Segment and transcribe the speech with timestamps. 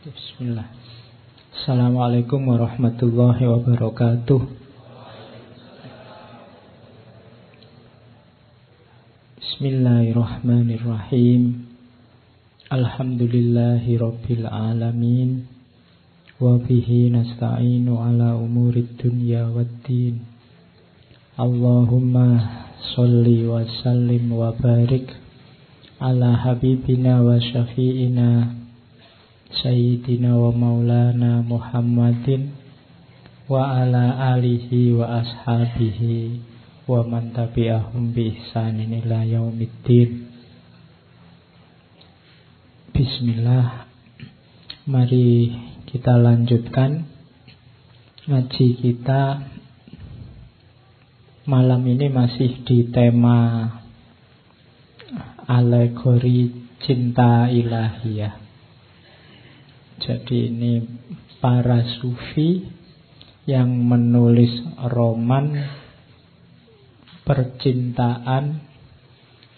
[0.00, 0.64] Bismillah.
[1.52, 4.40] Assalamualaikum warahmatullahi wabarakatuh.
[9.36, 11.68] Bismillahirrahmanirrahim.
[12.72, 15.44] Alhamdulillahi rabbil alamin.
[16.40, 20.24] Wa bihi nasta'inu ala umurid dunya waddin.
[21.36, 25.12] Allahumma salli wa sallim wa barik
[26.00, 28.59] ala habibina wa syafi'ina
[29.50, 32.54] Sayyidina wa maulana Muhammadin
[33.50, 36.38] Wa ala alihi wa ashabihi
[36.86, 40.30] Wa man tabi'ahum bi ihsanin ila yaumiddin.
[42.94, 43.90] Bismillah.
[44.86, 45.54] Mari
[45.90, 47.10] kita lanjutkan
[48.30, 49.50] Ngaji kita.
[51.50, 53.66] Malam ini masih di tema
[55.50, 56.54] Alegori
[56.86, 58.39] cinta ilahiyah
[60.00, 60.80] jadi ini
[61.44, 62.64] para sufi
[63.44, 65.60] yang menulis roman
[67.28, 68.64] percintaan.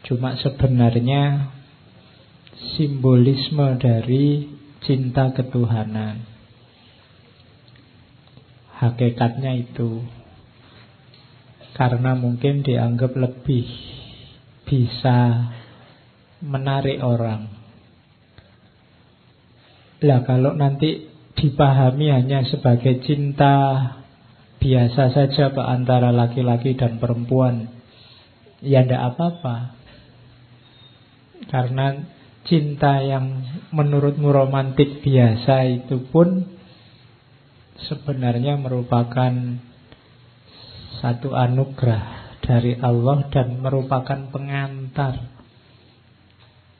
[0.02, 1.54] Cuma sebenarnya
[2.74, 4.50] simbolisme dari
[4.82, 6.26] cinta ketuhanan.
[8.82, 10.02] Hakikatnya itu.
[11.72, 13.64] Karena mungkin dianggap lebih
[14.66, 15.48] bisa
[16.42, 17.61] menarik orang
[20.02, 21.06] lah kalau nanti
[21.38, 23.54] dipahami hanya sebagai cinta
[24.62, 27.70] biasa saja Pak antara laki-laki dan perempuan,
[28.62, 29.78] ya tidak apa-apa.
[31.50, 31.98] Karena
[32.46, 33.42] cinta yang
[33.74, 36.46] menurutmu romantik biasa itu pun
[37.82, 39.34] sebenarnya merupakan
[41.02, 45.26] satu anugerah dari Allah dan merupakan pengantar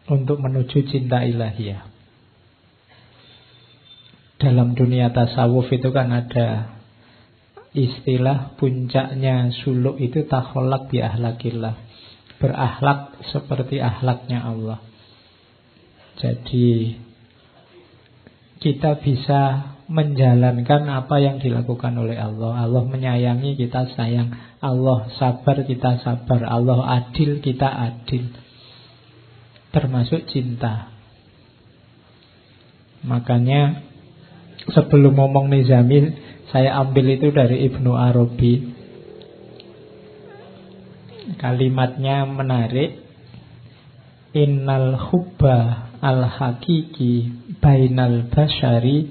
[0.06, 1.91] untuk menuju cinta ilahiyah
[4.42, 6.74] dalam dunia tasawuf itu kan ada
[7.70, 11.78] istilah puncaknya suluk itu takholak bi ahlakillah.
[12.42, 14.82] Berakhlak seperti ahlaknya Allah.
[16.18, 16.98] Jadi
[18.58, 22.66] kita bisa menjalankan apa yang dilakukan oleh Allah.
[22.66, 24.34] Allah menyayangi kita sayang.
[24.58, 26.42] Allah sabar kita sabar.
[26.50, 28.26] Allah adil kita adil.
[29.70, 30.90] Termasuk cinta.
[33.06, 33.91] Makanya
[34.70, 36.14] Sebelum ngomong Nizami
[36.54, 38.70] Saya ambil itu dari Ibnu Arabi.
[41.40, 43.02] Kalimatnya menarik.
[44.36, 49.10] Innal hubba al-hakiki Bainal bashari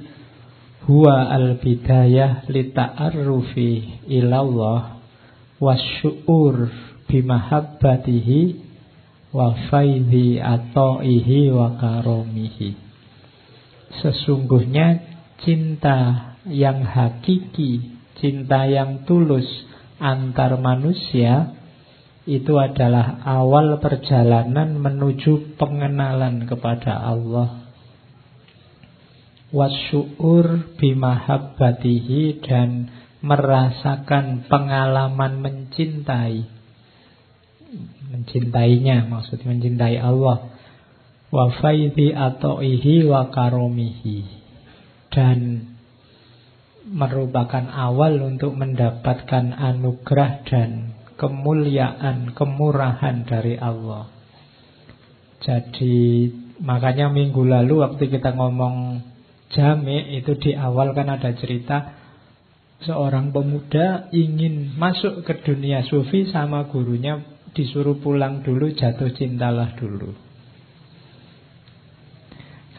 [0.88, 5.02] Huwa al-bidayah Lita'arrufi ilallah
[5.60, 6.72] Wasyu'ur
[7.06, 8.40] Bimahabbatihi
[9.36, 12.70] Wa faidhi ato'ihi Wa karomihi.
[14.00, 15.11] Sesungguhnya
[15.42, 19.46] cinta yang hakiki, cinta yang tulus
[20.02, 21.54] antar manusia
[22.26, 27.66] itu adalah awal perjalanan menuju pengenalan kepada Allah.
[29.52, 32.88] Wasyu'ur bimahabbatihi dan
[33.20, 36.48] merasakan pengalaman mencintai.
[38.14, 40.56] Mencintainya, maksudnya mencintai Allah.
[41.32, 44.41] Wa faidhi ato'ihi wa karomihi
[45.12, 45.70] dan
[46.88, 54.10] merupakan awal untuk mendapatkan anugerah dan kemuliaan, kemurahan dari Allah.
[55.42, 56.30] Jadi
[56.62, 59.06] makanya minggu lalu waktu kita ngomong
[59.54, 61.98] jami itu di awal kan ada cerita
[62.82, 67.22] seorang pemuda ingin masuk ke dunia sufi sama gurunya
[67.54, 70.31] disuruh pulang dulu jatuh cintalah dulu.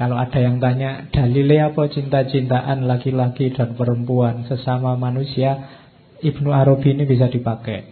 [0.03, 5.79] Kalau ada yang tanya dalilnya apa cinta-cintaan laki-laki dan perempuan sesama manusia,
[6.19, 7.87] Ibnu Arabi ini bisa dipakai.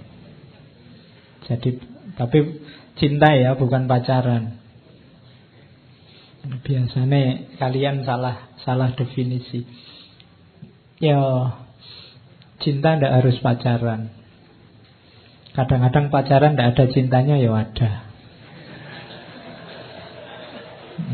[1.47, 1.79] Jadi
[2.19, 2.67] tapi
[2.99, 4.59] cinta ya bukan pacaran.
[6.67, 9.63] Biasanya kalian salah salah definisi.
[10.99, 11.23] Ya
[12.59, 14.11] cinta tidak harus pacaran.
[15.55, 17.91] Kadang-kadang pacaran tidak ada cintanya ya ada.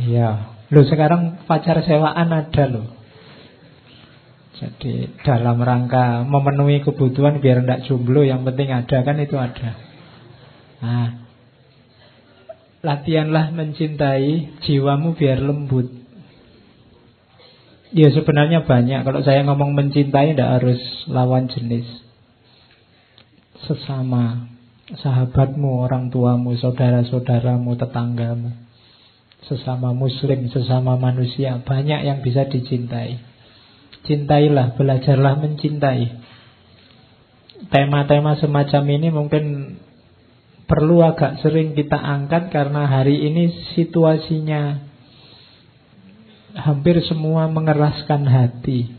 [0.08, 2.86] Ya, Loh sekarang pacar sewaan ada loh.
[4.56, 9.76] Jadi dalam rangka memenuhi kebutuhan biar tidak jomblo yang penting ada kan itu ada.
[10.80, 11.08] Nah,
[12.80, 15.92] latihanlah mencintai jiwamu biar lembut.
[17.92, 19.04] Ya sebenarnya banyak.
[19.04, 21.86] Kalau saya ngomong mencintai tidak harus lawan jenis.
[23.68, 24.56] Sesama
[24.94, 28.65] sahabatmu, orang tuamu, saudara-saudaramu, tetanggamu.
[29.46, 33.22] Sesama muslim, sesama manusia, banyak yang bisa dicintai.
[34.06, 36.02] Cintailah, belajarlah mencintai.
[37.70, 39.44] Tema-tema semacam ini mungkin
[40.66, 44.82] perlu agak sering kita angkat karena hari ini situasinya
[46.58, 48.90] hampir semua mengeraskan hati.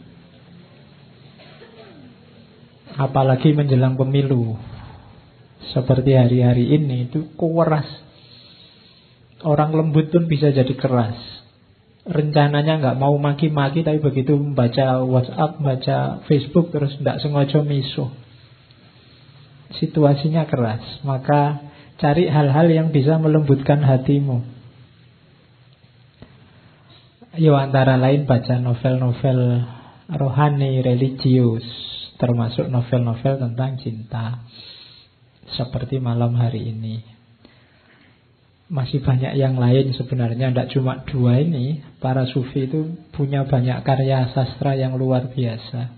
[2.97, 4.57] Apalagi menjelang pemilu.
[5.75, 8.06] Seperti hari-hari ini itu keras.
[9.45, 11.17] Orang lembut pun bisa jadi keras.
[12.07, 18.09] Rencananya nggak mau maki-maki tapi begitu membaca WhatsApp, baca Facebook terus tidak sengaja misuh
[19.75, 21.59] situasinya keras, maka
[21.99, 24.55] cari hal-hal yang bisa melembutkan hatimu.
[27.37, 29.39] Yo antara lain baca novel-novel
[30.09, 31.65] rohani, religius,
[32.17, 34.41] termasuk novel-novel tentang cinta.
[35.53, 37.16] Seperti malam hari ini.
[38.67, 41.79] Masih banyak yang lain sebenarnya, tidak cuma dua ini.
[42.03, 45.95] Para sufi itu punya banyak karya sastra yang luar biasa.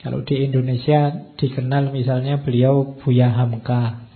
[0.00, 4.08] Kalau di Indonesia dikenal misalnya beliau Buya Hamka.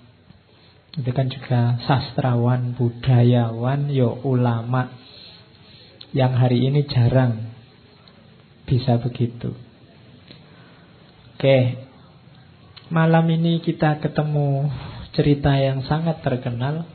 [0.97, 4.89] Itu kan juga sastrawan, budayawan, yo ulama
[6.17, 7.53] yang hari ini jarang
[8.65, 9.53] bisa begitu.
[11.37, 11.87] Oke,
[12.89, 14.73] malam ini kita ketemu
[15.13, 16.89] cerita yang sangat terkenal,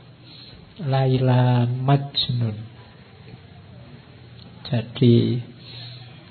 [0.80, 2.56] Laila Majnun.
[4.64, 5.36] Jadi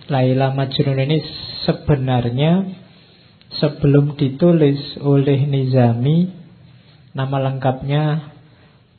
[0.09, 1.21] Laila Majnun ini
[1.61, 2.65] sebenarnya
[3.61, 6.33] sebelum ditulis oleh Nizami
[7.13, 8.33] nama lengkapnya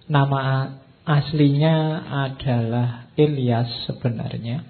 [0.07, 4.63] nama aslinya adalah Ilyas sebenarnya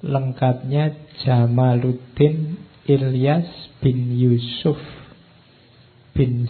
[0.00, 2.56] lengkapnya Jamaluddin
[2.88, 3.48] Ilyas
[3.84, 4.80] bin Yusuf
[6.16, 6.48] bin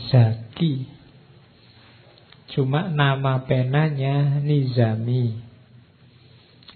[2.50, 5.50] Cuma nama penanya Nizami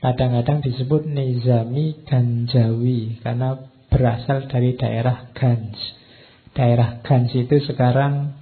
[0.05, 3.57] Kadang-kadang disebut Nizami Ganjawi karena
[3.89, 5.81] berasal dari daerah Gans.
[6.53, 8.37] Daerah Gans itu sekarang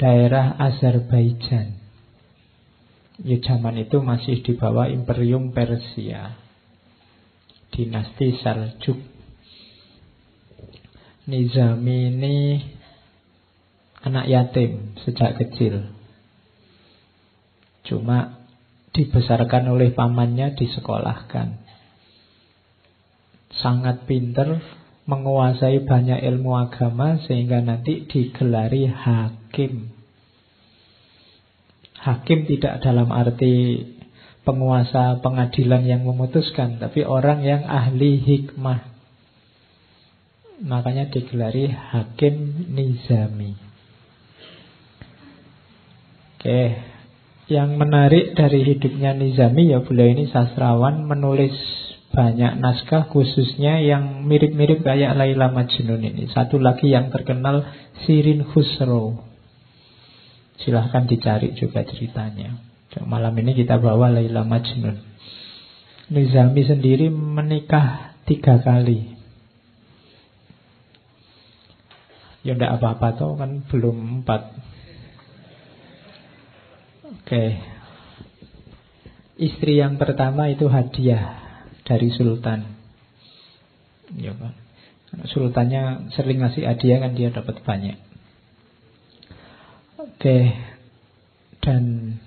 [0.00, 1.76] daerah Azerbaijan.
[3.20, 6.40] Ya zaman itu masih di bawah Imperium Persia.
[7.76, 8.96] Dinasti Saljuk.
[11.28, 12.36] Nizami ini
[14.04, 15.88] anak yatim sejak kecil.
[17.84, 18.40] Cuma
[18.96, 21.62] dibesarkan oleh pamannya, disekolahkan.
[23.60, 24.62] Sangat pinter,
[25.10, 29.90] menguasai banyak ilmu agama sehingga nanti digelari hakim.
[32.00, 33.84] Hakim tidak dalam arti
[34.46, 38.88] penguasa pengadilan yang memutuskan, tapi orang yang ahli hikmah.
[40.64, 43.69] Makanya digelari hakim nizami.
[46.40, 46.72] Oke,
[47.52, 51.52] yang menarik dari hidupnya Nizami ya beliau ini sastrawan menulis
[52.16, 56.32] banyak naskah khususnya yang mirip-mirip kayak Laila Majnun ini.
[56.32, 57.68] Satu lagi yang terkenal
[58.08, 59.20] Sirin Khusro.
[60.64, 62.56] Silahkan dicari juga ceritanya.
[63.04, 64.96] Malam ini kita bawa Laila Majnun.
[66.08, 69.12] Nizami sendiri menikah tiga kali.
[72.48, 74.69] Ya tidak apa-apa toh kan belum empat
[77.30, 77.62] Oke.
[79.38, 81.38] Istri yang pertama itu hadiah
[81.86, 82.74] dari sultan.
[84.18, 84.34] Ya.
[85.30, 88.02] Sultannya sering ngasih hadiah kan dia dapat banyak.
[90.02, 90.58] Oke.
[91.62, 92.18] Dan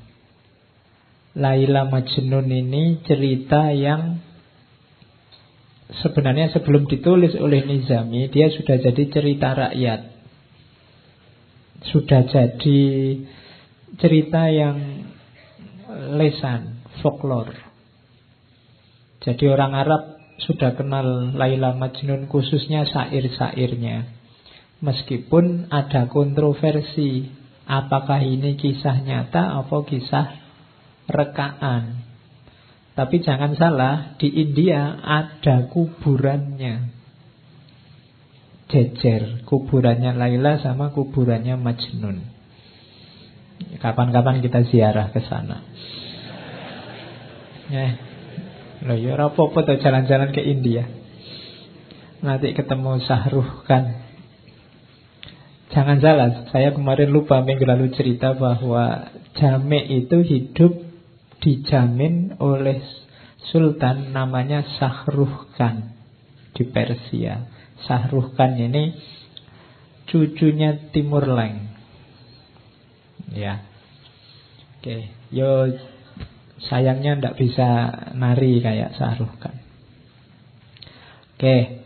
[1.36, 4.24] Laila Majnun ini cerita yang
[6.00, 10.16] sebenarnya sebelum ditulis oleh Nizami dia sudah jadi cerita rakyat.
[11.92, 12.80] Sudah jadi
[13.98, 14.78] cerita yang
[16.18, 17.54] lesan, folklore.
[19.24, 20.04] Jadi orang Arab
[20.42, 24.10] sudah kenal Laila Majnun khususnya sair-sairnya.
[24.84, 27.32] Meskipun ada kontroversi
[27.64, 30.44] apakah ini kisah nyata atau kisah
[31.08, 32.04] rekaan.
[32.94, 36.94] Tapi jangan salah, di India ada kuburannya.
[38.70, 42.33] Jejer, kuburannya Laila sama kuburannya Majnun.
[43.80, 45.64] Kapan-kapan kita ziarah ke sana.
[47.72, 48.00] Ya.
[48.84, 50.84] Loh, ya apa-apa tuh jalan-jalan ke India.
[52.20, 54.04] Nanti ketemu Sahruh kan.
[55.74, 60.74] Jangan salah, saya kemarin lupa minggu lalu cerita bahwa Jame itu hidup
[61.42, 62.80] dijamin oleh
[63.50, 65.98] Sultan namanya Sahruh Khan
[66.54, 67.50] di Persia.
[67.90, 68.94] Sahruh Khan ini
[70.08, 71.73] cucunya Timur Leng.
[73.34, 73.66] Ya.
[74.80, 75.74] Oke, yo
[76.70, 77.68] sayangnya ndak bisa
[78.14, 79.58] nari kayak Saruh kan.
[81.36, 81.84] Oke,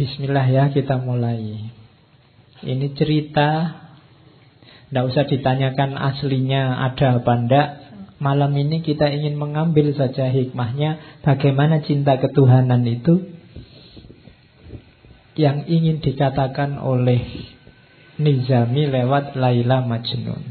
[0.00, 1.68] Bismillah ya kita mulai.
[2.62, 3.50] Ini cerita,
[4.88, 7.68] ndak usah ditanyakan aslinya ada apa ndak.
[8.22, 13.34] Malam ini kita ingin mengambil saja hikmahnya bagaimana cinta ketuhanan itu
[15.34, 17.18] yang ingin dikatakan oleh
[18.22, 20.42] Nizami lewat Laila Majnun.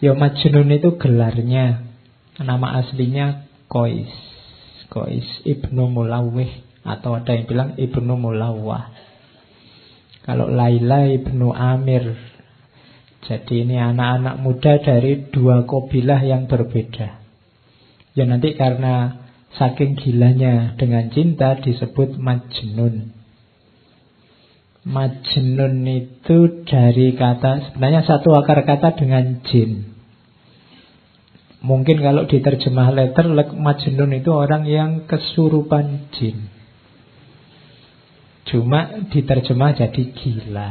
[0.00, 1.84] Ya Majnun itu gelarnya.
[2.40, 4.08] Nama aslinya Kois.
[4.88, 6.48] Kois Ibnu Mulawih
[6.82, 8.90] atau ada yang bilang Ibnu Mulawah.
[10.24, 12.16] Kalau Laila Ibnu Amir.
[13.20, 17.20] Jadi ini anak-anak muda dari dua kobilah yang berbeda.
[18.16, 19.22] Ya nanti karena
[19.54, 23.19] saking gilanya dengan cinta disebut Majnun.
[24.80, 29.92] Majnun itu dari kata sebenarnya satu akar kata dengan jin.
[31.60, 33.28] Mungkin kalau diterjemah letter
[33.60, 36.48] Majnun itu orang yang kesurupan jin.
[38.48, 40.70] Cuma diterjemah jadi gila.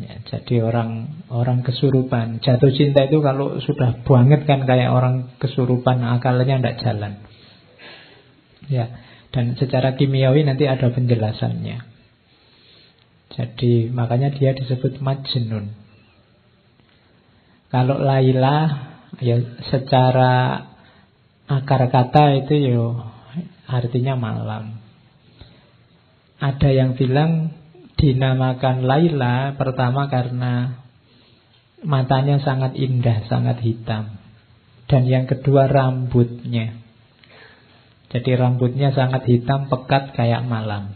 [0.00, 2.40] Ya, jadi orang orang kesurupan.
[2.40, 7.12] Jatuh cinta itu kalau sudah banget kan kayak orang kesurupan akalnya tidak jalan.
[8.70, 8.86] Ya,
[9.34, 11.93] dan secara kimiawi nanti ada penjelasannya.
[13.34, 15.74] Jadi makanya dia disebut Majnun.
[17.74, 18.58] Kalau Laila
[19.18, 20.62] ya secara
[21.50, 22.86] akar kata itu yo
[23.66, 24.78] artinya malam.
[26.38, 27.50] Ada yang bilang
[27.98, 30.84] dinamakan Laila pertama karena
[31.82, 34.22] matanya sangat indah, sangat hitam.
[34.86, 36.78] Dan yang kedua rambutnya.
[38.14, 40.94] Jadi rambutnya sangat hitam, pekat kayak malam.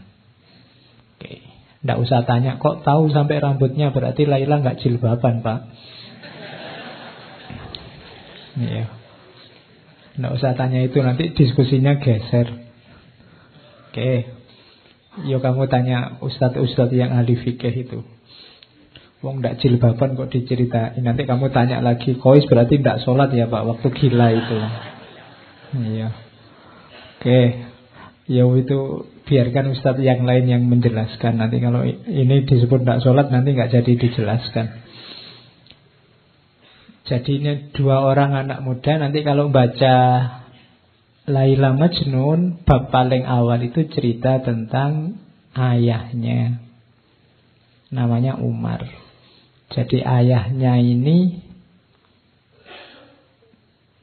[1.17, 1.48] Oke.
[1.79, 5.59] Tidak usah tanya, kok tahu sampai rambutnya berarti Laila nggak jilbaban, Pak.
[8.59, 8.85] Iya.
[10.19, 12.51] Nggak usah tanya itu nanti diskusinya geser.
[13.89, 14.27] Oke.
[15.23, 18.03] Yo kamu tanya ustadz-ustadz yang ahli fikih itu.
[19.23, 20.99] Wong ndak jilbaban kok diceritain.
[20.99, 24.57] Nanti kamu tanya lagi, kois berarti ndak sholat ya pak waktu gila itu.
[25.79, 26.09] Iya.
[27.19, 27.41] Oke.
[28.29, 28.79] Ya itu
[29.29, 31.37] biarkan ustadz yang lain yang menjelaskan.
[31.37, 34.89] Nanti kalau ini disebut ndak sholat nanti nggak jadi dijelaskan.
[37.05, 39.97] Jadi ini dua orang anak muda nanti kalau baca
[41.29, 45.21] Laila Majnun bab paling awal itu cerita tentang
[45.53, 46.65] ayahnya.
[47.93, 48.85] Namanya Umar.
[49.69, 51.45] Jadi ayahnya ini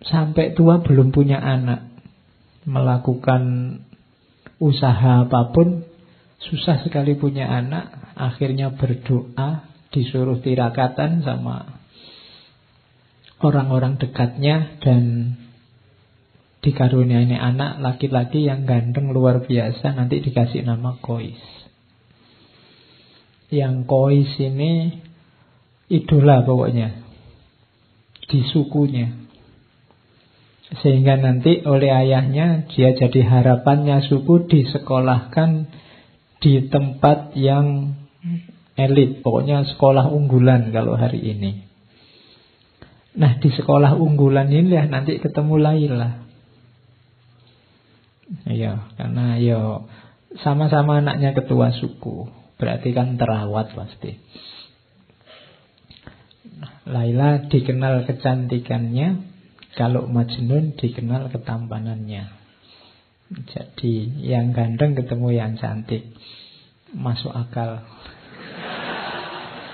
[0.06, 1.90] sampai tua belum punya anak.
[2.66, 3.42] Melakukan
[4.62, 5.84] usaha apa pun
[6.40, 8.16] susah sekali punya anak.
[8.16, 11.84] Akhirnya berdoa disuruh tirakatan sama
[13.44, 15.36] orang-orang dekatnya dan
[16.64, 21.38] dikaruniai anak laki-laki yang ganteng luar biasa nanti dikasih nama Kois.
[23.52, 24.98] Yang Kois ini
[25.86, 27.04] idola pokoknya
[28.26, 29.25] di sukunya.
[30.66, 35.70] Sehingga nanti oleh ayahnya dia jadi harapannya suku disekolahkan
[36.42, 37.94] di tempat yang
[38.74, 41.64] elit, pokoknya sekolah unggulan kalau hari ini.
[43.16, 46.10] Nah di sekolah unggulan ini ya nanti ketemu Laila.
[48.44, 49.86] Iya, karena yo
[50.42, 52.26] sama-sama anaknya ketua suku,
[52.58, 54.18] berarti kan terawat pasti.
[56.56, 59.35] Nah, Laila dikenal kecantikannya,
[59.76, 62.32] kalau Majnun dikenal ketampanannya.
[63.52, 66.16] Jadi yang ganteng ketemu yang cantik,
[66.96, 67.84] masuk akal.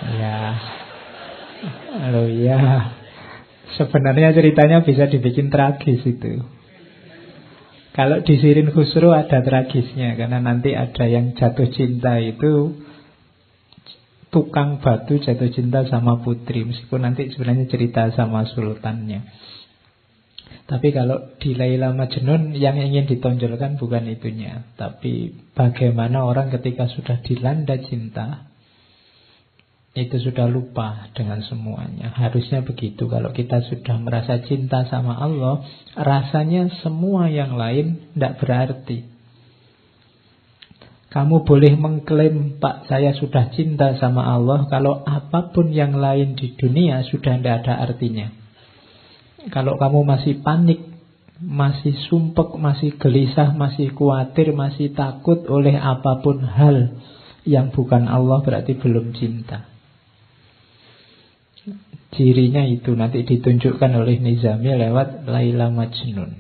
[0.18, 0.59] ya,
[2.02, 2.59] halo ya.
[3.78, 6.42] Sebenarnya ceritanya bisa dibikin tragis itu.
[7.92, 12.80] Kalau di Sirin Khusru ada tragisnya Karena nanti ada yang jatuh cinta itu
[14.32, 19.28] Tukang batu jatuh cinta sama putri Meskipun nanti sebenarnya cerita sama sultannya
[20.62, 27.19] Tapi kalau di Laila Majnun Yang ingin ditonjolkan bukan itunya Tapi bagaimana orang ketika sudah
[27.21, 28.52] dilanda cinta
[29.92, 32.16] itu sudah lupa dengan semuanya.
[32.16, 33.04] Harusnya begitu.
[33.12, 39.04] Kalau kita sudah merasa cinta sama Allah, rasanya semua yang lain tidak berarti.
[41.12, 46.57] Kamu boleh mengklaim, Pak, saya sudah cinta sama Allah, kalau apa pun yang lain di
[46.57, 48.33] dunia sudah tidak ada artinya.
[49.50, 50.78] Kalau kamu masih panik,
[51.42, 56.94] masih sumpek, masih gelisah, masih khawatir, masih takut oleh apa pun hal
[57.42, 59.66] yang bukan Allah, berarti belum cinta.
[62.12, 66.38] Cirinya itu nanti ditunjukkan oleh Nizami lewat Laila Majnun.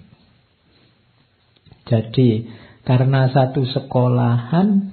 [1.88, 2.46] Jadi
[2.86, 4.92] karena satu sekolahan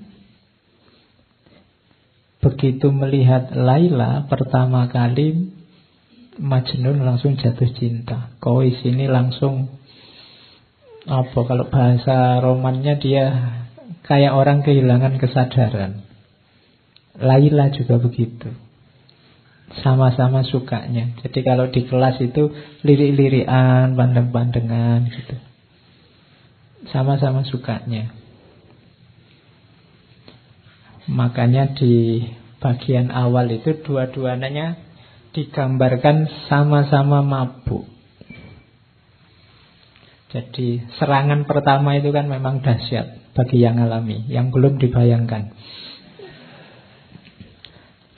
[2.39, 5.58] begitu melihat Laila pertama kali
[6.39, 8.31] Majnun langsung jatuh cinta.
[8.39, 9.67] Kois ini langsung
[11.03, 13.25] apa kalau bahasa romannya dia
[14.07, 16.07] kayak orang kehilangan kesadaran.
[17.19, 18.55] Laila juga begitu.
[19.83, 21.13] Sama-sama sukanya.
[21.21, 22.49] Jadi kalau di kelas itu
[22.81, 25.35] lirik-lirian, pandang-pandangan gitu.
[26.89, 28.09] Sama-sama sukanya.
[31.05, 32.23] Makanya di
[32.63, 34.88] bagian awal itu dua-duanya
[35.33, 37.85] digambarkan sama-sama mabuk.
[40.29, 45.57] Jadi serangan pertama itu kan memang dahsyat bagi yang alami, yang belum dibayangkan.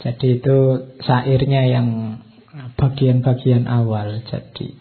[0.01, 0.57] Jadi itu
[1.05, 2.19] sairnya yang
[2.75, 4.25] bagian-bagian awal.
[4.27, 4.75] Jadi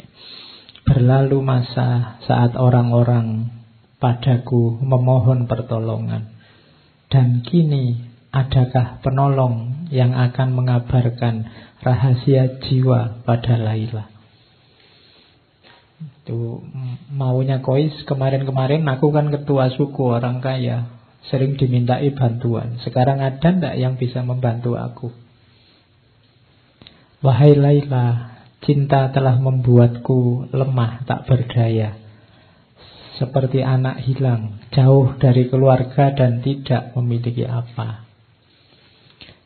[0.83, 3.53] berlalu masa saat orang-orang
[4.03, 6.35] padaku memohon pertolongan.
[7.13, 11.47] Dan kini adakah penolong yang akan mengabarkan
[11.81, 14.09] rahasia jiwa pada Laila.
[16.01, 16.65] Itu
[17.13, 20.89] maunya Kois kemarin-kemarin aku kan ketua suku orang kaya,
[21.29, 22.81] sering dimintai bantuan.
[22.81, 25.13] Sekarang ada ndak yang bisa membantu aku?
[27.21, 32.01] Wahai Laila, cinta telah membuatku lemah tak berdaya.
[33.21, 38.10] Seperti anak hilang, jauh dari keluarga dan tidak memiliki apa.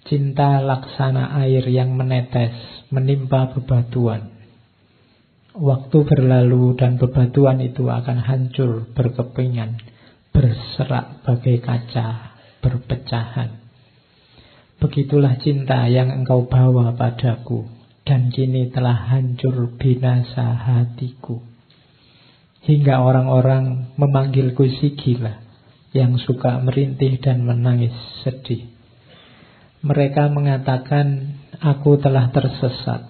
[0.05, 2.53] Cinta laksana air yang menetes
[2.93, 4.37] menimpa bebatuan.
[5.57, 9.81] Waktu berlalu dan bebatuan itu akan hancur berkepingan,
[10.29, 13.65] berserak bagai kaca, berpecahan.
[14.83, 17.65] Begitulah cinta yang engkau bawa padaku,
[18.05, 21.41] dan kini telah hancur binasa hatiku.
[22.67, 25.41] Hingga orang-orang memanggilku si gila,
[25.97, 28.74] yang suka merintih dan menangis sedih.
[29.85, 33.05] Mereka mengatakan, aku telah tersesat.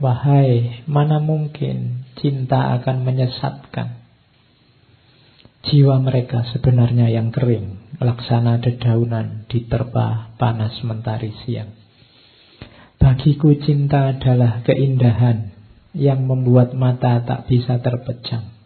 [0.00, 4.00] Wahai, mana mungkin cinta akan menyesatkan.
[5.60, 11.76] Jiwa mereka sebenarnya yang kering, laksana dedaunan diterpa panas mentari siang.
[12.96, 15.52] Bagiku cinta adalah keindahan
[15.92, 18.56] yang membuat mata tak bisa terpejam.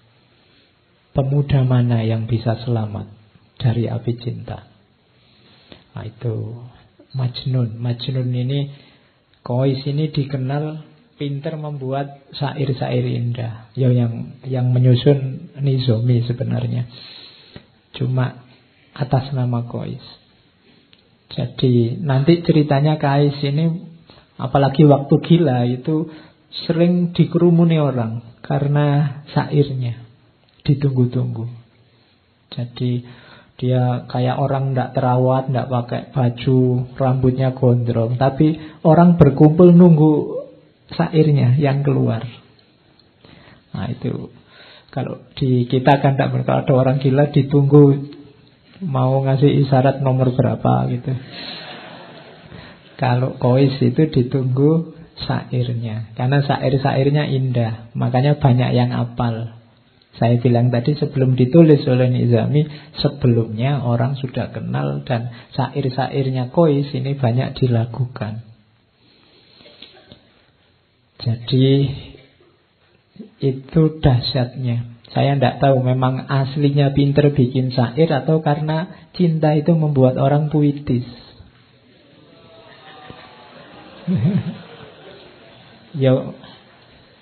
[1.15, 3.11] Pemuda mana yang bisa selamat
[3.59, 4.67] dari api cinta?
[5.95, 6.63] Nah, itu
[7.15, 7.79] Majnun.
[7.79, 8.75] Majnun ini
[9.45, 10.83] Kois ini dikenal
[11.15, 13.71] pinter membuat syair-syair indah.
[13.79, 16.89] Ya yang yang menyusun Nizomi sebenarnya.
[17.95, 18.45] Cuma
[18.95, 20.03] atas nama Kois.
[21.35, 23.91] Jadi nanti ceritanya Kais ini
[24.39, 26.11] apalagi waktu gila itu
[26.67, 29.99] sering dikerumuni orang karena syairnya
[30.63, 31.51] ditunggu-tunggu.
[32.55, 33.03] Jadi
[33.55, 36.61] dia kayak orang tidak terawat, tidak pakai baju,
[36.99, 38.19] rambutnya gondrong.
[38.19, 40.43] Tapi orang berkumpul nunggu
[40.91, 42.27] sairnya yang keluar.
[43.75, 44.31] Nah itu
[44.91, 48.15] kalau di kita kan tidak kalau ada orang gila ditunggu
[48.83, 51.13] mau ngasih isyarat nomor berapa gitu.
[52.95, 59.54] Kalau kois itu ditunggu sairnya karena sair-sairnya indah, makanya banyak yang apal.
[60.15, 62.63] Saya bilang tadi sebelum ditulis oleh Nizami,
[63.03, 68.47] sebelumnya orang sudah kenal dan sair-sairnya Kois ini banyak dilakukan.
[71.19, 71.67] Jadi
[73.43, 74.95] itu dahsyatnya.
[75.11, 81.07] Saya tidak tahu memang aslinya pinter bikin sair atau karena cinta itu membuat orang puitis.
[86.03, 86.35] ya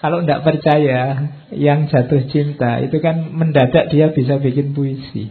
[0.02, 5.30] kalau tidak percaya yang jatuh cinta itu kan mendadak dia bisa bikin puisi.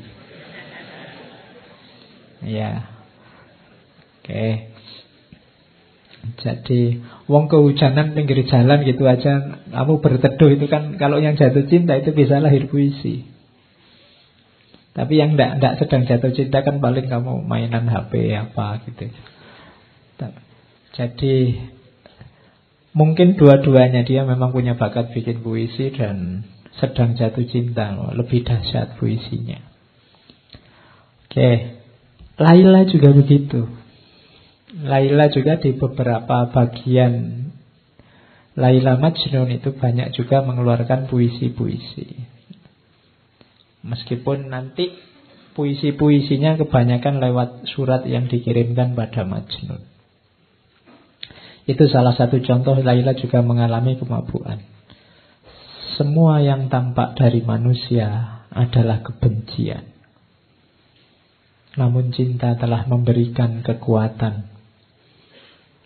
[2.48, 2.88] Ya.
[4.24, 4.72] Oke.
[6.40, 12.00] Jadi wong kehujanan pinggir jalan gitu aja kamu berteduh itu kan kalau yang jatuh cinta
[12.00, 13.28] itu bisa lahir puisi.
[14.96, 19.12] Tapi yang tidak tidak sedang jatuh cinta kan paling kamu mainan HP apa gitu.
[20.96, 21.36] Jadi
[22.92, 26.44] Mungkin dua-duanya dia memang punya bakat bikin puisi dan
[26.76, 27.96] sedang jatuh cinta.
[28.12, 29.60] Lebih dahsyat puisinya.
[31.28, 31.80] Oke.
[32.36, 33.70] Laila juga begitu.
[34.72, 37.44] Laila juga di beberapa bagian
[38.56, 42.08] Laila Majnun itu banyak juga mengeluarkan puisi-puisi.
[43.84, 44.92] Meskipun nanti
[45.56, 49.91] puisi-puisinya kebanyakan lewat surat yang dikirimkan pada Majnun.
[51.72, 54.60] Itu salah satu contoh Laila juga mengalami kemabuan.
[55.96, 59.88] Semua yang tampak dari manusia adalah kebencian.
[61.80, 64.52] Namun cinta telah memberikan kekuatan.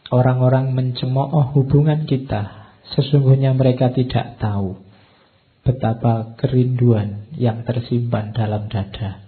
[0.09, 2.73] Orang-orang mencemooh hubungan kita.
[2.97, 4.81] Sesungguhnya mereka tidak tahu
[5.65, 9.21] betapa kerinduan yang tersimpan dalam dada.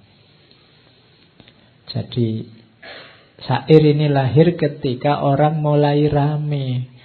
[1.90, 2.46] Jadi
[3.44, 6.98] syair ini lahir ketika orang mulai rame.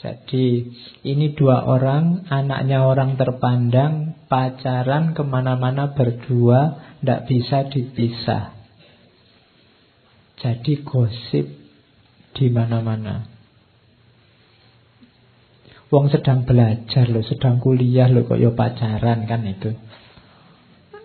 [0.00, 0.72] Jadi
[1.04, 8.56] ini dua orang, anaknya orang terpandang, pacaran ke mana-mana berdua, tidak bisa dipisah.
[10.40, 11.52] Jadi gosip
[12.32, 13.28] di mana-mana.
[15.92, 19.76] Wong sedang belajar loh, sedang kuliah loh kok yo pacaran kan itu.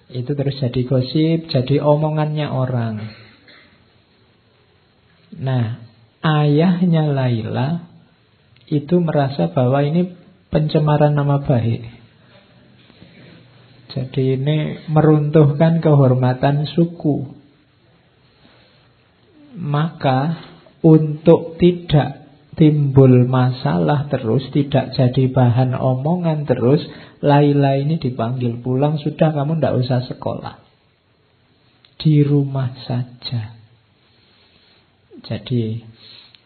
[0.09, 2.95] Itu terus jadi gosip, jadi omongannya orang.
[5.35, 5.81] Nah,
[6.21, 7.89] ayahnya Laila
[8.69, 10.13] itu merasa bahwa ini
[10.53, 11.83] pencemaran nama baik.
[13.95, 14.57] Jadi ini
[14.91, 17.31] meruntuhkan kehormatan suku.
[19.55, 20.51] Maka
[20.83, 22.27] untuk tidak
[22.59, 26.83] timbul masalah terus, tidak jadi bahan omongan terus,
[27.23, 30.55] Laila ini dipanggil pulang, sudah kamu tidak usah sekolah.
[31.95, 33.55] Di rumah saja.
[35.25, 35.81] Jadi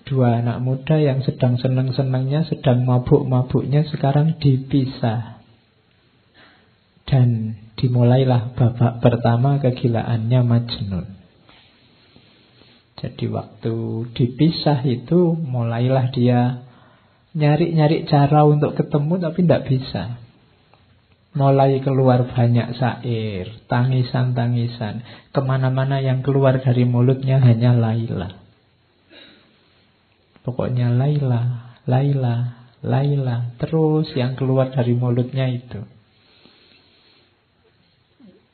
[0.05, 5.41] dua anak muda yang sedang senang-senangnya, sedang mabuk-mabuknya sekarang dipisah.
[7.09, 11.07] Dan dimulailah babak pertama kegilaannya Majnun.
[12.99, 13.75] Jadi waktu
[14.11, 16.67] dipisah itu mulailah dia
[17.31, 20.03] nyari-nyari cara untuk ketemu tapi tidak bisa.
[21.29, 25.05] Mulai keluar banyak sair, tangisan-tangisan.
[25.29, 28.33] Ke mana-mana yang keluar dari mulutnya hanya Laila.
[30.41, 33.53] Pokoknya Laila, Laila, Laila.
[33.61, 35.85] Terus yang keluar dari mulutnya itu.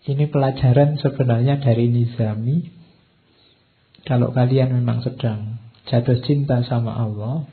[0.06, 2.76] Ini pelajaran sebenarnya dari Nizami
[4.06, 5.58] kalau kalian memang sedang
[5.90, 7.50] jatuh cinta sama Allah,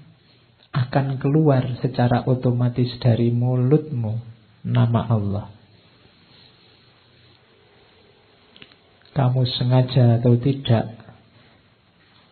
[0.73, 4.32] akan keluar secara otomatis dari mulutmu
[4.63, 5.47] nama Allah.
[9.13, 10.97] Kamu sengaja atau tidak,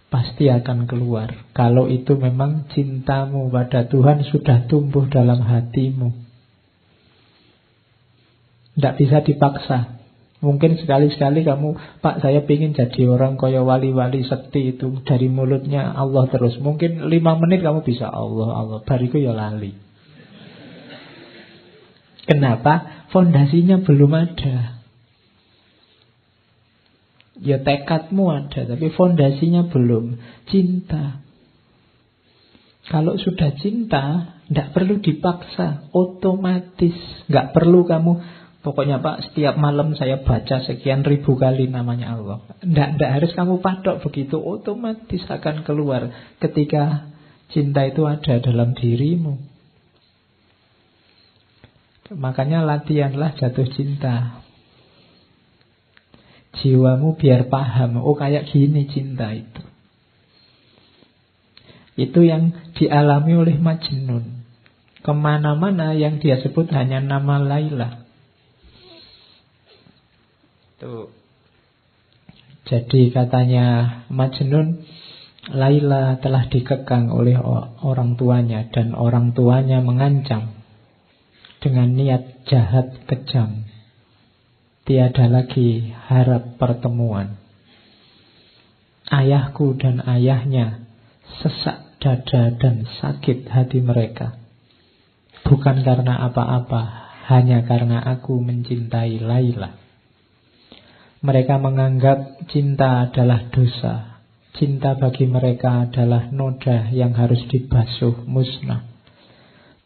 [0.08, 1.52] pasti akan keluar.
[1.52, 6.08] Kalau itu memang cintamu pada Tuhan sudah tumbuh dalam hatimu.
[8.80, 10.00] Tidak bisa dipaksa.
[10.40, 16.32] Mungkin sekali-sekali kamu, Pak saya ingin jadi orang kaya wali-wali sekti itu dari mulutnya Allah
[16.32, 16.56] terus.
[16.56, 18.78] Mungkin lima menit kamu bisa Allah, Allah.
[18.80, 19.89] Bariku ya lali.
[22.30, 23.06] Kenapa?
[23.10, 24.78] Fondasinya belum ada.
[27.42, 30.14] Ya tekadmu ada, tapi fondasinya belum.
[30.46, 31.26] Cinta.
[32.86, 36.94] Kalau sudah cinta, tidak perlu dipaksa, otomatis.
[37.26, 38.12] Nggak perlu kamu
[38.60, 42.44] Pokoknya Pak, setiap malam saya baca sekian ribu kali namanya Allah.
[42.60, 47.08] Tidak harus kamu patok begitu, otomatis akan keluar ketika
[47.48, 49.49] cinta itu ada dalam dirimu.
[52.10, 54.42] Makanya latihanlah jatuh cinta.
[56.58, 59.62] Jiwamu biar paham, oh kayak gini cinta itu.
[61.94, 64.42] Itu yang dialami oleh Majnun.
[65.00, 68.02] Ke mana-mana yang dia sebut hanya nama Laila.
[70.82, 71.14] Tuh.
[72.66, 73.66] Jadi katanya
[74.10, 74.82] Majnun
[75.50, 77.38] Laila telah dikekang oleh
[77.80, 80.59] orang tuanya dan orang tuanya mengancam
[81.60, 83.68] dengan niat jahat kejam.
[84.88, 87.36] Tiada lagi harap pertemuan.
[89.06, 90.88] Ayahku dan ayahnya
[91.44, 94.40] sesak dada dan sakit hati mereka.
[95.44, 96.82] Bukan karena apa-apa,
[97.28, 99.76] hanya karena aku mencintai Laila.
[101.20, 104.24] Mereka menganggap cinta adalah dosa.
[104.56, 108.89] Cinta bagi mereka adalah noda yang harus dibasuh musnah.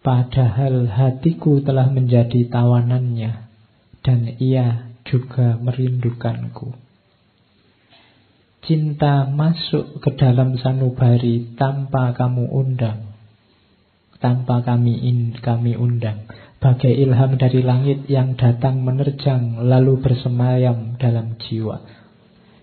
[0.04, 3.48] Padahal hatiku telah menjadi tawanannya
[4.04, 6.76] dan ia juga merindukanku.
[8.68, 13.16] Cinta masuk ke dalam sanubari tanpa kamu undang,
[14.20, 16.28] tanpa kami in, kami undang
[16.64, 21.84] bagai ilham dari langit yang datang menerjang lalu bersemayam dalam jiwa.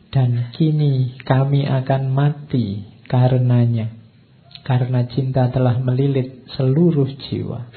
[0.10, 3.93] Dan kini kami akan mati karenanya,
[4.62, 7.69] karena cinta telah melilit seluruh jiwa.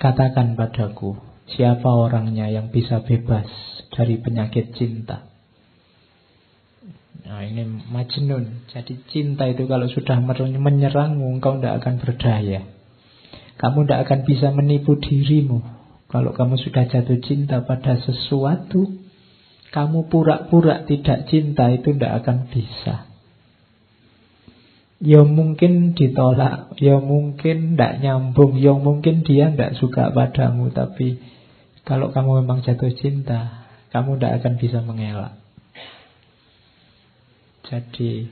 [0.00, 1.20] Katakan padaku,
[1.52, 3.46] siapa orangnya yang bisa bebas
[3.92, 5.28] dari penyakit cinta?
[7.20, 8.64] Nah, ini majnun.
[8.72, 12.60] Jadi cinta itu kalau sudah menyerangmu, engkau tidak akan berdaya.
[13.60, 15.60] Kamu tidak akan bisa menipu dirimu.
[16.08, 18.88] Kalau kamu sudah jatuh cinta pada sesuatu,
[19.70, 23.09] kamu pura-pura tidak cinta itu tidak akan bisa.
[25.00, 31.16] Ya mungkin ditolak, ya mungkin tidak nyambung, ya mungkin dia tidak suka padamu, tapi
[31.88, 33.64] kalau kamu memang jatuh cinta,
[33.96, 35.40] kamu tidak akan bisa mengelak.
[37.64, 38.28] Jadi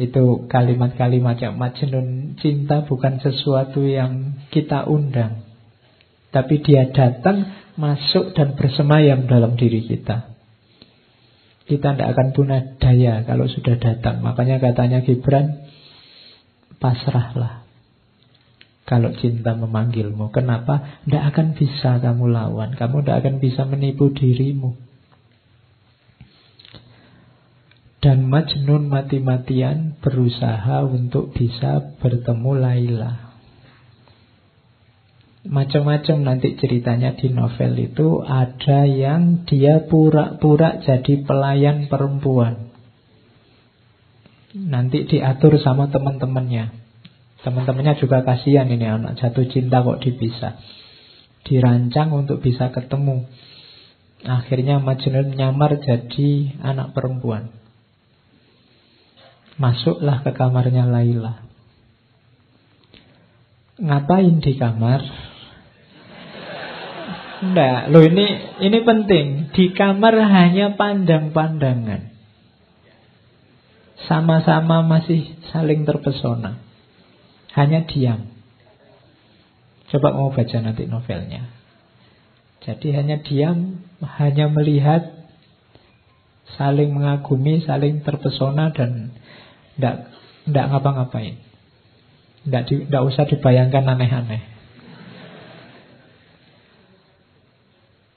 [0.00, 5.44] itu kalimat-kalimat yang majnun cinta bukan sesuatu yang kita undang.
[6.32, 10.32] Tapi dia datang, masuk dan bersemayam dalam diri kita.
[11.68, 14.24] Kita tidak akan punah daya kalau sudah datang.
[14.24, 15.68] Makanya katanya Gibran,
[16.82, 17.62] pasrahlah.
[18.82, 20.34] Kalau cinta memanggilmu.
[20.34, 21.06] Kenapa?
[21.06, 22.74] Tidak akan bisa kamu lawan.
[22.74, 24.74] Kamu tidak akan bisa menipu dirimu.
[28.02, 33.12] Dan Majnun mati-matian berusaha untuk bisa bertemu Laila.
[35.46, 42.71] Macam-macam nanti ceritanya di novel itu ada yang dia pura-pura jadi pelayan perempuan.
[44.52, 46.76] Nanti diatur sama teman-temannya.
[47.40, 50.60] Teman-temannya juga kasihan ini anak jatuh cinta kok dipisah.
[51.48, 53.26] Dirancang untuk bisa ketemu.
[54.22, 57.50] Akhirnya Majnun nyamar jadi anak perempuan.
[59.58, 61.42] Masuklah ke kamarnya Laila.
[63.82, 65.02] Ngapain di kamar?
[67.42, 68.26] Enggak, lo ini
[68.62, 69.50] ini penting.
[69.50, 72.11] Di kamar hanya pandang-pandangan.
[74.10, 76.58] Sama-sama masih saling terpesona.
[77.54, 78.32] Hanya diam.
[79.92, 81.52] Coba mau baca nanti novelnya.
[82.62, 85.22] Jadi hanya diam, hanya melihat,
[86.56, 89.12] saling mengagumi, saling terpesona dan
[89.76, 90.08] tidak
[90.46, 91.36] tidak ngapa-ngapain.
[92.42, 94.42] Tidak tidak usah dibayangkan aneh-aneh.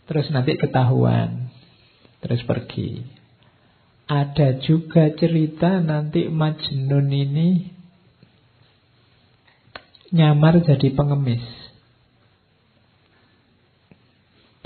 [0.05, 1.49] Terus nanti ketahuan.
[2.21, 3.05] Terus pergi.
[4.05, 7.73] Ada juga cerita nanti Majnun ini
[10.13, 11.41] nyamar jadi pengemis.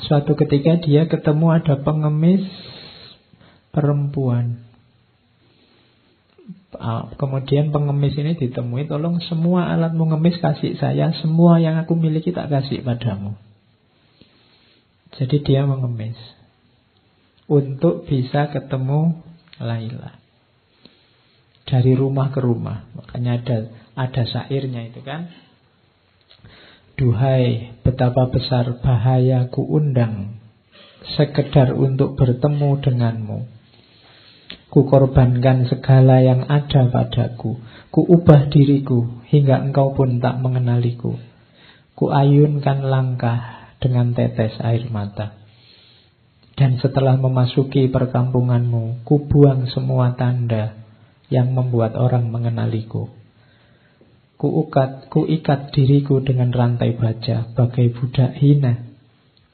[0.04, 2.44] Suatu ketika dia ketemu ada pengemis
[3.72, 4.60] perempuan.
[6.76, 12.32] Ah, kemudian pengemis ini ditemui, tolong semua alat mengemis kasih saya, semua yang aku miliki
[12.32, 13.36] tak kasih padamu.
[15.16, 16.16] Jadi dia mengemis
[17.50, 19.29] untuk bisa ketemu
[19.60, 20.16] Laila.
[21.68, 22.90] Dari rumah ke rumah.
[22.98, 23.58] Makanya ada
[23.94, 25.30] ada syairnya itu kan.
[27.00, 30.40] Duhai betapa besar bahaya ku undang
[31.16, 33.40] sekedar untuk bertemu denganmu.
[34.70, 37.58] Ku korbankan segala yang ada padaku.
[37.90, 41.18] Ku ubah diriku hingga engkau pun tak mengenaliku.
[41.96, 45.39] Ku ayunkan langkah dengan tetes air mata.
[46.60, 50.76] Dan setelah memasuki perkampunganmu, ku buang semua tanda
[51.32, 53.08] yang membuat orang mengenaliku.
[54.36, 58.76] Ku ukat, ku ikat diriku dengan rantai baja bagai budak hina,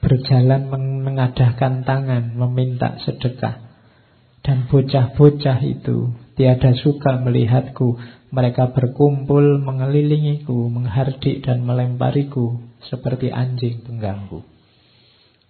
[0.02, 0.65] berjalan
[1.06, 3.62] mengadahkan tangan meminta sedekah.
[4.41, 8.02] Dan bocah-bocah itu tiada suka melihatku.
[8.34, 14.55] Mereka berkumpul mengelilingiku, menghardik dan melempariku seperti anjing pengganggu.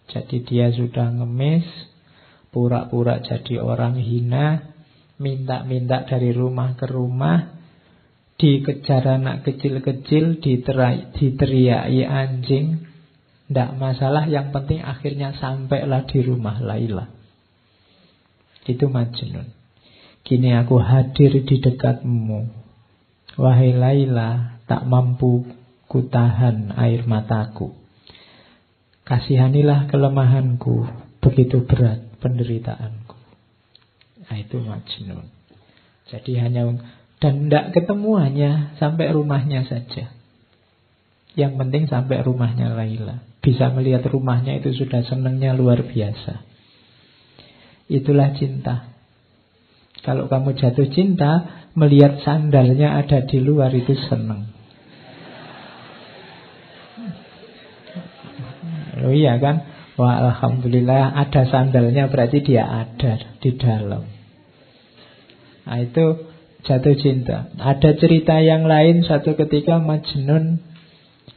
[0.05, 1.65] Jadi dia sudah ngemis,
[2.53, 4.75] pura-pura jadi orang hina,
[5.17, 7.55] minta-minta dari rumah ke rumah,
[8.35, 12.85] dikejar anak kecil-kecil, diteriaki anjing,
[13.45, 17.05] tidak masalah, yang penting akhirnya sampailah di rumah Laila.
[18.65, 19.53] Itu Majnun.
[20.25, 22.49] Kini aku hadir di dekatmu.
[23.37, 25.45] Wahai Laila, tak mampu
[25.85, 27.84] kutahan air mataku.
[29.05, 30.89] Kasihanilah kelemahanku,
[31.21, 33.17] begitu berat penderitaanku.
[34.25, 35.29] Nah, itu Majnun.
[36.09, 36.65] Jadi hanya
[37.21, 40.09] dan tidak ketemu hanya sampai rumahnya saja.
[41.37, 43.21] Yang penting sampai rumahnya Laila.
[43.45, 46.41] Bisa melihat rumahnya itu sudah senangnya luar biasa.
[47.85, 48.89] Itulah cinta.
[50.01, 54.54] Kalau kamu jatuh cinta, melihat sandalnya ada di luar itu senang.
[59.05, 59.61] Oh iya kan?
[60.01, 64.09] Wah Alhamdulillah ada sandalnya berarti dia ada di dalam.
[65.69, 66.25] Nah itu
[66.65, 67.53] jatuh cinta.
[67.61, 70.57] Ada cerita yang lain satu ketika Majnun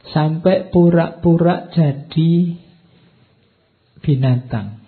[0.09, 2.57] sampai pura-pura jadi
[4.01, 4.81] binatang.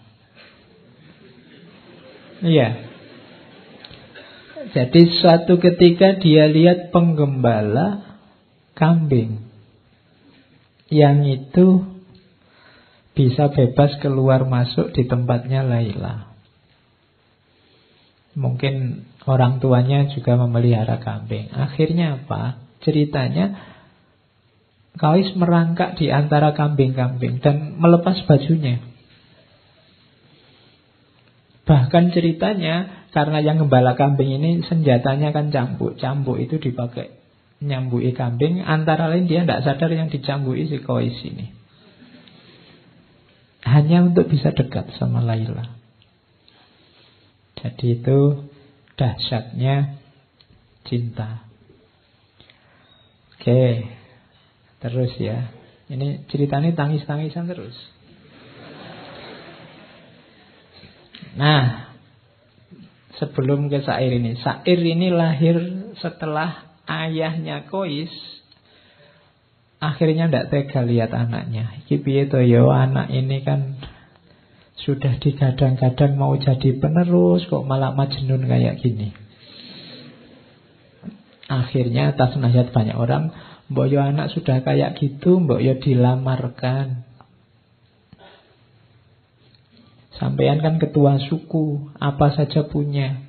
[2.42, 2.90] Iya.
[4.72, 8.18] Jadi suatu ketika dia lihat penggembala
[8.74, 9.46] kambing
[10.90, 11.91] yang itu
[13.22, 16.34] bisa bebas keluar masuk di tempatnya Laila.
[18.34, 21.54] Mungkin orang tuanya juga memelihara kambing.
[21.54, 22.58] Akhirnya apa?
[22.82, 23.70] Ceritanya
[24.98, 28.84] Kais merangkak di antara kambing-kambing dan melepas bajunya.
[31.64, 35.96] Bahkan ceritanya karena yang gembala kambing ini senjatanya kan cambuk.
[35.96, 37.14] Cambuk itu dipakai
[37.62, 38.66] nyambui kambing.
[38.66, 41.61] Antara lain dia tidak sadar yang dicambui si Kois ini.
[43.72, 45.80] Hanya untuk bisa dekat sama Laila.
[47.56, 48.52] Jadi itu
[49.00, 49.96] dahsyatnya
[50.84, 51.48] cinta.
[53.32, 53.88] Oke,
[54.84, 55.56] terus ya.
[55.88, 57.76] Ini ceritanya tangis-tangisan terus.
[61.40, 61.96] Nah,
[63.24, 64.36] sebelum ke Sair ini.
[64.42, 65.58] Sair ini lahir
[66.02, 68.12] setelah ayahnya Kois
[69.82, 71.82] akhirnya tidak tega lihat anaknya.
[71.84, 73.82] Iki piye yo anak ini kan
[74.78, 79.12] sudah digadang-gadang mau jadi penerus kok malah majnun kayak gini.
[81.52, 83.36] Akhirnya atas nasihat banyak orang,
[83.68, 87.04] mbok yo anak sudah kayak gitu, mbok yo dilamarkan.
[90.16, 93.26] Sampean kan ketua suku, apa saja punya.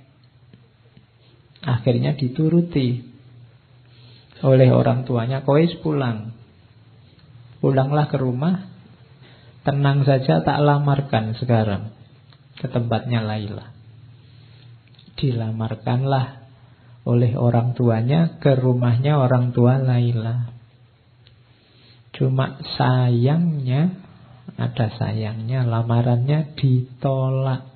[1.65, 3.01] Akhirnya dituruti
[4.45, 6.32] oleh orang tuanya, kois pulang.
[7.63, 8.67] Pulanglah ke rumah,
[9.63, 11.95] tenang saja tak lamarkan sekarang
[12.59, 13.71] ke tempatnya Laila.
[15.15, 16.43] Dilamarkanlah
[17.07, 20.51] oleh orang tuanya ke rumahnya orang tua Laila.
[22.11, 23.95] Cuma sayangnya,
[24.59, 27.73] ada sayangnya, lamarannya ditolak.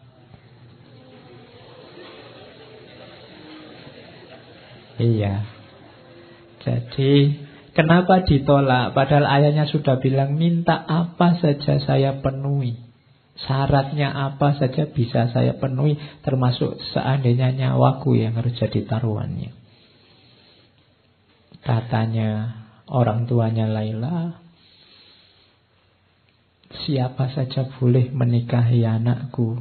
[4.99, 5.46] Iya.
[6.66, 7.46] Jadi
[7.77, 8.97] Kenapa ditolak?
[8.97, 12.81] Padahal ayahnya sudah bilang minta apa saja saya penuhi.
[13.37, 19.53] Syaratnya apa saja bisa saya penuhi termasuk seandainya nyawaku yang harus jadi taruhannya.
[21.61, 24.41] Katanya orang tuanya Laila,
[26.89, 29.61] siapa saja boleh menikahi anakku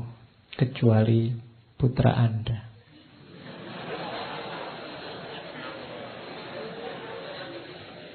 [0.55, 1.35] kecuali
[1.75, 2.64] putra Anda.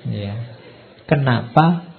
[0.09, 0.35] Ya.
[1.05, 1.91] Kenapa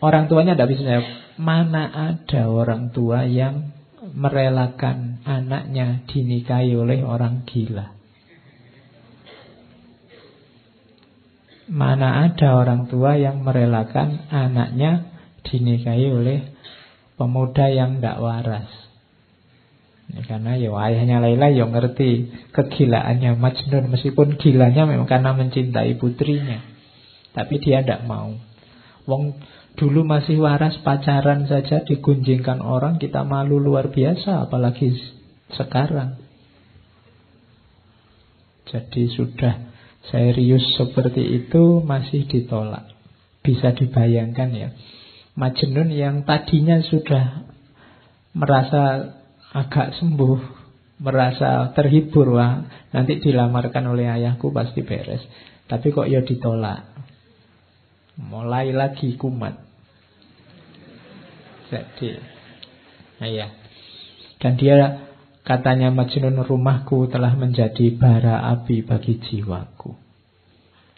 [0.00, 1.04] orang tuanya tidak bisa?
[1.40, 3.72] Mana ada orang tua yang
[4.16, 7.94] merelakan anaknya dinikahi oleh orang gila?
[11.70, 15.06] Mana ada orang tua yang merelakan anaknya
[15.46, 16.50] dinikahi oleh
[17.14, 18.70] pemuda yang tidak waras?
[20.10, 26.69] Ya, karena ya ayahnya Laila yang ngerti kegilaannya Majnun meskipun gilanya memang karena mencintai putrinya.
[27.30, 28.34] Tapi dia tidak mau.
[29.06, 29.38] Wong
[29.78, 34.92] dulu masih waras pacaran saja digunjingkan orang kita malu luar biasa apalagi
[35.54, 36.18] sekarang.
[38.70, 39.70] Jadi sudah
[40.10, 42.86] serius seperti itu masih ditolak.
[43.42, 44.68] Bisa dibayangkan ya.
[45.34, 47.50] Majnun yang tadinya sudah
[48.36, 49.16] merasa
[49.50, 50.38] agak sembuh,
[51.02, 52.62] merasa terhibur, wah
[52.94, 55.22] nanti dilamarkan oleh ayahku pasti beres.
[55.66, 56.89] Tapi kok ya ditolak.
[58.20, 59.56] Mulai lagi kumat.
[61.72, 62.20] Jadi,
[63.24, 63.48] iya.
[64.36, 65.08] Dan dia
[65.46, 69.96] katanya Majnun rumahku telah menjadi bara api bagi jiwaku.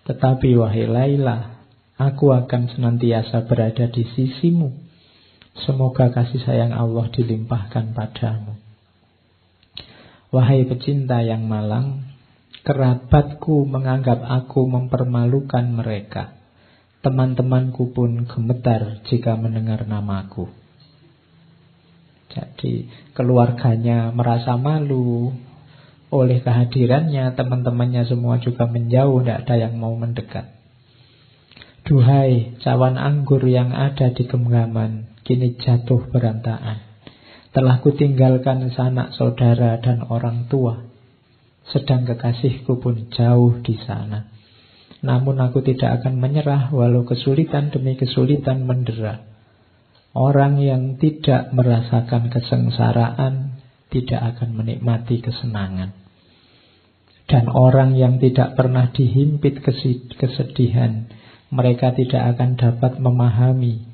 [0.03, 1.63] Tetapi wahai Laila,
[1.95, 4.75] aku akan senantiasa berada di sisimu.
[5.63, 8.59] Semoga kasih sayang Allah dilimpahkan padamu.
[10.33, 12.09] Wahai pecinta yang malang,
[12.65, 16.42] kerabatku menganggap aku mempermalukan mereka.
[17.03, 20.47] Teman-temanku pun gemetar jika mendengar namaku.
[22.33, 25.35] Jadi keluarganya merasa malu
[26.13, 30.49] oleh kehadirannya, teman-temannya semua juga menjauh, tidak ada yang mau mendekat.
[31.83, 36.85] Duhai cawan anggur yang ada di genggaman, kini jatuh berantakan.
[37.53, 40.89] Telah kutinggalkan sanak saudara dan orang tua,
[41.69, 44.32] sedang kekasihku pun jauh di sana.
[45.03, 49.27] Namun aku tidak akan menyerah walau kesulitan demi kesulitan mendera.
[50.15, 53.59] Orang yang tidak merasakan kesengsaraan
[53.91, 55.93] tidak akan menikmati kesenangan.
[57.27, 59.65] Dan orang yang tidak pernah dihimpit
[60.17, 61.09] kesedihan,
[61.49, 63.89] mereka tidak akan dapat memahami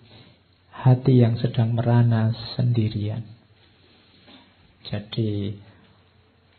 [0.74, 3.22] hati yang sedang merana sendirian.
[4.86, 5.54] Jadi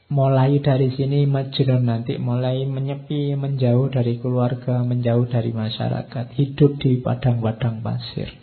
[0.09, 6.97] Mulai dari sini Majnun nanti mulai menyepi, menjauh dari keluarga, menjauh dari masyarakat, hidup di
[6.97, 8.33] padang-padang pasir.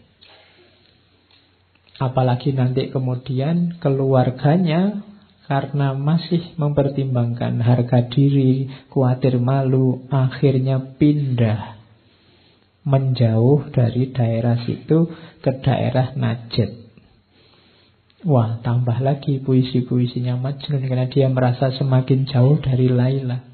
[1.98, 5.02] Apalagi nanti kemudian keluarganya
[5.50, 11.82] karena masih mempertimbangkan harga diri, khawatir malu, akhirnya pindah
[12.86, 15.10] menjauh dari daerah situ
[15.42, 16.85] ke daerah Najd.
[18.24, 23.44] Wah, tambah lagi puisi-puisinya Majnun karena dia merasa semakin jauh dari Laila.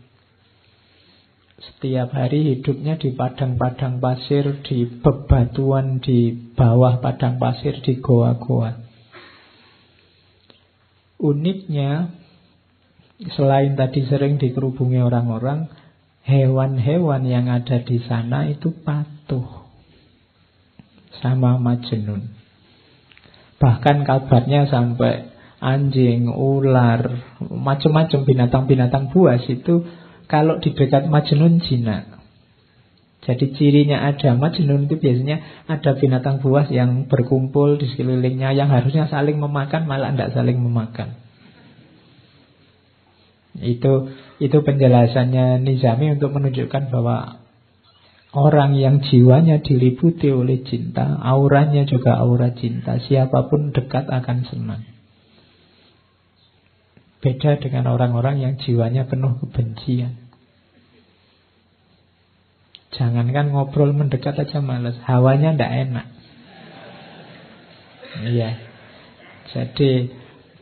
[1.58, 8.78] Setiap hari hidupnya di padang-padang pasir, di bebatuan, di bawah padang pasir, di goa-goa.
[11.18, 12.10] Uniknya,
[13.34, 15.70] selain tadi sering dikerubungi orang-orang,
[16.22, 19.66] hewan-hewan yang ada di sana itu patuh
[21.18, 22.41] sama Majnun.
[23.62, 25.30] Bahkan kabarnya sampai
[25.62, 29.86] anjing, ular, macam-macam binatang-binatang buas itu
[30.26, 32.18] kalau di dekat Majnun jinak.
[33.22, 39.06] Jadi cirinya ada Majnun itu biasanya ada binatang buas yang berkumpul di sekelilingnya yang harusnya
[39.06, 41.14] saling memakan malah tidak saling memakan.
[43.62, 44.10] Itu
[44.42, 47.41] itu penjelasannya Nizami untuk menunjukkan bahwa
[48.32, 52.96] Orang yang jiwanya diliputi oleh cinta, auranya juga aura cinta.
[52.96, 54.82] Siapa pun dekat akan senang.
[57.20, 60.16] Beda dengan orang-orang yang jiwanya penuh kebencian.
[62.96, 66.06] Jangankan ngobrol mendekat aja males, hawanya ndak enak.
[68.32, 68.50] Iya.
[69.52, 70.08] Jadi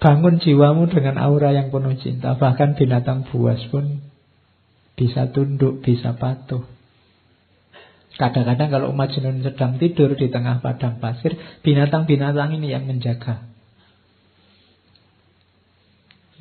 [0.02, 2.34] bangun jiwamu dengan aura yang penuh cinta.
[2.34, 4.02] Bahkan binatang buas pun
[4.98, 6.79] bisa tunduk, bisa patuh.
[8.20, 13.48] Kadang-kadang kalau Majnun sedang tidur di tengah padang pasir, binatang-binatang ini yang menjaga.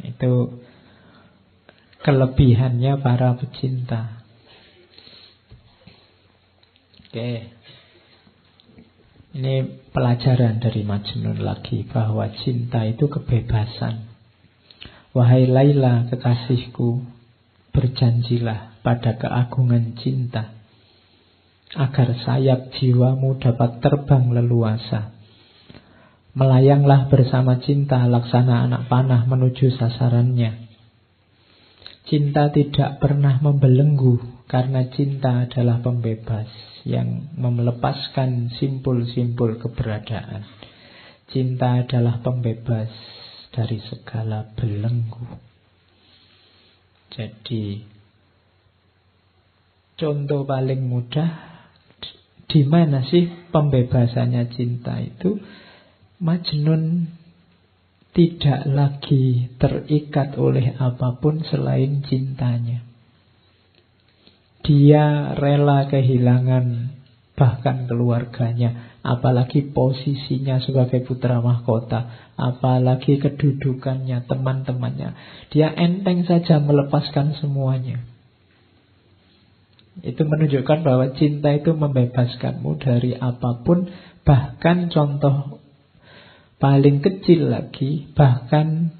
[0.03, 0.59] Itu
[2.03, 4.27] kelebihannya para pecinta.
[7.07, 7.47] Oke.
[9.39, 9.55] Ini
[9.95, 14.03] pelajaran dari Majnun lagi bahwa cinta itu kebebasan.
[15.15, 17.07] Wahai Laila kekasihku,
[17.71, 20.58] berjanjilah pada keagungan cinta
[21.77, 25.13] agar sayap jiwamu dapat terbang leluasa.
[26.33, 30.69] Melayanglah bersama cinta laksana anak panah menuju sasarannya.
[32.09, 36.49] Cinta tidak pernah membelenggu karena cinta adalah pembebas
[36.81, 40.41] yang melepaskan simpul-simpul keberadaan.
[41.29, 42.89] Cinta adalah pembebas
[43.53, 45.37] dari segala belenggu.
[47.13, 47.85] Jadi,
[49.97, 51.48] contoh paling mudah
[52.49, 55.37] di mana sih pembebasannya cinta itu?
[56.19, 57.07] Majnun
[58.09, 62.81] tidak lagi terikat oleh apa pun selain cintanya.
[64.65, 66.97] Dia rela kehilangan
[67.39, 75.15] bahkan keluarganya, apalagi posisinya sebagai putra mahkota, apalagi kedudukannya, teman-temannya.
[75.55, 78.03] Dia enteng saja melepaskan semuanya.
[80.03, 83.87] Itu menunjukkan bahwa cinta itu membebaskanmu dari apa pun,
[84.23, 85.59] bahkan contoh
[86.59, 88.95] paling kecil lagi, bahkan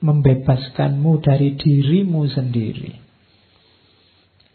[0.00, 3.00] membebaskanmu dari dirimu sendiri.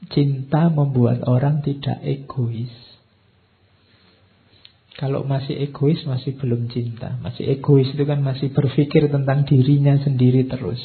[0.10, 2.74] Cinta membuat orang tidak egois.
[4.98, 7.18] Kalau masih egois masih belum cinta.
[7.22, 10.82] Masih egois itu kan masih berpikir tentang dirinya sendiri terus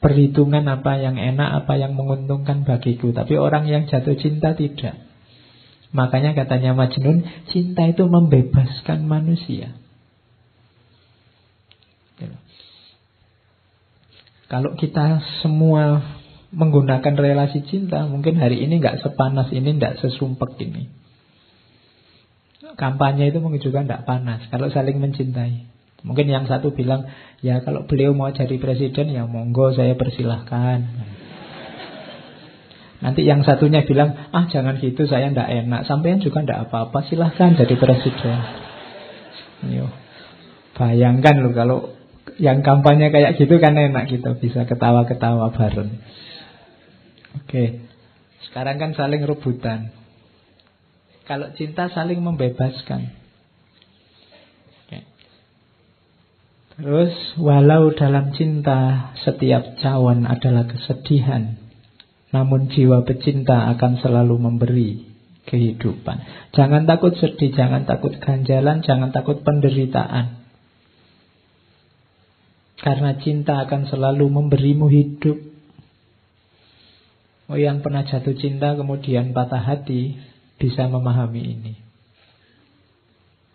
[0.00, 3.10] perhitungan apa yang enak, apa yang menguntungkan bagiku.
[3.12, 5.00] Tapi orang yang jatuh cinta tidak.
[5.94, 9.72] Makanya katanya Majnun, cinta itu membebaskan manusia.
[14.46, 16.06] Kalau kita semua
[16.54, 20.86] menggunakan relasi cinta, mungkin hari ini nggak sepanas ini, nggak sesumpek ini.
[22.78, 25.75] Kampanye itu menunjukkan nggak panas kalau saling mencintai.
[26.04, 27.08] Mungkin yang satu bilang,
[27.40, 30.84] ya kalau beliau mau jadi presiden ya monggo saya persilahkan.
[33.00, 35.84] Nanti yang satunya bilang, ah jangan gitu saya ndak enak.
[35.84, 38.38] Sampean juga ndak apa-apa, silahkan jadi presiden.
[39.72, 39.88] Yo.
[40.76, 41.78] Bayangkan loh kalau
[42.36, 45.90] yang kampanye kayak gitu kan enak kita bisa ketawa-ketawa bareng.
[47.40, 47.84] Oke.
[48.48, 49.92] Sekarang kan saling rebutan.
[51.24, 53.25] Kalau cinta saling membebaskan.
[56.76, 61.56] Terus walau dalam cinta setiap cawan adalah kesedihan
[62.36, 64.90] Namun jiwa pecinta akan selalu memberi
[65.48, 66.20] kehidupan
[66.52, 70.44] Jangan takut sedih, jangan takut ganjalan, jangan takut penderitaan
[72.76, 75.40] Karena cinta akan selalu memberimu hidup.
[77.48, 80.20] Oh yang pernah jatuh cinta kemudian patah hati
[80.60, 81.74] bisa memahami ini.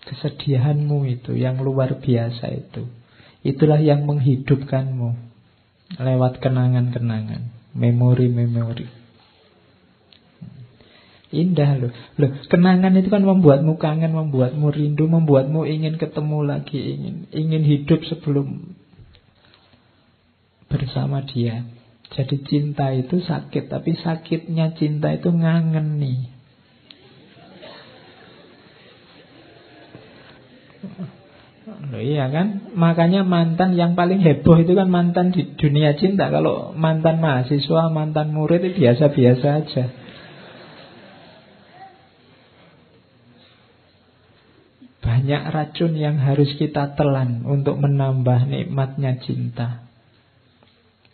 [0.09, 3.00] Kesedihanmu itu yang luar biasa itu.
[3.41, 5.17] Itulah yang menghidupkanmu
[5.97, 8.85] lewat kenangan-kenangan, memori-memori.
[11.31, 11.91] Indah loh.
[12.19, 18.03] Loh, kenangan itu kan membuatmu kangen, membuatmu rindu, membuatmu ingin ketemu lagi, ingin ingin hidup
[18.03, 18.75] sebelum
[20.67, 21.63] bersama dia.
[22.11, 26.19] Jadi cinta itu sakit, tapi sakitnya cinta itu ngangen nih.
[31.91, 32.71] Loh, iya kan?
[32.71, 36.31] Makanya mantan yang paling heboh itu kan mantan di dunia cinta.
[36.31, 39.85] Kalau mantan mahasiswa, mantan murid itu biasa-biasa aja.
[45.03, 49.83] Banyak racun yang harus kita telan untuk menambah nikmatnya cinta.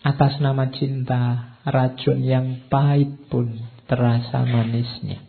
[0.06, 5.26] Atas nama cinta, racun yang pahit pun terasa manisnya.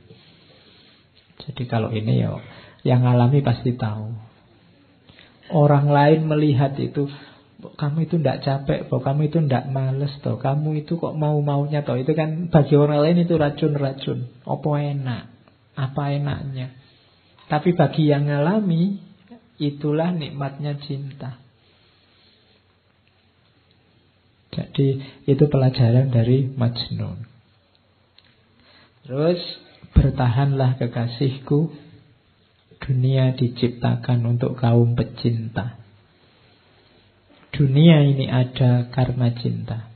[1.40, 2.36] Jadi kalau ini ya
[2.84, 4.27] yang alami pasti tahu.
[5.48, 7.08] Orang lain melihat itu,
[7.58, 11.82] kamu itu tidak capek, kok kamu itu tidak males, toh kamu itu kok mau maunya,
[11.82, 14.28] toh itu kan bagi orang lain itu racun-racun.
[14.44, 15.22] Apa enak?
[15.74, 16.76] Apa enaknya?
[17.48, 19.00] Tapi bagi yang ngalami,
[19.58, 21.40] itulah nikmatnya cinta.
[24.54, 27.26] Jadi itu pelajaran dari Majnun.
[29.06, 29.40] Terus
[29.94, 31.87] bertahanlah kekasihku.
[32.88, 35.76] Dunia diciptakan untuk kaum pecinta.
[37.52, 39.92] Dunia ini ada karena cinta.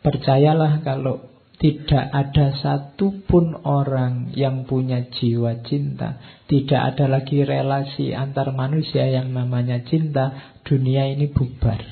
[0.00, 1.28] Percayalah kalau
[1.60, 6.18] tidak ada satupun orang yang punya jiwa cinta.
[6.48, 10.56] Tidak ada lagi relasi antar manusia yang namanya cinta.
[10.64, 11.84] Dunia ini bubar.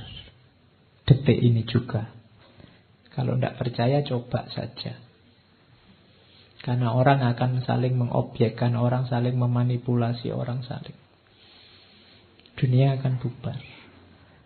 [1.04, 2.08] Detik ini juga.
[3.12, 5.09] Kalau tidak percaya coba saja.
[6.60, 10.96] Karena orang akan saling mengobjekkan, orang saling memanipulasi, orang saling.
[12.60, 13.56] Dunia akan bubar.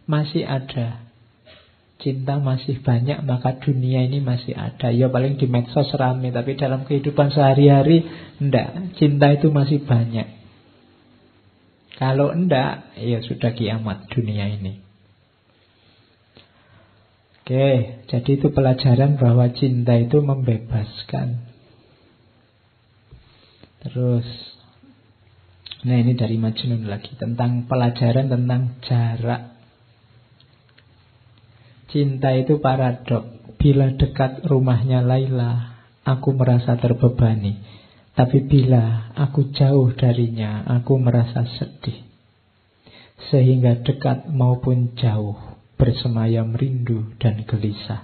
[0.07, 1.03] Masih ada
[2.05, 4.93] cinta masih banyak maka dunia ini masih ada.
[4.93, 8.05] Ya paling di medsos rame tapi dalam kehidupan sehari-hari
[8.39, 10.29] enggak, cinta itu masih banyak.
[11.95, 14.83] Kalau enggak, ya sudah kiamat dunia ini.
[17.45, 21.54] Oke, jadi itu pelajaran bahwa cinta itu membebaskan.
[23.85, 24.27] Terus
[25.85, 29.55] Nah ini dari Majnun lagi Tentang pelajaran tentang jarak
[31.95, 33.55] Cinta itu paradok.
[33.55, 37.63] Bila dekat rumahnya Laila, aku merasa terbebani.
[38.19, 42.03] Tapi bila aku jauh darinya, aku merasa sedih.
[43.31, 45.39] Sehingga dekat maupun jauh,
[45.79, 48.03] bersemayam rindu dan gelisah.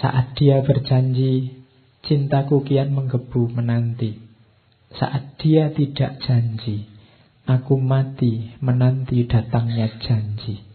[0.00, 1.55] Saat dia berjanji,
[2.06, 4.22] cintaku kian menggebu menanti.
[4.94, 6.86] Saat dia tidak janji,
[7.44, 10.66] aku mati menanti datangnya janji.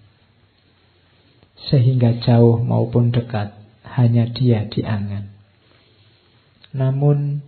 [1.69, 3.53] Sehingga jauh maupun dekat
[3.86, 5.29] Hanya dia di angan
[6.73, 7.45] Namun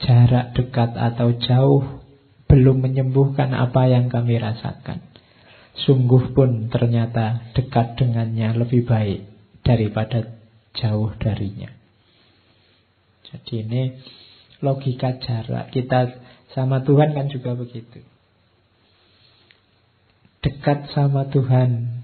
[0.00, 2.00] Jarak dekat atau jauh
[2.48, 5.04] Belum menyembuhkan apa yang kami rasakan
[5.76, 9.28] Sungguh pun ternyata Dekat dengannya lebih baik
[9.60, 10.32] Daripada
[10.72, 11.81] jauh darinya
[13.32, 13.82] Jadi ini
[14.62, 16.22] Logika jarak Kita
[16.54, 18.04] sama Tuhan kan juga begitu
[20.42, 22.02] Dekat sama Tuhan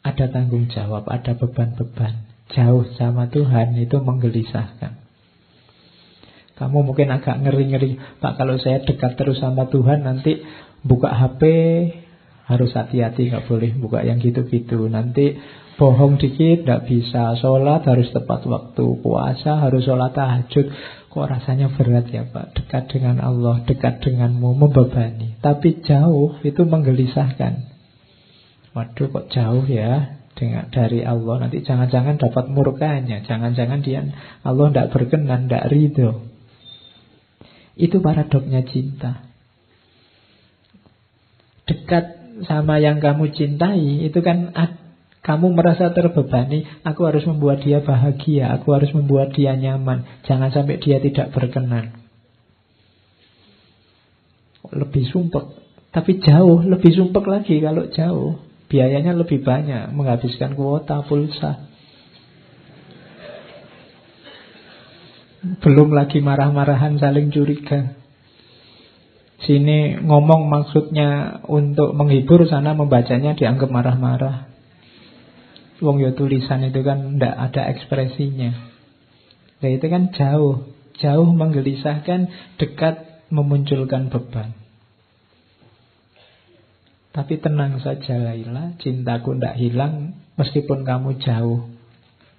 [0.00, 2.24] ada tanggung jawab, ada beban-beban.
[2.50, 4.96] Jauh sama Tuhan itu menggelisahkan.
[6.56, 10.44] Kamu mungkin agak ngeri-ngeri, Pak kalau saya dekat terus sama Tuhan nanti
[10.84, 11.42] buka HP
[12.48, 14.88] harus hati-hati, nggak boleh buka yang gitu-gitu.
[14.90, 15.40] Nanti
[15.80, 20.68] bohong dikit nggak bisa, sholat harus tepat waktu, puasa harus sholat tahajud.
[21.08, 25.40] Kok rasanya berat ya Pak, dekat dengan Allah, dekat denganmu, membebani.
[25.40, 27.66] Tapi jauh itu menggelisahkan.
[28.76, 34.08] Waduh kok jauh ya dengan dari Allah nanti jangan-jangan dapat murkanya jangan-jangan dia
[34.40, 36.24] Allah tidak berkenan tidak ridho
[37.76, 39.28] itu paradoknya cinta
[41.68, 44.56] dekat sama yang kamu cintai itu kan
[45.20, 50.80] kamu merasa terbebani aku harus membuat dia bahagia aku harus membuat dia nyaman jangan sampai
[50.80, 51.96] dia tidak berkenan
[54.70, 55.44] lebih sumpek
[55.90, 61.66] tapi jauh lebih sumpek lagi kalau jauh biayanya lebih banyak, menghabiskan kuota pulsa.
[65.58, 67.98] Belum lagi marah-marahan saling curiga.
[69.42, 74.49] Sini ngomong maksudnya untuk menghibur, sana membacanya dianggap marah-marah.
[75.80, 78.52] Wong yo tulisan itu kan ndak ada ekspresinya.
[79.60, 82.28] Nah itu kan jauh, jauh menggelisahkan,
[82.60, 84.52] dekat memunculkan beban.
[87.10, 91.66] Tapi tenang saja Laila, cintaku ndak hilang meskipun kamu jauh.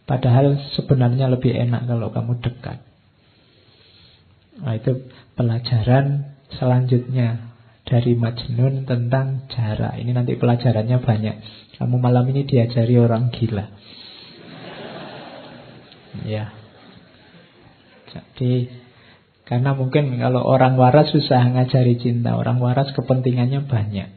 [0.07, 2.79] Padahal sebenarnya lebih enak kalau kamu dekat.
[4.61, 7.51] Nah, itu pelajaran selanjutnya
[7.87, 9.97] dari Majnun tentang jarak.
[9.97, 11.35] Ini nanti pelajarannya banyak.
[11.81, 13.65] Kamu malam ini diajari orang gila.
[16.29, 16.53] Ya.
[18.13, 18.69] Jadi
[19.49, 24.13] karena mungkin kalau orang waras susah ngajari cinta, orang waras kepentingannya banyak.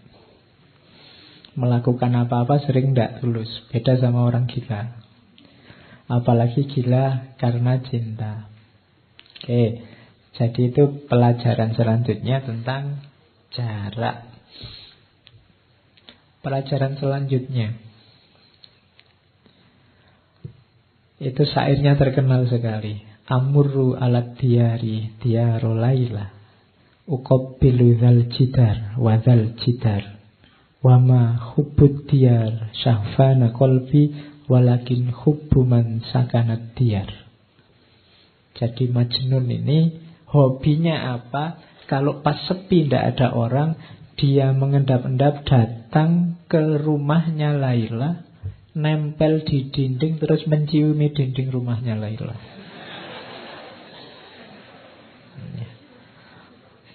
[1.56, 5.00] Melakukan apa-apa sering tidak tulus, beda sama orang gila.
[6.04, 8.52] Apalagi gila karena cinta.
[9.40, 9.80] Oke,
[10.36, 13.00] jadi itu pelajaran selanjutnya tentang
[13.56, 14.33] jarak.
[16.44, 17.72] Pelajaran selanjutnya
[21.24, 23.00] itu syairnya terkenal sekali.
[23.24, 26.28] Amurru alat diari diaro laila
[27.08, 30.20] Uqabbilu dhal jidar Wadhal jidar
[30.84, 34.12] Wama hubbud diyar Syahfana kolbi
[34.44, 37.08] Walakin hubbu man sakanat diyar
[38.60, 41.62] Jadi Majnun ini Hobinya apa?
[41.86, 43.78] Kalau pas sepi tidak ada orang,
[44.18, 45.46] dia mengendap-endap
[45.94, 48.26] datang ke rumahnya Laila,
[48.74, 52.34] nempel di dinding terus menciumi dinding rumahnya Laila.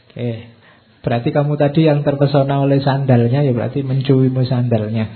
[0.04, 0.52] Oke,
[1.00, 5.08] berarti kamu tadi yang terpesona oleh sandalnya ya berarti menciumimu sandalnya.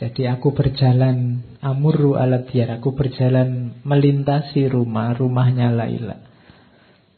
[0.00, 6.35] Jadi aku berjalan amurru alat biar aku berjalan melintasi rumah, rumahnya Laila.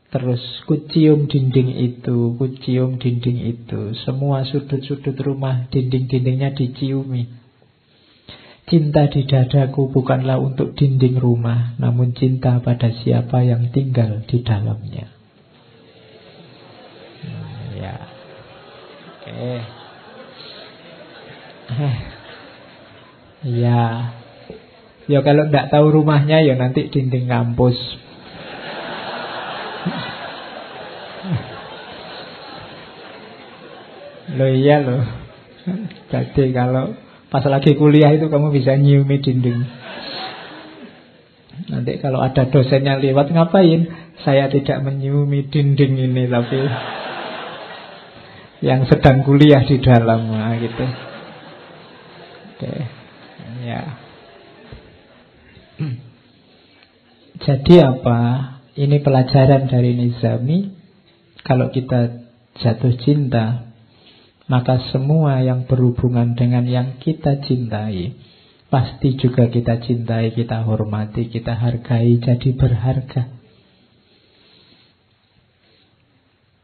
[0.09, 3.93] Terus kucium dinding itu, kucium dinding itu.
[4.09, 7.29] Semua sudut-sudut rumah, dinding-dindingnya diciumi.
[8.69, 15.13] Cinta di dadaku bukanlah untuk dinding rumah, namun cinta pada siapa yang tinggal di dalamnya.
[17.25, 17.97] Hmm, ya.
[19.09, 19.29] Oke.
[19.29, 19.61] Okay.
[23.45, 23.85] Ya.
[25.09, 27.77] Ya kalau tidak tahu rumahnya ya nanti dinding kampus.
[34.37, 35.01] Lo iya lo.
[36.13, 36.97] Jadi kalau
[37.29, 39.61] pas lagi kuliah itu kamu bisa nyiumi dinding.
[41.69, 43.89] Nanti kalau ada dosennya lewat ngapain?
[44.25, 46.61] Saya tidak menyiumi dinding ini tapi
[48.59, 50.87] yang sedang kuliah di dalam nah, gitu.
[52.59, 52.75] Oke.
[53.63, 53.83] Ya.
[57.39, 58.19] Jadi apa?
[58.79, 60.71] Ini pelajaran dari Nizami.
[61.43, 62.31] Kalau kita
[62.63, 63.75] jatuh cinta,
[64.47, 68.15] maka semua yang berhubungan dengan yang kita cintai,
[68.71, 73.35] pasti juga kita cintai, kita hormati, kita hargai, jadi berharga.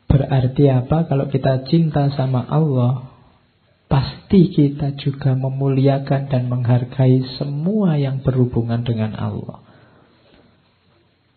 [0.07, 1.11] Berarti apa?
[1.11, 3.11] Kalau kita cinta sama Allah,
[3.91, 9.64] pasti kita juga memuliakan dan menghargai semua yang berhubungan dengan Allah.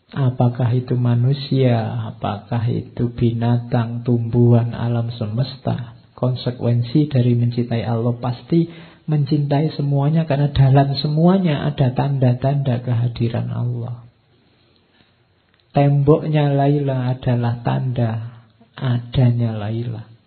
[0.08, 6.00] Apakah itu manusia, apakah itu binatang, tumbuhan, alam semesta.
[6.16, 8.72] Konsekuensi dari mencintai Allah pasti
[9.08, 14.08] mencintai semuanya karena dalam semuanya ada tanda-tanda kehadiran Allah.
[15.76, 18.42] Temboknya Laila adalah tanda
[18.74, 20.18] adanya Laila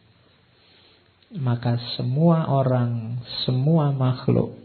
[1.31, 4.59] maka semua orang, semua makhluk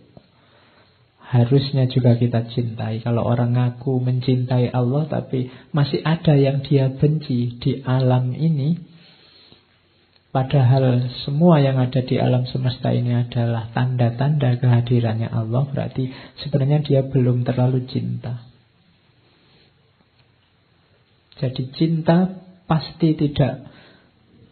[1.25, 3.01] harusnya juga kita cintai.
[3.01, 8.77] Kalau orang ngaku mencintai Allah tapi masih ada yang dia benci di alam ini,
[10.29, 16.13] padahal semua yang ada di alam semesta ini adalah tanda-tanda kehadirannya Allah, berarti
[16.45, 18.45] sebenarnya dia belum terlalu cinta.
[21.35, 22.31] Jadi cinta
[22.63, 23.67] pasti tidak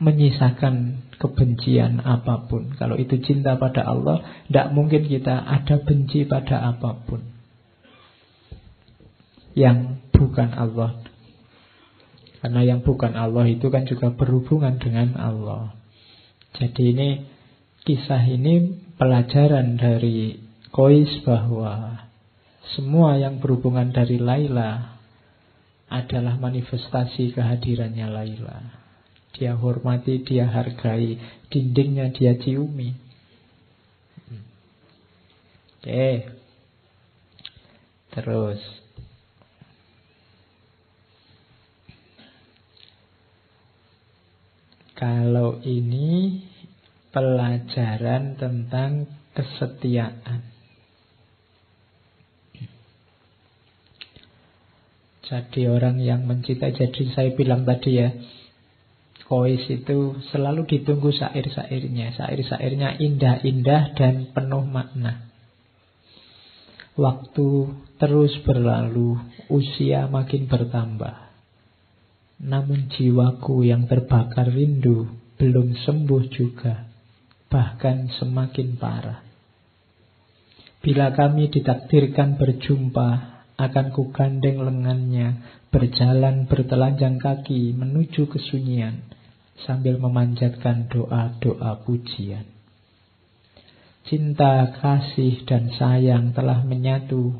[0.03, 2.75] menyisakan kebencian apa pun.
[2.75, 7.23] Kalau itu cinta pada Allah, tidak mungkin kita ada benci pada apa pun
[9.55, 10.99] yang bukan Allah.
[12.43, 15.71] Karena yang bukan Allah itu kan juga berhubungan dengan Allah.
[16.59, 17.09] Jadi ini
[17.87, 20.43] kisah ini pelajaran dari
[20.73, 22.03] Kois bahwa
[22.75, 24.99] semua yang berhubungan dari Laila
[25.87, 28.82] adalah manifestasi kehadirannya Laila.
[29.33, 31.17] Dia hormati, dia hargai.
[31.49, 32.93] Dindingnya dia ciumi.
[35.81, 36.29] Oke.
[38.13, 38.61] Terus.
[44.93, 46.39] Kalau ini
[47.11, 49.05] pelajaran tentang
[49.35, 50.41] kesetiaan.
[55.23, 58.13] Jadi orang yang mencintai, jadi saya bilang tadi ya,
[59.33, 62.13] Kois itu selalu ditunggu syair-syairnya.
[62.13, 65.25] Syair-syairnya indah-indah dan penuh makna.
[66.93, 69.17] Waktu terus berlalu,
[69.49, 71.17] usia makin bertambah.
[72.45, 75.09] Namun jiwaku yang terbakar rindu
[75.41, 76.85] belum sembuh juga,
[77.49, 79.25] bahkan semakin parah.
[80.85, 83.09] Bila kami ditakdirkan berjumpa
[83.57, 85.41] akan kugandeng lengannya,
[85.73, 89.12] berjalan bertelanjang kaki menuju kesunyian,
[89.61, 92.49] sambil memanjatkan doa-doa pujian.
[94.03, 97.39] Cinta, kasih, dan sayang telah menyatu,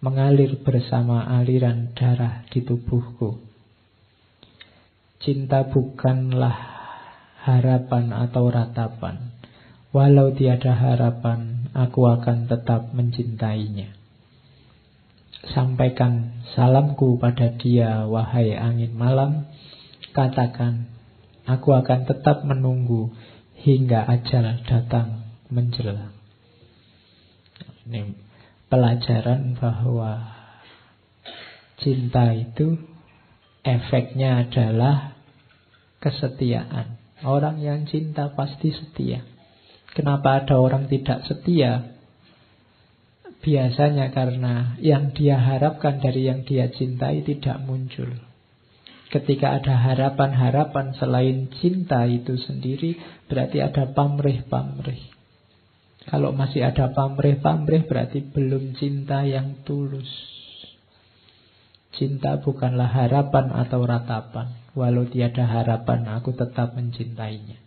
[0.00, 3.42] mengalir bersama aliran darah di tubuhku.
[5.22, 6.56] Cinta bukanlah
[7.44, 9.30] harapan atau ratapan.
[9.92, 13.92] Walau tiada harapan, aku akan tetap mencintainya.
[15.52, 19.50] Sampaikan salamku pada dia, wahai angin malam.
[20.16, 20.91] Katakan,
[21.46, 23.10] aku akan tetap menunggu
[23.62, 26.14] hingga ajal datang menjelang.
[27.86, 28.14] Ini
[28.70, 30.32] pelajaran bahwa
[31.82, 32.78] cinta itu
[33.66, 35.18] efeknya adalah
[36.02, 36.98] kesetiaan.
[37.22, 39.22] Orang yang cinta pasti setia.
[39.94, 41.94] Kenapa ada orang tidak setia?
[43.42, 48.31] Biasanya karena yang dia harapkan dari yang dia cintai tidak muncul.
[49.12, 52.96] Ketika ada harapan-harapan selain cinta itu sendiri,
[53.28, 55.12] berarti ada pamrih-pamrih.
[56.08, 60.08] Kalau masih ada pamrih-pamrih, berarti belum cinta yang tulus.
[61.92, 64.48] Cinta bukanlah harapan atau ratapan.
[64.72, 67.60] Walau tiada harapan, aku tetap mencintainya.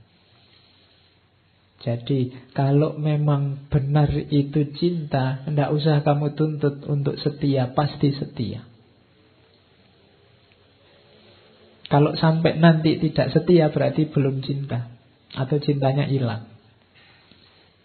[1.86, 8.66] Jadi kalau memang benar itu cinta, tidak usah kamu tuntut untuk setia, pasti setia.
[11.86, 14.90] Kalau sampai nanti tidak setia berarti belum cinta
[15.38, 16.50] atau cintanya hilang.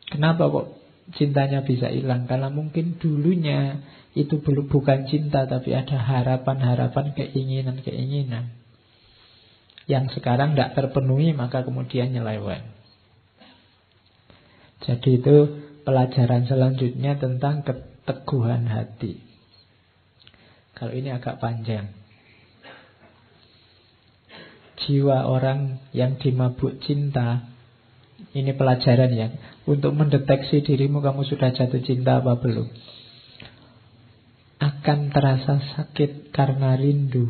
[0.09, 0.67] Kenapa kok
[1.15, 2.25] cintanya bisa hilang?
[2.25, 3.85] Karena mungkin dulunya
[4.17, 8.57] itu belum bukan cinta tapi ada harapan-harapan, keinginan-keinginan
[9.91, 12.63] yang sekarang tidak terpenuhi maka kemudian nyeleweng.
[14.81, 15.37] Jadi itu
[15.83, 19.21] pelajaran selanjutnya tentang keteguhan hati.
[20.73, 22.00] Kalau ini agak panjang.
[24.81, 27.45] Jiwa orang yang dimabuk cinta.
[28.33, 29.29] Ini pelajaran ya.
[29.69, 32.69] Untuk mendeteksi dirimu kamu sudah jatuh cinta apa belum?
[34.61, 37.29] Akan terasa sakit karena rindu.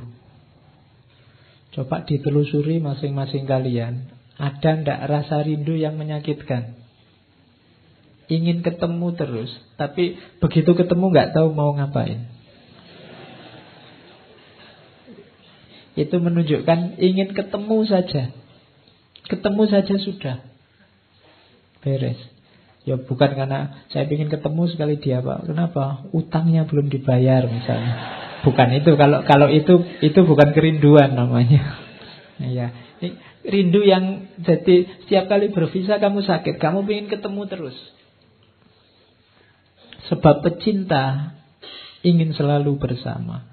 [1.70, 4.10] Coba ditelusuri masing-masing kalian.
[4.38, 6.78] Ada ndak rasa rindu yang menyakitkan?
[8.30, 12.29] Ingin ketemu terus, tapi begitu ketemu nggak tahu mau ngapain.
[15.98, 18.30] Itu menunjukkan ingin ketemu saja.
[19.26, 20.36] Ketemu saja sudah.
[21.82, 22.18] Beres.
[22.88, 25.50] Ya bukan karena saya ingin ketemu sekali dia Pak.
[25.50, 26.08] Kenapa?
[26.16, 27.94] Utangnya belum dibayar misalnya.
[28.46, 28.96] Bukan itu.
[28.96, 31.76] Kalau kalau itu itu bukan kerinduan namanya.
[32.40, 32.72] ya.
[33.40, 37.76] Rindu yang jadi setiap kali bervisa kamu sakit, kamu ingin ketemu terus.
[40.12, 41.36] Sebab pecinta
[42.04, 43.49] ingin selalu bersama.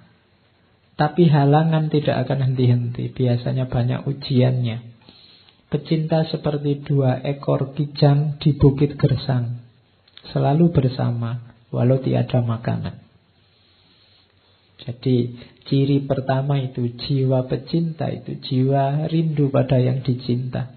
[0.97, 3.13] Tapi halangan tidak akan henti-henti.
[3.13, 4.97] Biasanya banyak ujiannya.
[5.69, 9.61] Pecinta seperti dua ekor kijang di bukit gersang.
[10.33, 13.07] Selalu bersama, walau tiada makanan.
[14.77, 15.35] Jadi
[15.67, 20.76] ciri pertama itu jiwa pecinta itu jiwa rindu pada yang dicinta.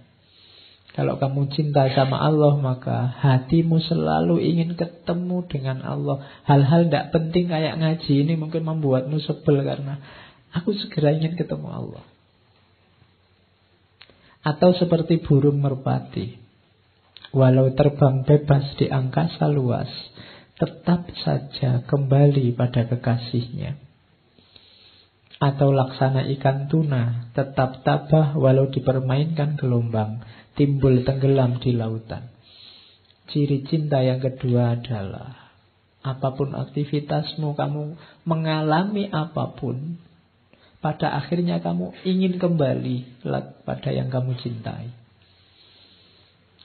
[1.00, 6.20] Kalau kamu cinta sama Allah maka hatimu selalu ingin ketemu dengan Allah.
[6.44, 9.96] Hal-hal tidak penting kayak ngaji ini mungkin membuatmu sebel karena
[10.52, 12.04] aku segera ingin ketemu Allah.
[14.44, 16.36] Atau seperti burung merpati.
[17.32, 19.88] Walau terbang bebas di angkasa luas,
[20.60, 23.80] tetap saja kembali pada kekasihnya.
[25.40, 30.20] Atau laksana ikan tuna, tetap tabah walau dipermainkan gelombang
[30.54, 32.30] timbul tenggelam di lautan.
[33.30, 35.54] Ciri cinta yang kedua adalah
[36.00, 37.94] apa pun aktivitasmu, kamu
[38.24, 40.00] mengalami apa pun,
[40.80, 43.22] pada akhirnya kamu ingin kembali
[43.68, 44.90] pada yang kamu cintai.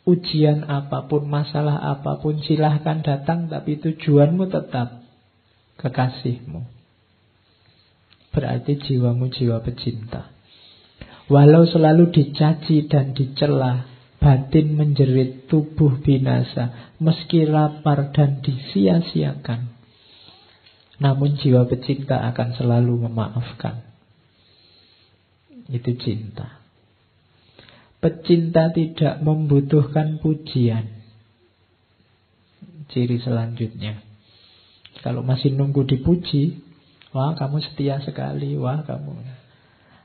[0.06, 5.04] Ujian apa pun, masalah apa pun, silahkan datang, tapi tujuanmu tetap
[5.82, 6.62] kekasihmu.
[8.32, 10.35] Berarti jiwamu jiwa pecinta.
[11.26, 13.90] Walau selalu dicaci dan dicela,
[14.22, 19.74] batin menjerit, tubuh binasa, meski lapar dan disia-siakan.
[21.02, 23.82] Namun jiwa pecinta akan selalu memaafkan.
[25.66, 26.62] Itu cinta.
[27.98, 30.94] Pecinta tidak membutuhkan pujian.
[32.94, 33.98] Ciri selanjutnya.
[35.02, 36.62] Kalau masih nunggu dipuji,
[37.18, 39.45] wah kamu setia sekali, wah kamu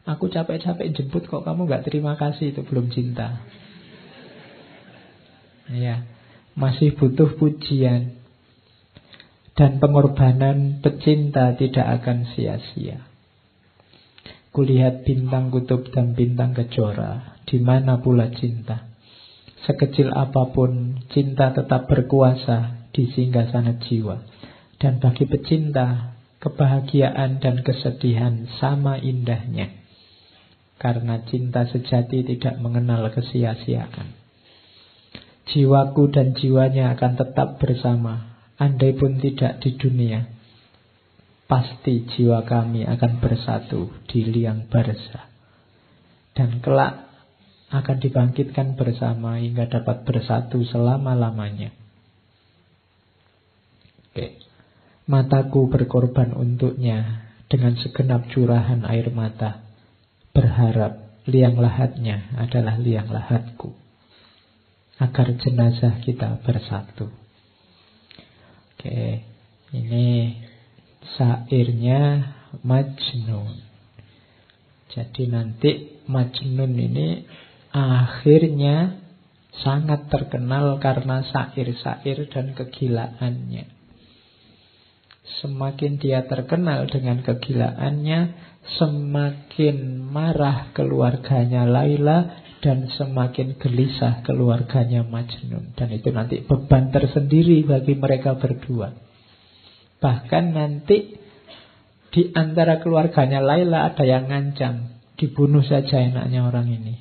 [0.09, 3.45] Aku capek-capek jemput kok kamu nggak terima kasih itu belum cinta.
[5.71, 6.09] Ya,
[6.59, 8.21] masih butuh pujian
[9.55, 13.05] dan pengorbanan pecinta tidak akan sia-sia.
[14.51, 18.91] Kulihat bintang kutub dan bintang kejora, di mana pula cinta.
[19.63, 24.27] Sekecil apa pun, cinta tetap berkuasa di singgah sana jiwa.
[24.81, 29.80] Dan bagi pecinta, kebahagiaan dan kesedihan sama indahnya.
[30.81, 34.17] Karena cinta sejati tidak mengenal kesia-siaan.
[35.45, 40.25] Jiwaku dan jiwanya akan tetap bersama, andai pun tidak di dunia.
[41.45, 45.29] Pasti jiwa kami akan bersatu di liang barza.
[46.33, 47.13] Dan kelak
[47.69, 51.77] akan dibangkitkan bersama hingga dapat bersatu selama-lamanya.
[55.11, 59.70] Mataku berkorban untuknya dengan segenap curahan air mata
[60.31, 63.75] berharap liang lahatnya adalah liang lahatku
[65.01, 67.09] agar jenazah kita bersatu.
[68.77, 69.25] Oke,
[69.73, 70.37] ini
[71.17, 73.57] sairnya Majnun.
[74.93, 75.71] Jadi nanti
[76.05, 77.25] Majnun ini
[77.73, 79.01] akhirnya
[79.61, 83.67] sangat terkenal karena sair-sair dan kegilaannya.
[85.41, 88.21] Semakin dia terkenal dengan kegilaannya,
[88.79, 95.73] semakin marah keluarganya Laila dan semakin gelisah keluarganya Majnun.
[95.75, 98.93] Dan itu nanti beban tersendiri bagi mereka berdua.
[100.01, 101.17] Bahkan nanti
[102.11, 106.95] di antara keluarganya Laila ada yang ngancam, dibunuh saja enaknya orang ini.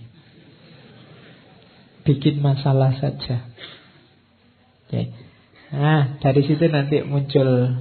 [2.08, 3.46] Bikin masalah saja.
[4.88, 5.14] Oke.
[5.70, 7.78] Nah, dari situ nanti muncul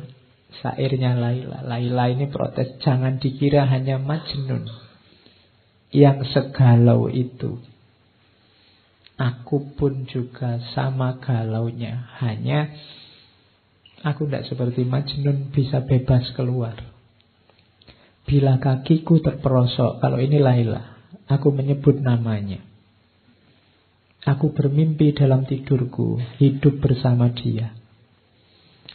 [0.48, 1.62] Sairnya Laila.
[1.62, 4.64] Laila ini protes, jangan dikira hanya Majnun
[5.92, 7.60] yang segalau itu.
[9.18, 12.06] Aku pun juga sama galaunya.
[12.22, 12.70] Hanya
[14.06, 16.78] aku tidak seperti Majnun bisa bebas keluar.
[18.28, 21.00] Bila kakiku terperosok, kalau ini Laila,
[21.32, 22.60] aku menyebut namanya.
[24.28, 27.72] Aku bermimpi dalam tidurku, hidup bersama dia.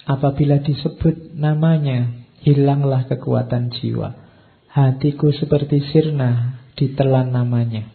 [0.03, 2.11] Apabila disebut namanya,
[2.43, 4.19] hilanglah kekuatan jiwa.
[4.67, 7.87] Hatiku seperti sirna ditelan namanya.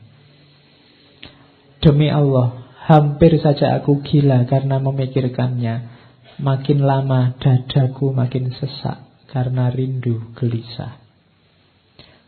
[1.85, 5.99] Demi Allah, hampir saja aku gila karena memikirkannya.
[6.39, 11.03] Makin lama dadaku makin sesak karena rindu gelisah.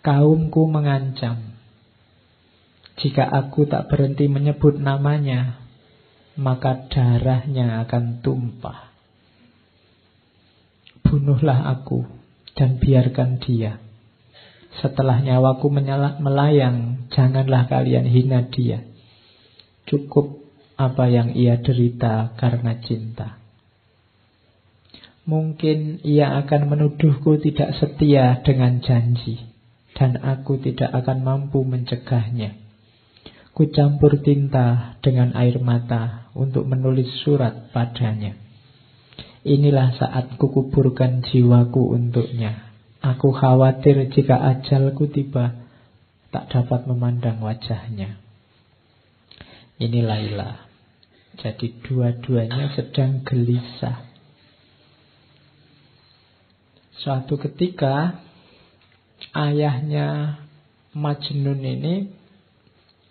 [0.02, 1.56] Kaumku mengancam.
[3.00, 5.62] Jika aku tak berhenti menyebut namanya,
[6.36, 8.89] maka darahnya akan tumpah.
[11.10, 12.06] Bunuhlah aku
[12.54, 13.82] dan biarkan dia.
[14.78, 15.66] Setelah nyawaku
[16.22, 18.86] melayang, janganlah kalian hina dia.
[19.90, 20.38] Cukup
[20.78, 23.42] apa yang ia derita karena cinta.
[25.26, 29.50] Mungkin ia akan menuduhku tidak setia dengan janji,
[29.98, 32.54] dan aku tidak akan mampu mencegahnya.
[33.50, 38.49] Ku campur tinta dengan air mata untuk menulis surat padanya.
[39.40, 42.70] Inilah saat kukuburkan jiwaku untuknya.
[43.00, 45.56] Aku khawatir jika ajalku tiba,
[46.28, 48.20] tak dapat memandang wajahnya.
[49.80, 50.68] Ini Laila.
[51.40, 54.04] Jadi dua-duanya sedang gelisah.
[57.00, 58.20] Suatu ketika
[59.32, 60.36] ayahnya
[60.92, 62.12] Majnun ini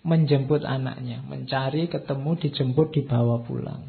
[0.05, 3.88] menjemput anaknya, mencari, ketemu, dijemput, dibawa pulang.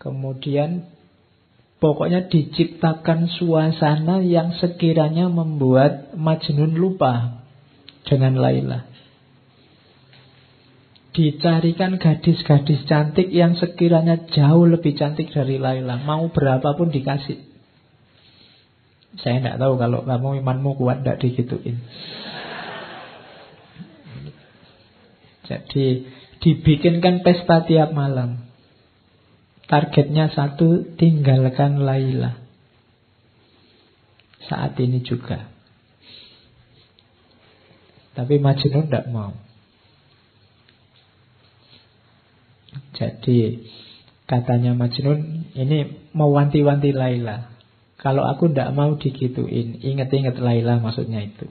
[0.00, 0.88] Kemudian
[1.76, 7.44] pokoknya diciptakan suasana yang sekiranya membuat Majnun lupa
[8.08, 8.88] dengan Laila.
[11.12, 16.00] Dicarikan gadis-gadis cantik yang sekiranya jauh lebih cantik dari Laila.
[16.00, 17.44] Mau berapapun dikasih.
[19.20, 21.82] Saya tidak tahu kalau kamu imanmu kuat tidak digituin.
[25.50, 26.06] Jadi
[26.38, 28.49] dibikinkan pesta tiap malam.
[29.70, 32.34] Targetnya satu, tinggalkan Laila.
[34.50, 35.46] Saat ini juga.
[38.18, 39.30] Tapi Majnun tidak mau.
[42.98, 43.64] Jadi
[44.26, 47.54] katanya Majnun ini mewanti-wanti Laila.
[47.94, 51.46] Kalau aku tidak mau digituin, ingat-ingat Laila maksudnya itu.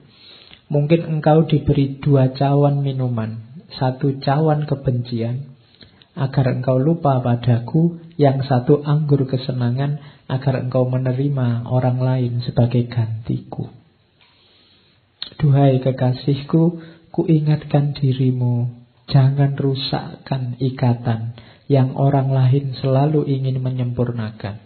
[0.70, 3.48] Mungkin engkau diberi dua cawan minuman.
[3.70, 5.50] Satu cawan kebencian,
[6.18, 8.02] agar engkau lupa padaku.
[8.20, 9.96] Yang satu anggur kesenangan,
[10.28, 13.72] agar engkau menerima orang lain sebagai gantiku.
[15.40, 16.84] Duhai kekasihku,
[17.16, 18.68] kuingatkan dirimu,
[19.08, 21.32] jangan rusakkan ikatan
[21.70, 24.60] yang orang lain selalu ingin menyempurnakan.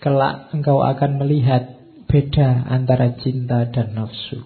[0.00, 1.78] Kelak engkau akan melihat
[2.10, 4.42] beda antara cinta dan nafsu.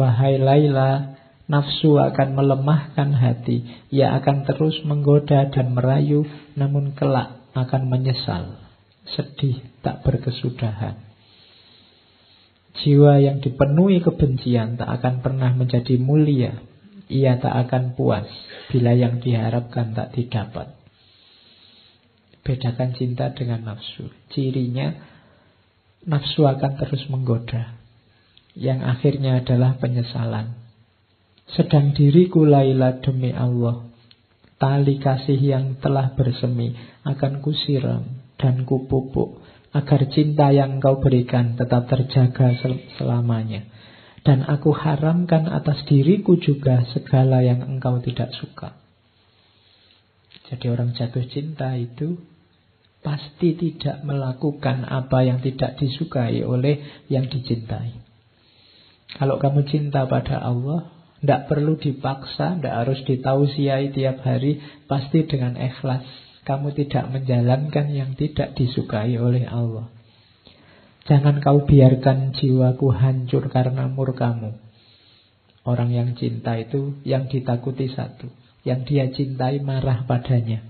[0.00, 1.19] Wahai Laila,
[1.50, 3.66] nafsu akan melemahkan hati.
[3.90, 6.22] Ia akan terus menggoda dan merayu,
[6.54, 8.62] namun kelak akan menyesal,
[9.10, 11.10] sedih, tak berkesudahan.
[12.80, 16.62] Jiwa yang dipenuhi kebencian tak akan pernah menjadi mulia.
[17.10, 18.30] Ia tak akan puas
[18.70, 20.78] bila yang diharapkan tak didapat.
[22.46, 24.14] Bedakan cinta dengan nafsu.
[24.30, 24.94] Cirinya
[26.06, 27.74] nafsu akan terus menggoda.
[28.54, 30.69] Yang akhirnya adalah penyesalan.
[31.54, 33.90] Sedang diriku Laila demi Allah.
[34.60, 38.04] Tali kasih yang telah bersemi akan kusiram
[38.36, 39.40] dan kupupuk
[39.72, 43.66] agar cinta yang kau berikan tetap terjaga sel selamanya.
[44.20, 48.76] Dan aku haramkan atas diriku juga segala yang engkau tidak suka.
[50.52, 52.20] Jadi orang jatuh cinta itu
[53.00, 57.96] pasti tidak melakukan apa yang tidak disukai oleh yang dicintai.
[59.16, 65.56] Kalau kamu cinta pada Allah, tidak perlu dipaksa, tidak harus ditausiai tiap hari, pasti dengan
[65.60, 66.04] ikhlas
[66.44, 69.92] kamu tidak menjalankan yang tidak disukai oleh Allah.
[71.04, 74.56] Jangan kau biarkan jiwaku hancur karena murkamu.
[75.62, 78.32] Orang yang cinta itu yang ditakuti satu.
[78.64, 80.64] Yang dia cintai marah padanya.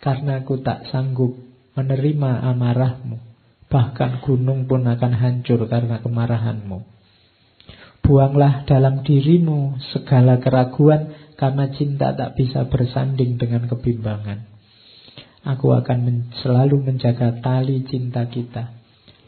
[0.00, 1.36] Karena aku tak sanggup
[1.76, 3.18] menerima amarahmu.
[3.68, 6.97] Bahkan gunung pun akan hancur karena kemarahanmu.
[8.08, 14.48] Buanglah dalam dirimu segala keraguan karena cinta tak bisa bersanding dengan kebimbangan.
[15.44, 18.72] Aku akan men selalu menjaga tali cinta kita.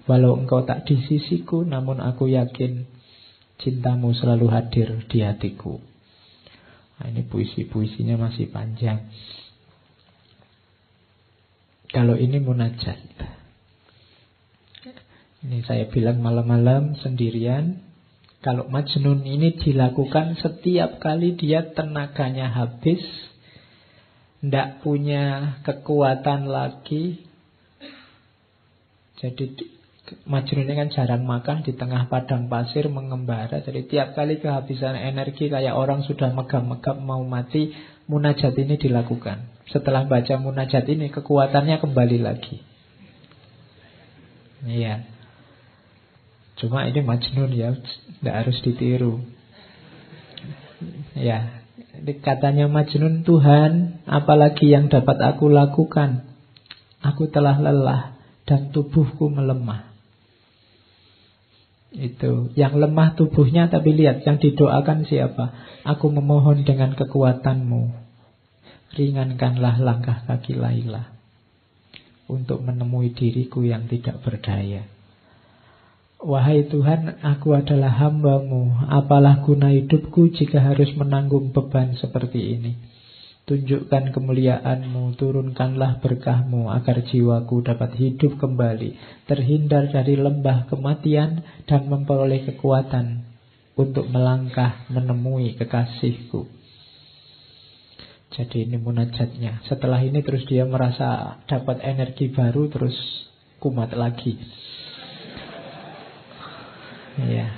[0.09, 2.89] Walau engkau tak di sisiku, namun aku yakin
[3.61, 5.77] cintamu selalu hadir di hatiku.
[6.97, 9.13] Nah, ini puisi-puisinya masih panjang.
[11.93, 12.97] Kalau ini munajat.
[15.41, 17.90] Ini saya bilang malam-malam sendirian,
[18.41, 23.05] kalau Majnun ini dilakukan setiap kali dia tenaganya habis,
[24.41, 27.21] tidak punya kekuatan lagi.
[29.21, 29.77] Jadi
[30.25, 33.61] Majnun ini kan jarang makan di tengah padang pasir mengembara.
[33.61, 37.77] Jadi tiap kali kehabisan energi kayak orang sudah megap-megap mau mati,
[38.09, 39.53] munajat ini dilakukan.
[39.69, 42.57] Setelah baca munajat ini kekuatannya kembali lagi.
[44.65, 45.20] Iya.
[46.61, 47.73] Cuma ini majnun ya,
[48.21, 49.25] tidak harus ditiru.
[51.17, 51.65] Ya,
[52.21, 56.29] katanya majnun Tuhan, apalagi yang dapat aku lakukan?
[57.01, 58.13] Aku telah lelah
[58.45, 59.89] dan tubuhku melemah.
[61.91, 65.57] Itu yang lemah tubuhnya tapi lihat yang didoakan siapa?
[65.83, 68.13] Aku memohon dengan kekuatanmu.
[68.95, 71.09] Ringankanlah langkah kaki Laila
[72.31, 74.87] untuk menemui diriku yang tidak berdaya.
[76.21, 78.77] Wahai Tuhan, aku adalah hambamu.
[78.93, 82.77] Apalah guna hidupku jika harus menanggung beban seperti ini.
[83.49, 92.45] Tunjukkan kemuliaanmu, turunkanlah berkahmu agar jiwaku dapat hidup kembali, terhindar dari lembah kematian dan memperoleh
[92.53, 93.25] kekuatan
[93.81, 96.53] untuk melangkah menemui kekasihku.
[98.37, 99.65] Jadi ini munajatnya.
[99.65, 102.95] Setelah ini terus dia merasa dapat energi baru terus
[103.57, 104.37] kumat lagi.
[107.29, 107.49] Ya.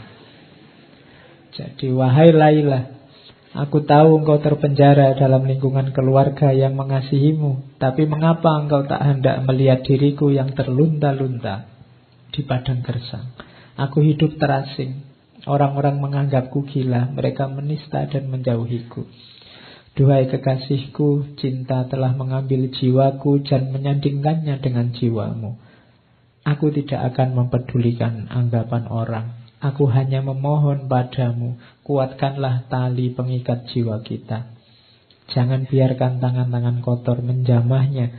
[1.53, 2.89] Jadi wahai Laila,
[3.53, 9.85] aku tahu engkau terpenjara dalam lingkungan keluarga yang mengasihimu, tapi mengapa engkau tak hendak melihat
[9.85, 11.69] diriku yang terlunta-lunta
[12.33, 13.37] di padang gersang?
[13.77, 15.05] Aku hidup terasing.
[15.45, 19.05] Orang-orang menganggapku gila, mereka menista dan menjauhiku.
[19.93, 25.61] Duhai kekasihku, cinta telah mengambil jiwaku dan menyandingkannya dengan jiwamu.
[26.49, 29.42] Aku tidak akan mempedulikan anggapan orang.
[29.63, 31.55] Aku hanya memohon padamu,
[31.87, 34.51] kuatkanlah tali pengikat jiwa kita.
[35.31, 38.11] Jangan biarkan tangan-tangan kotor menjamahnya.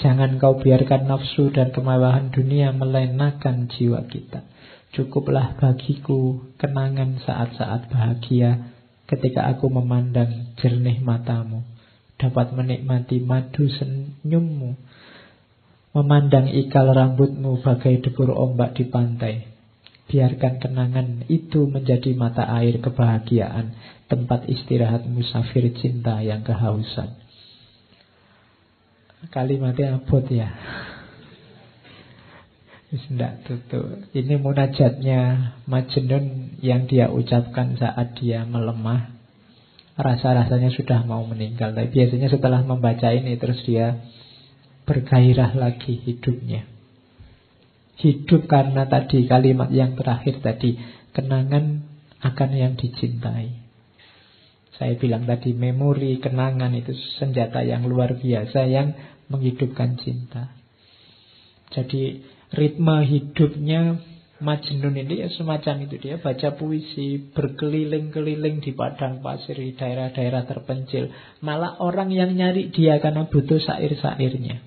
[0.00, 4.48] Jangan kau biarkan nafsu dan kemewahan dunia melenakan jiwa kita.
[4.96, 8.72] Cukuplah bagiku kenangan saat-saat bahagia
[9.04, 11.68] ketika aku memandang jernih matamu,
[12.16, 14.72] dapat menikmati madu senyummu,
[15.92, 19.57] memandang ikal rambutmu bagai debur ombak di pantai.
[20.08, 23.76] Biarkan kenangan itu menjadi mata air kebahagiaan,
[24.08, 27.12] tempat istirahat musafir cinta yang kehausan.
[29.28, 30.48] Kalimatnya abot ya.
[32.88, 34.08] Tidak tutup.
[34.16, 39.12] Ini munajatnya Majnun yang dia ucapkan saat dia melemah.
[40.00, 41.76] Rasa-rasanya sudah mau meninggal.
[41.76, 44.00] Tapi biasanya setelah membaca ini terus dia
[44.88, 46.77] bergairah lagi hidupnya.
[47.98, 50.78] Hidup karena tadi kalimat yang terakhir tadi.
[51.10, 51.82] Kenangan
[52.22, 53.58] akan yang dicintai.
[54.78, 58.94] Saya bilang tadi memori, kenangan itu senjata yang luar biasa yang
[59.26, 60.54] menghidupkan cinta.
[61.74, 62.22] Jadi
[62.54, 63.98] ritme hidupnya
[64.38, 71.10] Majnun ini ya semacam itu dia baca puisi berkeliling-keliling di padang pasir di daerah-daerah terpencil
[71.42, 74.62] malah orang yang nyari dia karena butuh sair-sairnya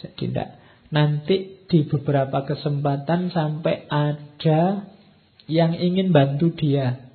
[0.00, 0.48] jadi tidak
[0.94, 4.86] nanti di beberapa kesempatan sampai ada
[5.50, 7.10] yang ingin bantu dia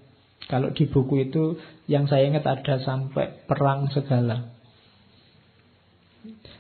[0.52, 1.56] kalau di buku itu
[1.88, 4.60] yang saya ingat ada sampai perang segala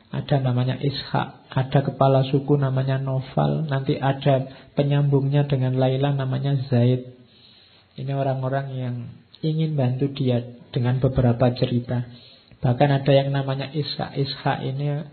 [0.10, 7.14] ada namanya Ishak, ada kepala suku namanya Noval, nanti ada penyambungnya dengan Laila namanya Zaid.
[7.94, 8.96] Ini orang-orang yang
[9.46, 10.42] ingin bantu dia
[10.74, 12.10] dengan beberapa cerita.
[12.58, 14.18] Bahkan ada yang namanya Ishak.
[14.18, 15.06] Ishak ini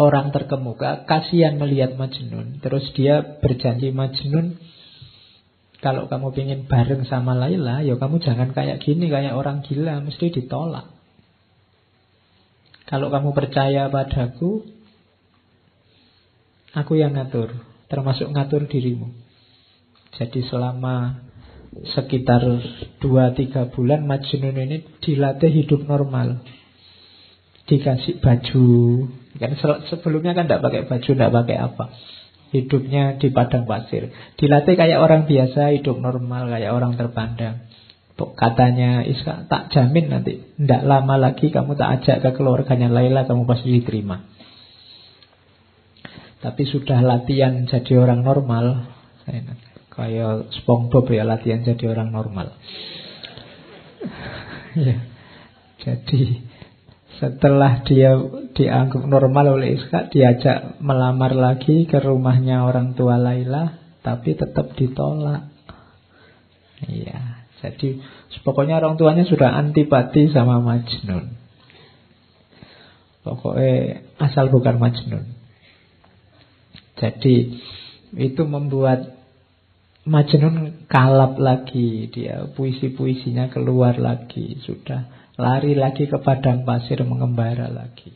[0.00, 2.62] orang terkemuka, kasihan melihat Majnun.
[2.64, 4.56] Terus dia berjanji Majnun,
[5.82, 10.30] kalau kamu ingin bareng sama Laila, ya kamu jangan kayak gini, kayak orang gila, mesti
[10.30, 10.86] ditolak.
[12.86, 14.62] Kalau kamu percaya padaku,
[16.76, 17.52] aku yang ngatur,
[17.90, 19.10] termasuk ngatur dirimu.
[20.12, 21.24] Jadi selama
[21.96, 22.44] sekitar
[23.00, 26.44] 2-3 bulan Majnun ini dilatih hidup normal.
[27.64, 28.68] Dikasih baju.
[29.36, 29.56] Kan
[29.88, 31.84] sebelumnya kan tidak pakai baju, tidak pakai apa.
[32.52, 34.12] Hidupnya di padang pasir.
[34.36, 37.64] Dilatih kayak orang biasa, hidup normal, kayak orang terpandang.
[38.12, 43.48] Katanya Iska, tak jamin nanti Tidak lama lagi kamu tak ajak ke keluarganya Laila Kamu
[43.50, 44.22] pasti diterima
[46.38, 48.94] Tapi sudah latihan jadi orang normal
[49.90, 52.54] Kayak SpongeBob ya latihan jadi orang normal
[54.88, 54.96] ya.
[55.82, 56.42] Jadi
[57.22, 58.18] setelah dia
[58.50, 65.46] dianggap normal oleh Iska Diajak melamar lagi ke rumahnya orang tua Laila Tapi tetap ditolak
[66.82, 68.02] Iya jadi
[68.42, 71.38] pokoknya orang tuanya sudah antipati sama Majnun.
[73.22, 75.24] Pokoknya asal bukan Majnun.
[76.98, 77.62] Jadi
[78.18, 79.14] itu membuat
[80.02, 88.12] Majnun kalap lagi dia puisi-puisinya keluar lagi sudah lari lagi ke padang pasir mengembara lagi.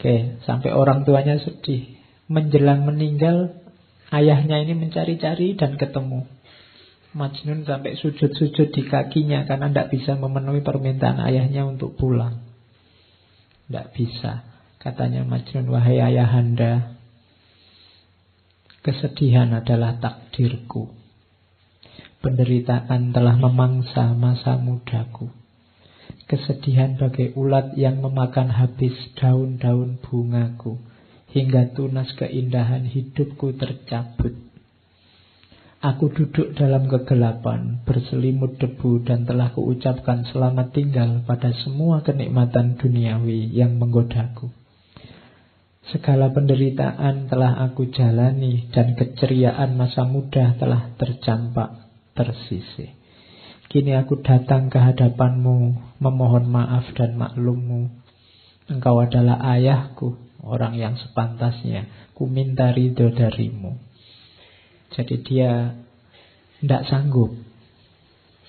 [0.00, 2.00] Oke, sampai orang tuanya sedih.
[2.30, 3.52] Menjelang meninggal,
[4.08, 6.24] ayahnya ini mencari-cari dan ketemu.
[7.10, 12.38] Majnun sampai sujud-sujud di kakinya karena tidak bisa memenuhi permintaan ayahnya untuk pulang.
[13.66, 14.46] Tidak bisa.
[14.80, 16.96] Katanya Majnun, wahai ayahanda,
[18.80, 20.99] kesedihan adalah takdirku.
[22.20, 25.32] Penderitaan telah memangsa masa mudaku.
[26.28, 30.76] Kesedihan bagai ulat yang memakan habis daun-daun bungaku.
[31.32, 34.36] Hingga tunas keindahan hidupku tercabut.
[35.80, 43.48] Aku duduk dalam kegelapan, berselimut debu dan telah kuucapkan selamat tinggal pada semua kenikmatan duniawi
[43.48, 44.52] yang menggodaku.
[45.88, 51.89] Segala penderitaan telah aku jalani dan keceriaan masa muda telah tercampak
[52.20, 52.92] tersisih.
[53.70, 57.88] Kini aku datang ke hadapanmu, memohon maaf dan maklummu.
[58.68, 62.12] Engkau adalah ayahku, orang yang sepantasnya.
[62.12, 63.78] Ku minta ridho darimu.
[64.90, 65.80] Jadi dia
[66.60, 67.30] tidak sanggup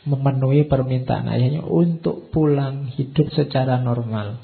[0.01, 4.41] memenuhi permintaan ayahnya untuk pulang hidup secara normal.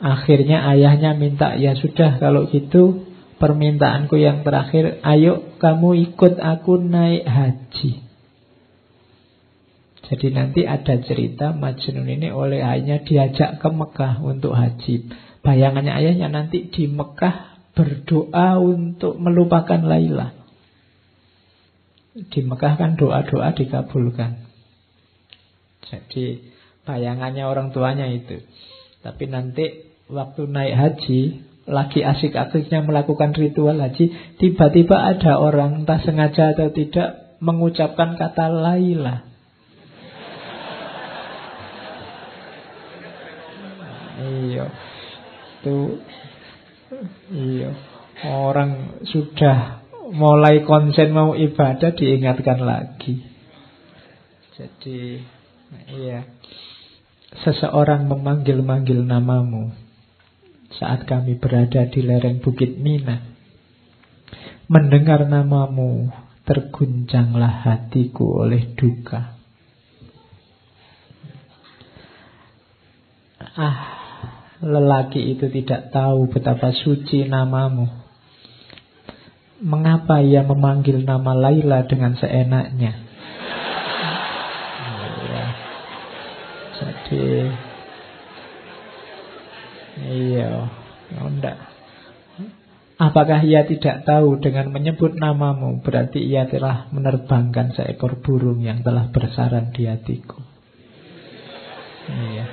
[0.00, 3.08] Akhirnya ayahnya minta, ya sudah kalau gitu
[3.40, 8.10] permintaanku yang terakhir, ayo kamu ikut aku naik haji.
[10.10, 15.06] Jadi nanti ada cerita Majnun ini oleh ayahnya diajak ke Mekah untuk haji.
[15.46, 20.34] Bayangannya ayahnya nanti di Mekah berdoa untuk melupakan Laila.
[22.10, 24.50] Di Mekah kan doa-doa dikabulkan.
[25.86, 26.42] Jadi
[26.82, 28.42] bayangannya orang tuanya itu.
[29.06, 31.20] Tapi nanti waktu naik haji,
[31.68, 39.30] lagi asik-asiknya melakukan ritual haji, tiba-tiba ada orang entah sengaja atau tidak mengucapkan kata Laila.
[44.20, 44.66] Iya.
[45.60, 46.00] Itu
[47.32, 47.70] iya.
[48.20, 49.80] Orang sudah
[50.12, 53.24] mulai konsen mau ibadah diingatkan lagi.
[54.56, 55.24] Jadi
[55.88, 56.28] iya.
[57.30, 59.79] Seseorang memanggil-manggil namamu
[60.70, 63.18] saat kami berada di lereng Bukit Mina.
[64.70, 66.14] Mendengar namamu,
[66.46, 69.34] terguncanglah hatiku oleh duka.
[73.58, 73.78] Ah,
[74.62, 77.90] lelaki itu tidak tahu betapa suci namamu.
[79.60, 82.92] Mengapa ia memanggil nama Laila dengan seenaknya?
[85.20, 85.46] Ya.
[86.80, 87.24] Jadi,
[89.98, 90.70] iya,
[91.16, 91.58] enggak.
[93.00, 99.08] Apakah ia tidak tahu dengan menyebut namamu berarti ia telah menerbangkan seekor burung yang telah
[99.08, 100.36] bersarang di hatiku.
[102.12, 102.46] Iya.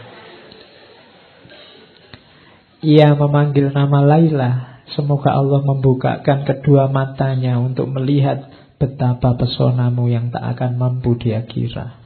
[2.80, 4.52] Ia memanggil nama Laila.
[4.96, 8.48] Semoga Allah membukakan kedua matanya untuk melihat
[8.80, 12.00] betapa pesonamu yang tak akan mampu dia kira.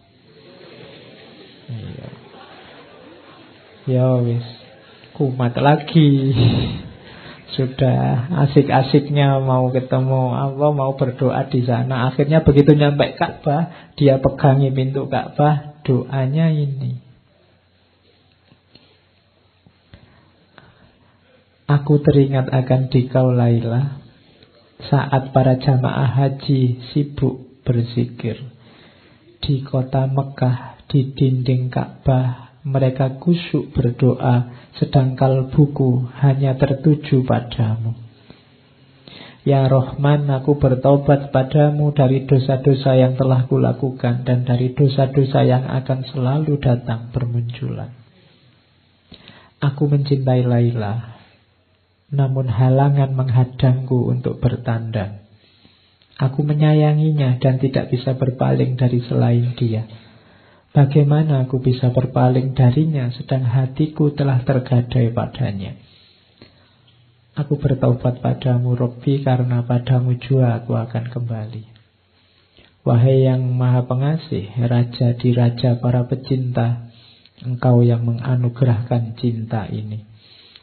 [1.70, 2.10] Iya.
[3.86, 4.46] Ya wis,
[5.16, 6.36] kumat lagi.
[7.52, 12.08] Sudah asik-asiknya mau ketemu Allah, mau berdoa di sana.
[12.08, 17.04] Akhirnya begitu nyampe Ka'bah, dia pegangi pintu Ka'bah, doanya ini.
[21.68, 24.00] Aku teringat akan dikau Laila
[24.92, 28.40] saat para jamaah haji sibuk berzikir
[29.40, 37.98] di kota Mekah di dinding Ka'bah mereka kusuk berdoa, sedang kalbuku hanya tertuju padamu.
[39.42, 46.06] Ya Rohman, aku bertobat padamu dari dosa-dosa yang telah kulakukan dan dari dosa-dosa yang akan
[46.14, 47.90] selalu datang bermunculan.
[49.58, 51.18] Aku mencintai Laila,
[52.14, 55.26] namun halangan menghadangku untuk bertandang.
[56.22, 59.90] Aku menyayanginya dan tidak bisa berpaling dari selain dia.
[60.72, 65.76] Bagaimana aku bisa berpaling darinya sedang hatiku telah tergadai padanya.
[67.36, 71.64] Aku bertaubat padamu Robbi karena padamu jua aku akan kembali.
[72.88, 76.88] Wahai yang maha pengasih, Raja di Raja para pecinta,
[77.44, 80.08] Engkau yang menganugerahkan cinta ini.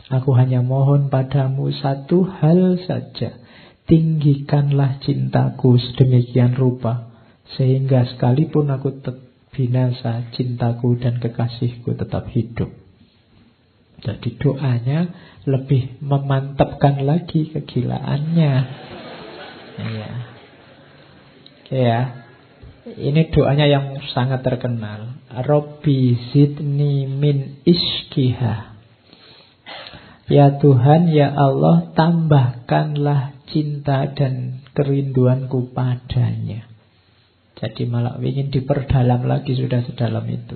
[0.09, 3.44] Aku hanya mohon padamu satu hal saja.
[3.85, 7.12] Tinggikanlah cintaku sedemikian rupa,
[7.60, 9.27] sehingga sekalipun aku tetap
[9.59, 12.70] binasa, cintaku dan kekasihku tetap hidup.
[13.98, 15.10] Jadi doanya
[15.43, 18.55] lebih memantapkan lagi kegilaannya.
[19.82, 20.10] Iya.
[21.74, 22.01] Ya.
[22.89, 25.18] Ini doanya yang sangat terkenal.
[25.44, 28.78] Robbi zidni min iskiha.
[30.30, 36.77] Ya Tuhan, ya Allah, tambahkanlah cinta dan kerinduanku padanya.
[37.59, 40.55] Jadi malah ingin diperdalam lagi sudah sedalam itu.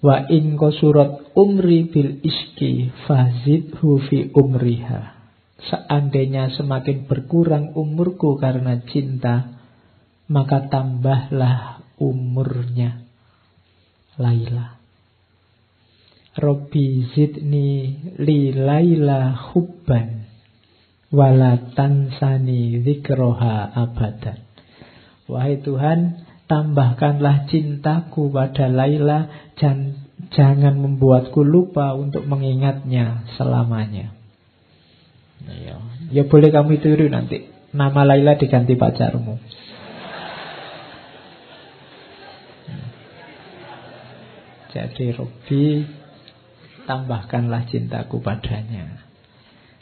[0.00, 5.16] Wa in surat umri bil iski fazid fi umriha.
[5.56, 9.56] Seandainya semakin berkurang umurku karena cinta,
[10.32, 13.04] maka tambahlah umurnya.
[14.16, 14.80] Laila.
[16.36, 20.24] Robbi zidni li laila hubban
[21.12, 24.45] wala tansani zikroha abadan.
[25.26, 34.14] Wahai Tuhan, tambahkanlah cintaku pada Laila dan jangan membuatku lupa untuk mengingatnya selamanya.
[35.46, 35.76] Ya,
[36.10, 37.50] ya boleh kamu tiru nanti.
[37.74, 39.36] Nama Laila diganti pacarmu.
[44.76, 45.88] Jadi Robi
[46.84, 49.02] tambahkanlah cintaku padanya.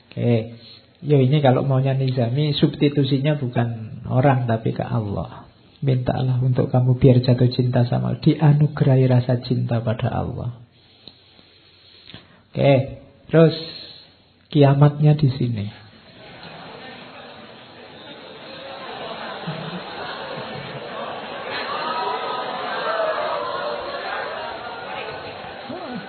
[0.08, 0.56] Oke.
[1.04, 5.48] Ya ini kalau maunya nizami substitusinya bukan orang tapi ke Allah.
[5.84, 10.64] Mintalah untuk kamu biar jatuh cinta sama Dianugerahi rasa cinta pada Allah.
[12.48, 13.52] Oke, terus
[14.48, 15.66] kiamatnya di sini.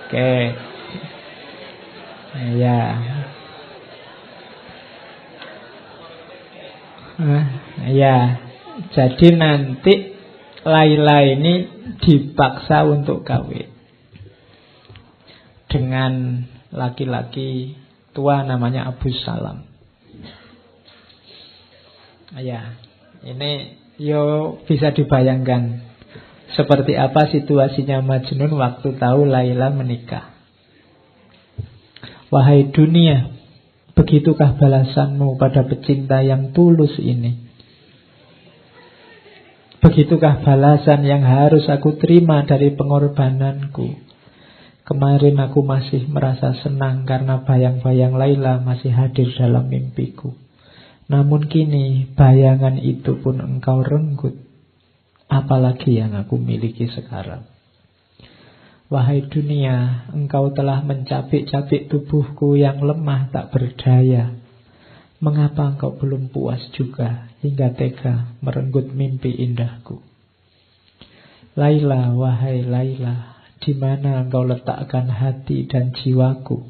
[0.06, 0.54] Oke.
[2.56, 2.80] Ya,
[7.92, 8.16] ya,
[8.92, 10.16] jadi nanti
[10.66, 11.54] Laila ini
[12.02, 13.70] dipaksa untuk kawin
[15.70, 16.42] dengan
[16.74, 17.78] laki-laki
[18.10, 19.64] tua namanya Abu Salam.
[22.36, 22.76] Ya,
[23.24, 25.80] ini yo bisa dibayangkan
[26.52, 30.36] seperti apa situasinya Majnun waktu tahu Laila menikah.
[32.32, 33.35] Wahai dunia,
[33.96, 37.48] begitukah balasanmu pada pecinta yang tulus ini?
[39.80, 44.04] Begitukah balasan yang harus aku terima dari pengorbananku?
[44.86, 50.36] Kemarin aku masih merasa senang karena bayang-bayang Laila masih hadir dalam mimpiku.
[51.10, 54.38] Namun kini bayangan itu pun engkau renggut.
[55.26, 57.55] Apalagi yang aku miliki sekarang.
[58.86, 64.30] Wahai dunia, engkau telah mencabik-cabik tubuhku yang lemah tak berdaya.
[65.18, 70.06] Mengapa engkau belum puas juga hingga tega merenggut mimpi indahku?
[71.58, 76.62] Laila, wahai Laila, di mana engkau letakkan hati dan jiwaku?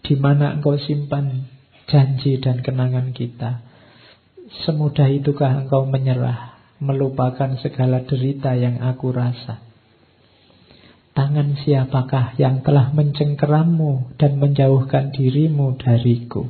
[0.00, 1.52] Di mana engkau simpan
[1.84, 3.60] janji dan kenangan kita.
[4.64, 9.65] Semudah itukah engkau menyerah, melupakan segala derita yang aku rasa?
[11.16, 16.44] Tangan siapakah yang telah mencengkerammu dan menjauhkan dirimu dariku?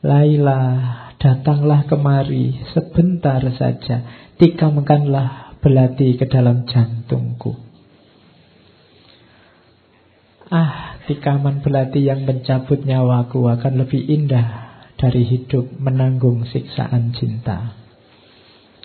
[0.00, 0.80] Laila,
[1.20, 7.54] datanglah kemari sebentar saja, tikamkanlah belati ke dalam jantungku.
[10.48, 14.48] Ah, tikaman belati yang mencabut nyawaku akan lebih indah
[14.96, 17.76] dari hidup menanggung siksaan cinta.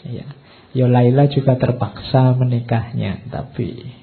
[0.04, 0.28] Ya.
[0.76, 3.97] Yo Laila juga terpaksa menikahnya, tapi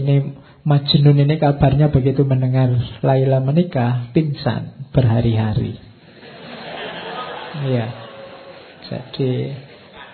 [0.00, 2.70] ini Majnun ini kabarnya begitu mendengar
[3.02, 5.74] Laila menikah, pingsan berhari-hari.
[7.66, 7.86] Iya.
[8.86, 9.30] Jadi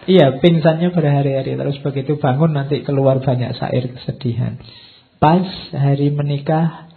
[0.09, 4.57] Iya, pingsannya berhari-hari Terus begitu bangun nanti keluar banyak sair kesedihan
[5.21, 5.45] Pas
[5.77, 6.89] hari menikah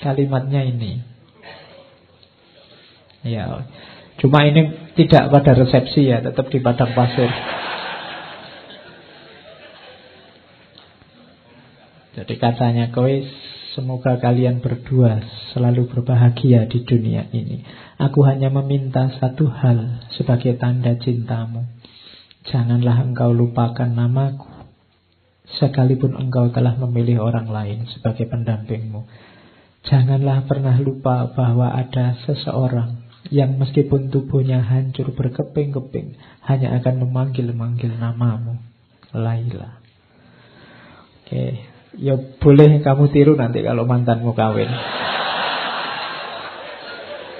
[0.00, 1.02] kalimatnya ini.
[3.26, 3.66] Ya,
[4.22, 7.26] cuma ini tidak pada resepsi ya, tetap di padang pasir.
[12.16, 13.12] Jadi katanya kowe
[13.76, 15.20] semoga kalian berdua
[15.52, 17.60] selalu berbahagia di dunia ini.
[18.00, 21.68] Aku hanya meminta satu hal sebagai tanda cintamu.
[22.48, 24.48] Janganlah engkau lupakan namaku.
[25.60, 29.04] Sekalipun engkau telah memilih orang lain sebagai pendampingmu.
[29.84, 36.18] Janganlah pernah lupa bahwa ada seseorang yang meskipun tubuhnya hancur berkeping-keping
[36.48, 38.58] hanya akan memanggil-manggil namamu,
[39.14, 39.78] Laila.
[41.22, 44.70] Oke, ya boleh kamu tiru nanti kalau mantanmu kawin.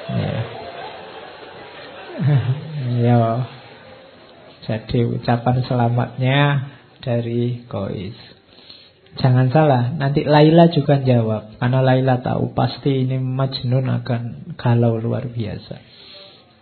[0.07, 0.37] Ya.
[3.07, 3.19] ya.
[4.67, 6.41] Jadi ucapan selamatnya
[6.99, 8.19] dari Kois.
[9.17, 11.57] Jangan salah, nanti Laila juga jawab.
[11.57, 15.81] Karena Laila tahu pasti ini Majnun akan galau luar biasa.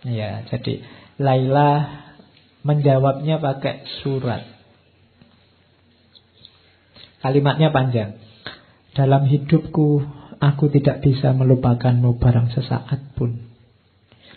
[0.07, 0.85] Ya, jadi
[1.19, 1.83] Laila
[2.63, 4.54] menjawabnya pakai surat.
[7.25, 8.21] Kalimatnya panjang.
[8.93, 10.05] Dalam hidupku,
[10.37, 13.49] aku tidak bisa melupakanmu barang sesaat pun.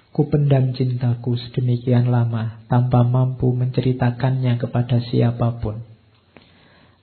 [0.09, 5.85] Ku pendam cintaku sedemikian lama tanpa mampu menceritakannya kepada siapa pun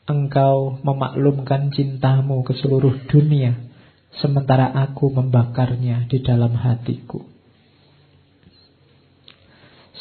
[0.06, 3.57] engkau memaklumkan cintamu ke seluruh dunia,
[4.22, 7.26] sementara aku membakarnya di dalam hatiku.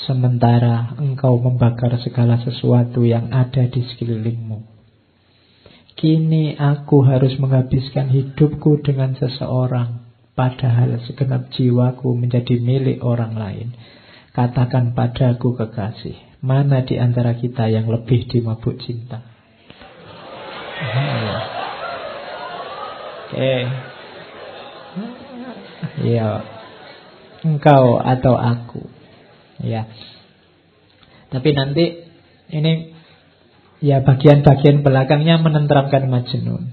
[0.05, 4.73] Sementara engkau membakar segala sesuatu yang ada di sekelilingmu.
[5.94, 10.02] Kini aku harus menghabiskan hidupku dengan seseorang,
[10.34, 13.68] padahal segenap jiwaku menjadi milik orang lain.
[14.34, 19.22] Katakan padaku kekasih, mana di antara kita yang lebih dimabuk cinta?
[23.30, 23.54] Oke.
[26.02, 26.42] Ya.
[27.46, 28.82] Engkau atau aku.
[29.62, 29.86] Ya.
[31.30, 31.84] Tapi nanti
[32.50, 32.93] ini
[33.85, 36.73] ya bagian-bagian belakangnya menenteramkan Majnun.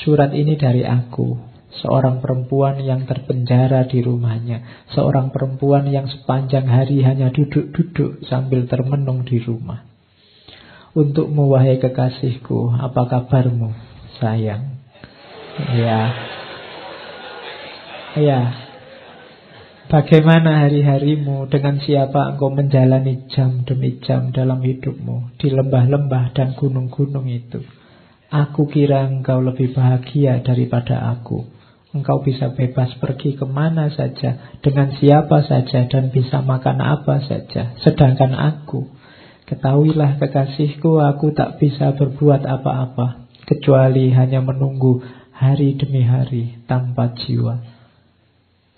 [0.00, 1.36] Surat ini dari aku,
[1.84, 9.28] seorang perempuan yang terpenjara di rumahnya, seorang perempuan yang sepanjang hari hanya duduk-duduk sambil termenung
[9.28, 9.84] di rumah.
[10.96, 13.76] Untuk wahai kekasihku, apa kabarmu,
[14.16, 14.80] sayang?
[15.76, 16.00] Ya.
[18.16, 18.65] Ya.
[19.86, 27.30] Bagaimana hari-harimu dengan siapa engkau menjalani jam demi jam dalam hidupmu di lembah-lembah dan gunung-gunung
[27.30, 27.62] itu?
[28.26, 31.46] Aku kira engkau lebih bahagia daripada aku.
[31.94, 37.78] Engkau bisa bebas pergi ke mana saja, dengan siapa saja, dan bisa makan apa saja.
[37.78, 38.90] Sedangkan aku,
[39.46, 44.98] Ketahuilah kekasihku aku tak bisa berbuat apa-apa Kecuali hanya menunggu
[45.30, 47.75] hari demi hari tanpa jiwa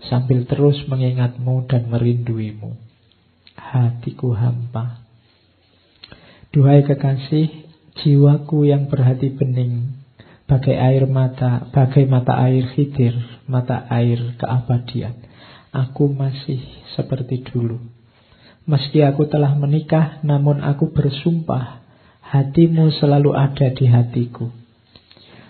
[0.06, 2.78] sambil terus mengingatmu dan merinduimu.
[3.58, 5.02] Hatiku hampa.
[6.54, 7.68] Duhai kekasih,
[7.98, 10.00] jiwaku yang berhati bening,
[10.48, 15.18] bagai air mata, bagai mata air khidir, mata air keabadian.
[15.74, 16.62] Aku masih
[16.96, 17.76] seperti dulu.
[18.64, 21.84] Meski aku telah menikah, namun aku bersumpah,
[22.24, 24.48] hatimu selalu ada di hatiku.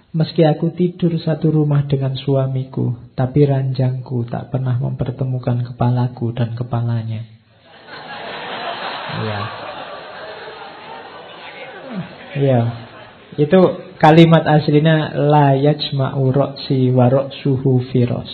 [0.08, 7.28] Meski aku tidur satu rumah dengan suamiku, tapi ranjangku tak pernah mempertemukan kepalaku dan kepalanya.
[9.18, 9.40] Ya.
[12.40, 12.60] Ya.
[13.36, 13.60] Itu
[14.00, 16.32] kalimat aslinya la yajma'u
[16.64, 18.32] si warok suhu firos.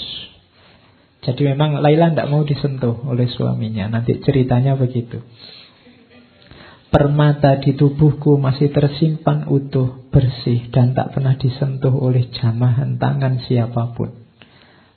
[1.25, 3.89] Jadi memang Laila tidak mau disentuh oleh suaminya.
[3.89, 5.25] Nanti ceritanya begitu.
[6.93, 13.91] Permata di tubuhku masih tersimpan utuh, bersih, dan tak pernah disentuh oleh jamahan tangan siapa
[13.99, 14.15] pun.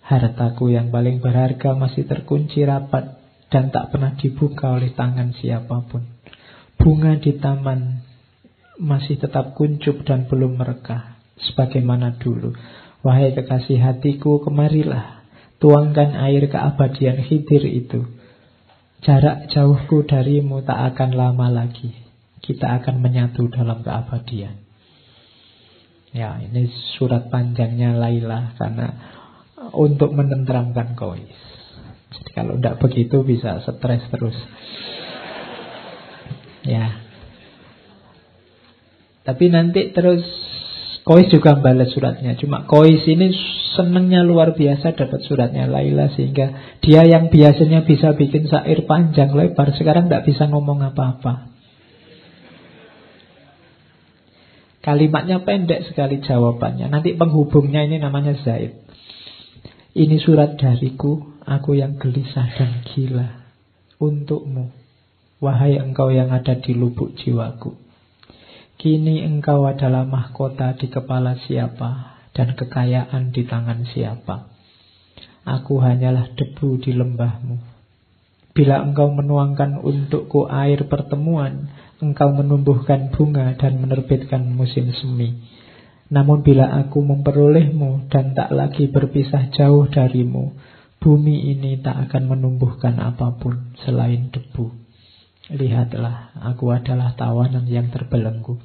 [0.05, 3.17] Hartaku yang paling berharga masih terkunci rapat
[3.49, 6.05] dan tak pernah dibuka oleh tangan siapa pun.
[6.77, 8.05] Bunga di taman
[8.77, 12.53] masih tetap kuncup dan belum merekah, sebagaimana dulu.
[13.01, 15.25] Wahai kekasih hatiku, kemarilah,
[15.57, 18.05] tuangkan air keabadian hidir itu
[18.97, 21.93] Jarak jauhku darimu tak akan lama lagi.
[22.41, 24.66] Kita akan menyatu dalam keabadian.
[26.17, 26.65] Ya, ini
[26.97, 28.87] surat panjangnya Laila karena
[29.77, 31.29] untuk menenteramkan kois.
[32.09, 34.33] Jadi kalau tidak begitu bisa stres terus.
[36.65, 37.05] Ya.
[39.21, 40.25] Tapi nanti terus
[41.07, 42.35] Kois juga balas suratnya.
[42.35, 43.31] Cuma Kois ini
[43.79, 49.71] senengnya luar biasa dapat suratnya Laila sehingga dia yang biasanya bisa bikin syair panjang lebar
[49.79, 51.56] sekarang tidak bisa ngomong apa-apa.
[54.87, 56.87] Kalimatnya pendek sekali jawabannya.
[56.87, 58.87] Nanti penghubungnya ini namanya Zaid.
[59.91, 63.51] Ini surat dariku, aku yang gelisah dan gila.
[63.99, 64.71] Untukmu,
[65.43, 67.75] wahai engkau yang ada di lubuk jiwaku.
[68.79, 74.55] Kini engkau adalah mahkota di kepala siapa dan kekayaan di tangan siapa.
[75.43, 77.59] Aku hanyalah debu di lembahmu.
[78.55, 85.33] Bila engkau menuangkan untukku air pertemuan, engkau menumbuhkan bunga dan menerbitkan musim semi.
[86.07, 90.55] Namun bila aku memperolehmu dan tak lagi berpisah jauh darimu,
[91.03, 94.71] bumi ini tak akan menumbuhkan apa pun selain debu.
[95.51, 98.59] Lihatlah, aku adalah tawanan yang terbelenggu.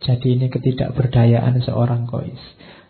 [0.00, 2.40] Jadi ini ketidakberdayaan seorang kois.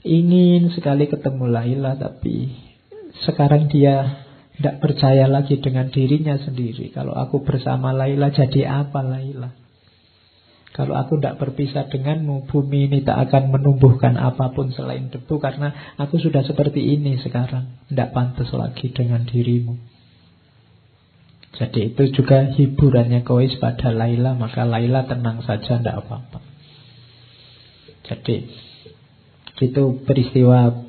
[0.07, 2.55] Ingin sekali ketemu Laila, tapi
[3.27, 4.30] sekarang dia
[4.61, 6.93] tidak percaya lagi dengan dirinya sendiri.
[6.93, 9.57] Kalau aku bersama Laila, jadi apa Laila?
[10.77, 15.97] Kalau aku tidak berpisah denganmu, bumi ini tak akan menumbuhkan apa pun selain debu karena
[15.97, 17.89] aku sudah seperti ini sekarang.
[17.89, 19.81] Tidak pantas lagi dengan dirimu.
[21.57, 26.39] Jadi itu juga hiburannya Kois pada Laila Maka Laila tenang saja, tidak apa-apa
[28.07, 28.47] Jadi
[29.59, 30.87] itu peristiwa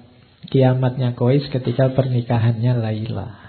[0.53, 3.40] kiamatnya Kois ketika pernikahannya Laila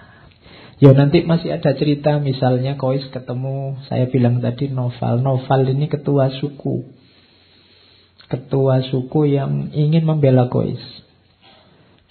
[0.82, 6.34] Ya nanti masih ada cerita misalnya Kois ketemu Saya bilang tadi Noval Noval ini ketua
[6.42, 6.90] suku
[8.26, 10.82] Ketua suku yang ingin membela Kois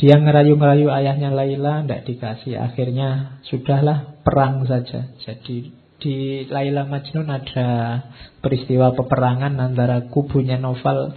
[0.02, 2.58] dia ngerayu-ngerayu ayahnya Laila, tidak dikasih.
[2.58, 5.14] Akhirnya sudahlah perang saja.
[5.22, 5.70] Jadi
[6.02, 8.02] di Laila Majnun ada
[8.42, 11.14] peristiwa peperangan antara kubunya Novel,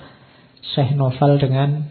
[0.77, 1.89] Syekh Novel dengan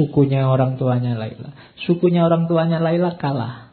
[0.00, 1.52] sukunya orang tuanya Laila.
[1.84, 3.67] Sukunya orang tuanya Laila kalah.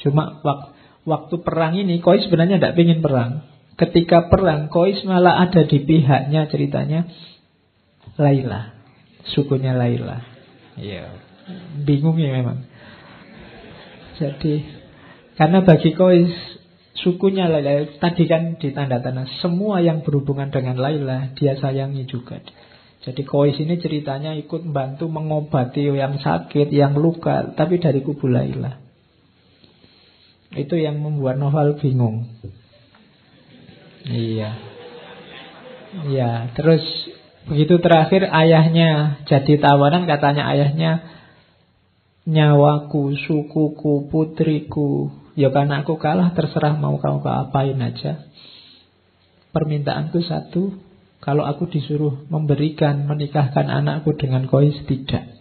[0.00, 3.44] Cuma wak waktu perang ini Koi sebenarnya tidak ingin perang.
[3.76, 7.08] Ketika perang Koi malah ada di pihaknya ceritanya
[8.16, 8.76] Laila
[9.32, 10.22] sukunya Laila.
[10.78, 11.10] Ya,
[11.82, 12.62] bingung ya memang.
[14.20, 14.62] Jadi
[15.36, 16.32] karena bagi Kois
[16.96, 22.38] sukunya Laila tadi kan di tanda tanda semua yang berhubungan dengan Laila dia sayangi juga.
[23.02, 28.85] Jadi Kois ini ceritanya ikut membantu mengobati yang sakit, yang luka, tapi dari kubu Laila.
[30.56, 32.26] Itu yang membuat novel bingung.
[34.08, 34.50] Iya.
[35.96, 36.82] Iya, terus
[37.46, 41.06] Begitu terakhir ayahnya jadi tawanan katanya ayahnya
[42.26, 45.14] nyawaku, sukuku, putriku.
[45.38, 48.26] Ya karena aku kalah terserah mau kau apain aja.
[49.54, 50.74] Permintaanku satu,
[51.22, 55.35] kalau aku disuruh memberikan, menikahkan anakku dengan kois, tidak.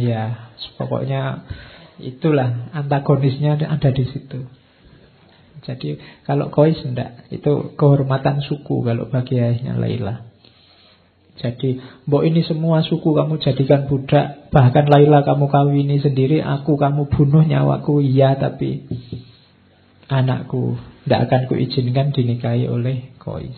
[0.00, 1.44] Ya, pokoknya
[2.00, 4.48] itulah antagonisnya ada di situ.
[5.62, 10.26] Jadi kalau kois enggak, itu kehormatan suku kalau bagi ayahnya Laila.
[11.38, 17.08] Jadi, mbok ini semua suku kamu jadikan budak, bahkan Laila kamu kawini sendiri, aku kamu
[17.08, 18.84] bunuh nyawaku, iya tapi
[20.12, 23.56] anakku tidak akan kuizinkan dinikahi oleh Kois.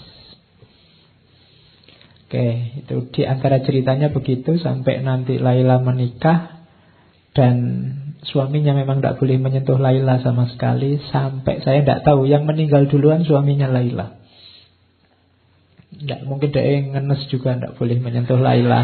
[2.25, 2.47] Oke,
[2.81, 6.67] itu di antara ceritanya begitu sampai nanti Laila menikah
[7.37, 7.55] dan
[8.25, 13.29] suaminya memang tidak boleh menyentuh Laila sama sekali sampai saya tidak tahu yang meninggal duluan
[13.29, 14.17] suaminya Laila.
[15.95, 18.83] Tidak mungkin dia ngenes juga tidak boleh menyentuh Laila.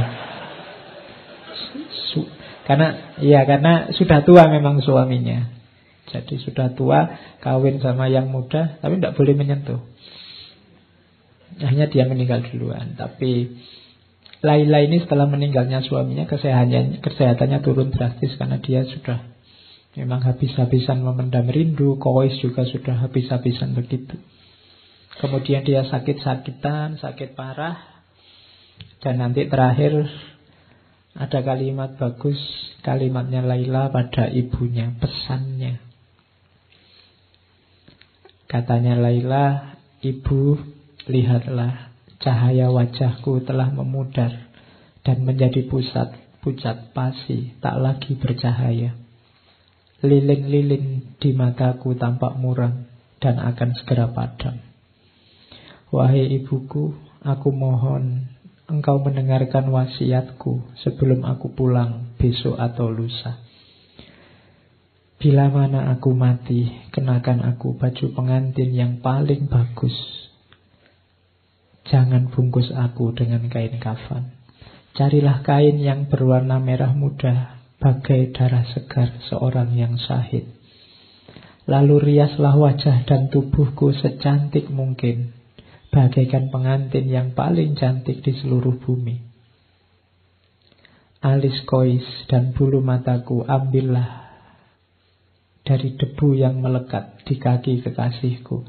[2.70, 5.50] Karena ya karena sudah tua memang suaminya.
[6.06, 9.80] Jadi sudah tua kawin sama yang muda tapi tidak boleh menyentuh.
[11.60, 12.96] Hanya dia meninggal duluan.
[12.96, 13.52] Tapi
[14.40, 19.28] Laila ini setelah meninggalnya suaminya kesehatannya, kesehatannya turun drastis karena dia sudah
[20.00, 22.00] memang habis-habisan memendam rindu.
[22.00, 24.16] Kois juga sudah habis-habisan begitu.
[25.20, 28.00] Kemudian dia sakit-sakitan, sakit parah.
[29.04, 30.08] Dan nanti terakhir
[31.12, 32.40] ada kalimat bagus,
[32.80, 35.84] kalimatnya Laila pada ibunya, pesannya.
[38.48, 40.56] Katanya Laila, ibu
[41.10, 41.90] lihatlah
[42.22, 44.48] cahaya wajahku telah memudar
[45.02, 48.96] dan menjadi pusat pucat pasi, tak lagi bercahaya.
[50.00, 52.88] Lilin-lilin di mataku tampak muram
[53.20, 54.56] dan akan segera padam.
[55.92, 58.32] Wahai ibuku, aku mohon
[58.64, 63.44] engkau mendengarkan wasiatku sebelum aku pulang besok atau lusa.
[65.20, 66.64] Bila mana aku mati,
[66.96, 70.19] kenakan aku baju pengantin yang paling bagus.
[71.90, 74.30] Jangan bungkus aku dengan kain kafan.
[74.94, 80.46] Carilah kain yang berwarna merah muda, bagai darah segar seorang yang syahid.
[81.66, 85.34] Lalu riaslah wajah dan tubuhku secantik mungkin
[85.90, 89.26] bagaikan pengantin yang paling cantik di seluruh bumi.
[91.20, 94.30] Alis kois dan bulu mataku ambillah
[95.66, 98.64] dari debu yang melekat di kaki kekasihku.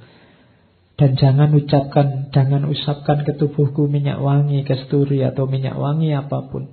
[1.02, 6.70] Dan jangan ucapkan, jangan usapkan ke tubuhku minyak wangi, kesturi atau minyak wangi apa pun.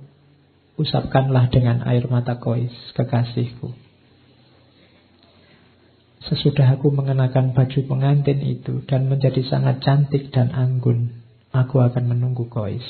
[0.77, 3.73] Usapkanlah dengan air mata kois kekasihku.
[6.29, 12.45] Sesudah aku mengenakan baju pengantin itu dan menjadi sangat cantik dan anggun, aku akan menunggu
[12.53, 12.85] Kois.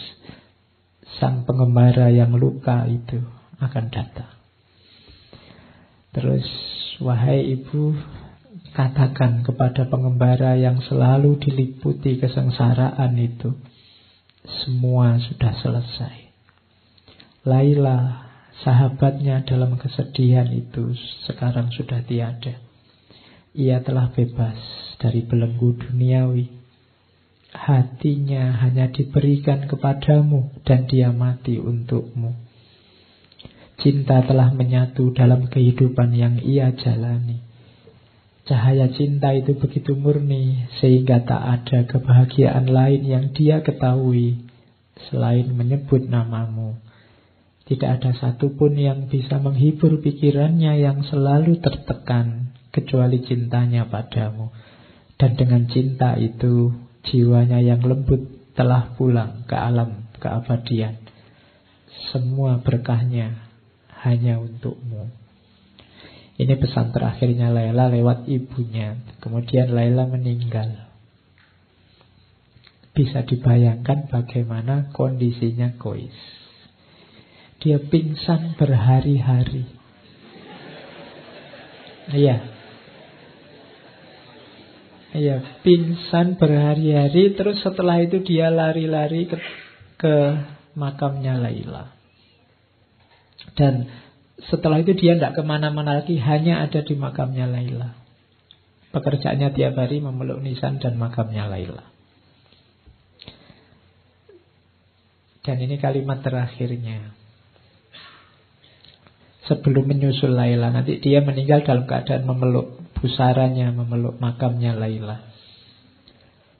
[1.23, 3.23] Sang pengembara yang luka itu
[3.63, 4.33] akan datang.
[6.11, 6.45] Terus,
[6.99, 7.95] wahai ibu,
[8.79, 13.59] katakan kepada pengembara yang selalu diliputi kesengsaraan itu,
[14.63, 16.31] semua sudah selesai.
[17.43, 18.31] Laila,
[18.63, 20.95] sahabatnya dalam kesedihan itu
[21.27, 22.69] sekarang sudah tiada
[23.59, 24.57] ia telah bebas
[25.01, 26.47] dari belenggu duniawi.
[27.49, 32.37] Hatinya hanya diberikan kepadamu dan dia mati untukmu.
[33.81, 37.48] Cinta telah menyatu dalam kehidupan yang ia jalani.
[38.49, 44.41] Cahaya cinta itu begitu murni sehingga tak ada kebahagiaan lain yang dia ketahui
[45.05, 46.73] selain menyebut namamu.
[47.69, 54.49] Tidak ada satupun yang bisa menghibur pikirannya yang selalu tertekan kecuali cintanya padamu.
[55.13, 56.73] Dan dengan cinta itu
[57.05, 60.97] jiwanya yang lembut telah pulang ke alam keabadian.
[62.09, 63.45] Semua berkahnya
[64.01, 65.28] hanya untukmu.
[66.39, 68.95] Ini pesan terakhirnya Laila lewat ibunya.
[69.19, 70.87] Kemudian Laila meninggal.
[72.95, 76.15] Bisa dibayangkan bagaimana kondisinya Kois.
[77.59, 79.67] Dia pingsan berhari-hari.
[82.09, 82.39] Iya,
[85.09, 89.37] Iya, pingsan berhari-hari terus setelah itu dia lari-lari ke,
[89.97, 90.15] ke
[90.77, 91.89] makamnya Laila.
[93.57, 93.89] Dan
[94.47, 97.91] setelah itu dia tidak ke mana-mana lagi, hanya ada di makamnya Laila.
[98.95, 101.83] Pekerjaannya tiap hari memeluk nisan dan makamnya Laila.
[105.43, 107.11] Dan ini kalimat terakhirnya.
[109.45, 115.25] Sebelum menyusul Laila, nanti dia meninggal dalam keadaan memeluk pusaranya memeluk makamnya Laila.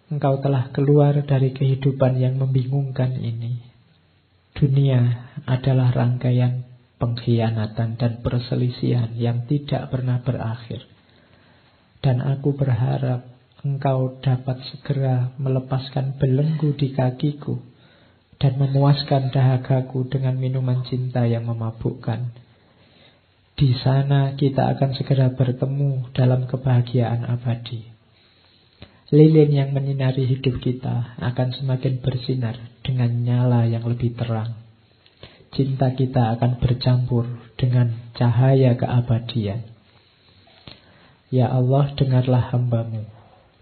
[0.10, 3.62] Engkau telah keluar dari kehidupan yang membingungkan ini.
[4.58, 6.69] Dunia adalah rangkaian
[7.00, 10.84] pengkhianatan dan perselisihan yang tidak pernah berakhir.
[12.04, 13.26] Dan aku berharap
[13.64, 17.60] engkau dapat segera melepaskan belenggu di kakiku
[18.40, 22.32] dan memuaskan dahagaku dengan minuman cinta yang memabukkan
[23.60, 27.84] di sana kita akan segera bertemu dalam kebahagiaan abadi.
[29.12, 32.56] lilin yang menyinari hidup kita akan semakin bersinar
[32.88, 34.69] dengan nyala yang lebih terang.
[35.50, 37.26] Cinta kita akan bercampur
[37.58, 39.66] dengan cahaya keabadian.
[41.30, 43.06] Ya Allah, dengarlah hambamu.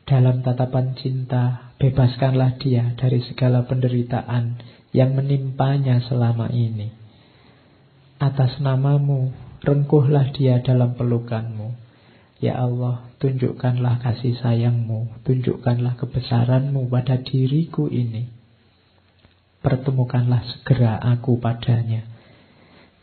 [0.08, 4.60] Dalam tatapan cinta, bebaskanlah dia dari segala penderitaan
[4.96, 6.96] yang menimpanya selama ini.
[8.24, 9.36] Atas namamu,
[9.68, 11.76] rengkuhlah dia dalam pelukanmu.
[12.38, 18.37] Ya Allah, tunjukkanlah kasih sayangmu, tunjukkanlah kebesaranmu pada diriku ini.
[19.68, 22.08] Pertemukanlah segera aku padanya.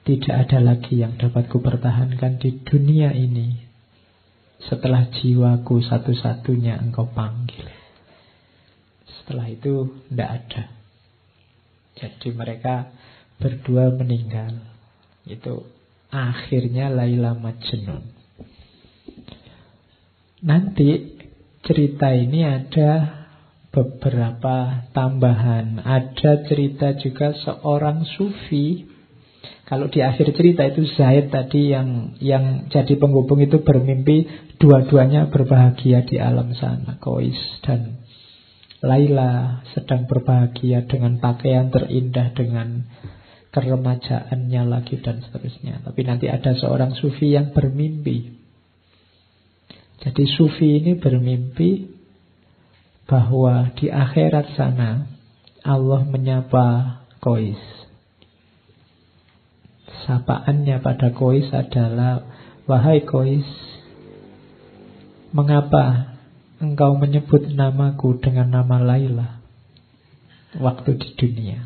[0.01, 3.61] Tidak ada lagi yang dapat kupertahankan di dunia ini
[4.65, 7.69] setelah jiwaku satu-satunya engkau panggil.
[9.05, 10.63] Setelah itu tidak ada.
[12.01, 12.89] Jadi mereka
[13.37, 14.57] berdua meninggal.
[15.29, 15.69] Itu
[16.09, 18.09] akhirnya Laila Majnun.
[20.49, 21.13] Nanti
[21.61, 23.24] cerita ini ada
[23.75, 25.83] beberapa tambahan.
[25.83, 28.95] Ada cerita juga seorang sufi
[29.65, 34.29] kalau di akhir cerita itu Zaid tadi yang yang jadi penghubung itu bermimpi
[34.61, 37.01] dua-duanya berbahagia di alam sana.
[37.01, 38.05] Kois dan
[38.85, 42.85] Laila sedang berbahagia dengan pakaian terindah dengan
[43.57, 45.81] keremajaannya lagi dan seterusnya.
[45.81, 48.37] Tapi nanti ada seorang sufi yang bermimpi.
[50.05, 51.94] Jadi sufi ini bermimpi
[53.05, 55.09] bahwa di akhirat sana
[55.65, 57.61] Allah menyapa Kois
[60.05, 62.25] Sapaannya pada Kois adalah
[62.69, 63.49] Wahai Kois
[65.33, 66.17] Mengapa
[66.61, 69.41] engkau menyebut namaku dengan nama Laila
[70.61, 71.61] Waktu di dunia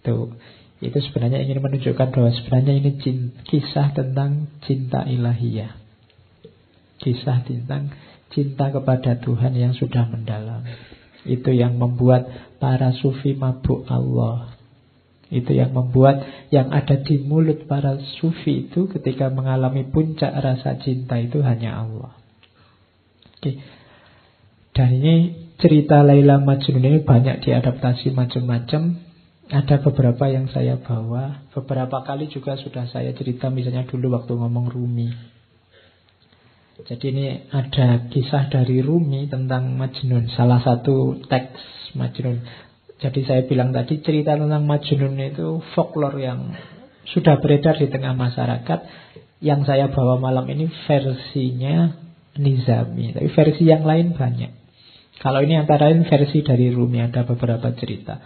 [0.00, 0.32] Itu
[0.78, 3.02] itu sebenarnya ingin menunjukkan bahwa sebenarnya ini
[3.50, 5.74] kisah tentang cinta ilahiyah.
[7.02, 7.90] Kisah tentang
[8.32, 10.64] cinta kepada Tuhan yang sudah mendalam.
[11.28, 14.58] Itu yang membuat para sufi mabuk Allah.
[15.28, 21.20] Itu yang membuat yang ada di mulut para sufi itu ketika mengalami puncak rasa cinta
[21.20, 22.16] itu hanya Allah.
[23.36, 23.60] Oke.
[24.72, 25.14] Dan ini
[25.60, 29.04] cerita Laila Majnun ini banyak diadaptasi macam-macam.
[29.48, 34.68] Ada beberapa yang saya bawa, beberapa kali juga sudah saya cerita misalnya dulu waktu ngomong
[34.68, 35.37] Rumi.
[36.78, 41.58] Jadi ini ada kisah dari Rumi tentang Majnun, salah satu teks
[41.98, 42.38] Majnun.
[43.02, 46.54] Jadi saya bilang tadi cerita tentang Majnun itu folklore yang
[47.10, 49.10] sudah beredar di tengah masyarakat.
[49.42, 51.94] Yang saya bawa malam ini versinya
[52.38, 53.10] Nizami.
[53.14, 54.50] Tapi versi yang lain banyak.
[55.18, 58.22] Kalau ini antara lain versi dari Rumi ada beberapa cerita.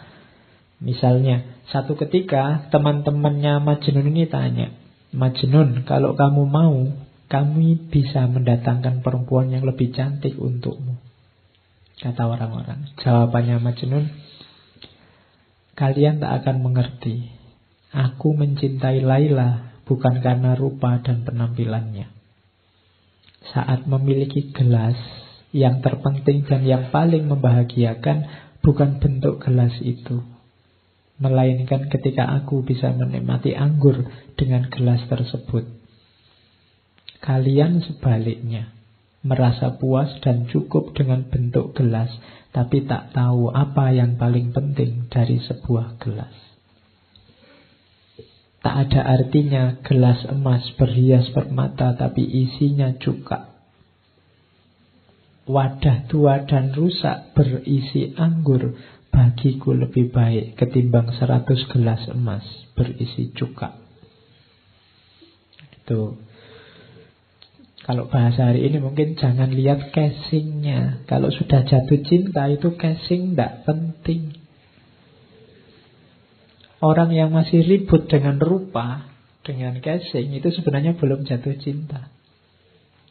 [0.85, 4.77] Misalnya, satu ketika teman-temannya Majnun ini tanya,
[5.17, 6.77] Majnun, kalau kamu mau,
[7.33, 11.01] kami bisa mendatangkan perempuan yang lebih cantik untukmu.
[11.97, 12.93] Kata orang-orang.
[13.01, 14.05] Jawabannya Majnun,
[15.73, 17.33] Kalian tak akan mengerti.
[17.97, 22.13] Aku mencintai Laila bukan karena rupa dan penampilannya.
[23.57, 24.97] Saat memiliki gelas,
[25.53, 28.29] yang terpenting dan yang paling membahagiakan
[28.61, 30.21] bukan bentuk gelas itu.
[31.21, 34.05] Melainkan ketika aku bisa menikmati anggur
[34.37, 35.82] dengan gelas tersebut.
[37.23, 38.75] Kalian sebaliknya
[39.23, 42.11] merasa puas dan cukup dengan bentuk gelas,
[42.51, 46.35] tapi tak tahu apa yang paling penting dari sebuah gelas.
[48.63, 53.55] Tak ada artinya gelas emas berhias permata tapi isinya cuka.
[55.47, 58.79] Wadah tua dan rusak berisi anggur
[59.11, 62.47] bagiku lebih baik ketimbang seratus gelas emas
[62.79, 63.75] berisi cuka.
[65.83, 66.32] Itu
[67.83, 71.03] kalau bahasa hari ini mungkin jangan lihat casingnya.
[71.11, 74.39] Kalau sudah jatuh cinta itu casing tidak penting.
[76.79, 79.11] Orang yang masih ribut dengan rupa,
[79.43, 82.07] dengan casing itu sebenarnya belum jatuh cinta.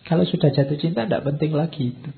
[0.08, 2.12] Kalau sudah jatuh cinta tidak penting lagi itu.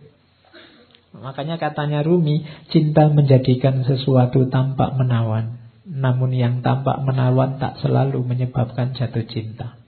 [1.14, 5.62] Makanya katanya Rumi, cinta menjadikan sesuatu tampak menawan.
[5.90, 9.83] Namun yang tampak menawan tak selalu menyebabkan jatuh cinta.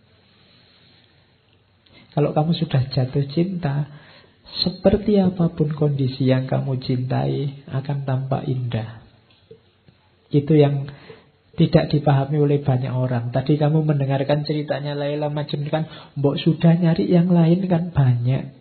[2.16, 3.92] Kalau kamu sudah jatuh cinta,
[4.64, 9.04] seperti apa pun kondisi yang kamu cintai akan tampak indah.
[10.32, 10.88] Itu yang
[11.60, 13.36] tidak dipahami oleh banyak orang.
[13.36, 15.84] Tadi kamu mendengarkan ceritanya Laila Majnun kan,
[16.16, 18.56] mbok sudah nyari yang lain kan banyak.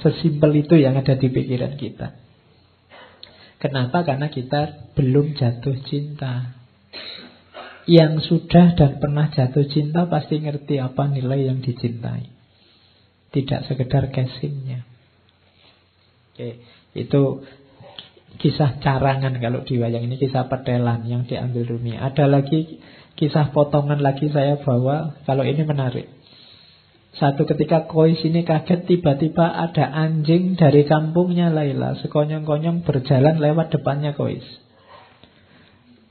[0.00, 2.16] Sesimpel itu yang ada di pikiran kita.
[3.60, 4.08] Kenapa?
[4.08, 6.56] Karena kita belum jatuh cinta.
[7.90, 12.30] Yang sudah dan pernah jatuh cinta pasti ngerti apa nilai yang dicintai.
[13.34, 14.86] Tidak sekedar casingnya.
[16.30, 16.62] Oke,
[16.94, 17.22] itu
[18.38, 21.98] kisah carangan kalau di wayang ini kisah petelan yang diambil Rumi.
[21.98, 22.78] Ada lagi
[23.18, 26.06] kisah potongan lagi saya bawa kalau ini menarik.
[27.18, 34.14] Satu ketika Kois ini kaget tiba-tiba ada anjing dari kampungnya Laila sekonyong-konyong berjalan lewat depannya
[34.14, 34.46] Kois.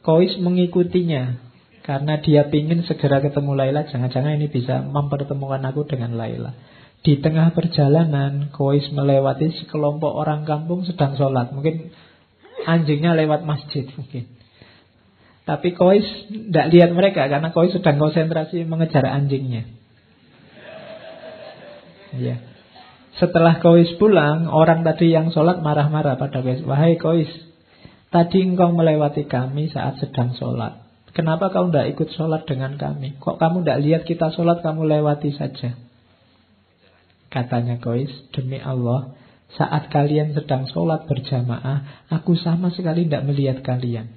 [0.03, 1.48] Kois mengikutinya
[1.89, 3.81] karena dia ingin segera ketemu Laila.
[3.89, 6.53] Jangan-jangan ini bisa mempertemukan aku dengan Laila.
[7.01, 11.49] Di tengah perjalanan, Kois melewati sekelompok orang kampung sedang sholat.
[11.49, 11.89] Mungkin
[12.69, 14.29] anjingnya lewat masjid mungkin.
[15.49, 19.65] Tapi Kois tidak lihat mereka karena Kois sedang konsentrasi mengejar anjingnya.
[22.21, 22.37] Ya.
[23.17, 26.61] Setelah Kois pulang, orang tadi yang sholat marah-marah pada Kois.
[26.61, 27.33] Wahai Kois,
[28.13, 30.88] tadi engkau melewati kami saat sedang sholat.
[31.13, 33.17] Kenapa kau tidak ikut sholat dengan kami?
[33.17, 35.73] Kok kamu tidak lihat kita sholat, kamu lewati saja?
[37.29, 39.13] Katanya Kois, demi Allah,
[39.57, 44.13] saat kalian sedang sholat berjamaah, aku sama sekali tidak melihat kalian.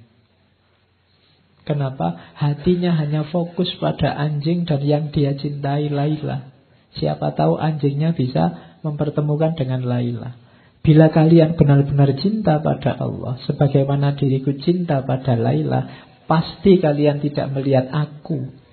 [1.63, 2.35] Kenapa?
[2.37, 6.51] Hatinya hanya fokus pada anjing dan yang dia cintai Laila.
[6.99, 10.37] Siapa tahu anjingnya bisa mempertemukan dengan Laila.
[10.83, 17.91] Bila kalian benar-benar cinta pada Allah, sebagaimana diriku cinta pada Laila, pasti kalian tidak melihat
[17.91, 18.63] aku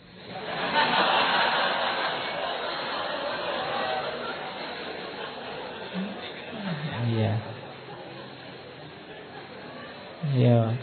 [10.36, 10.78] Ya,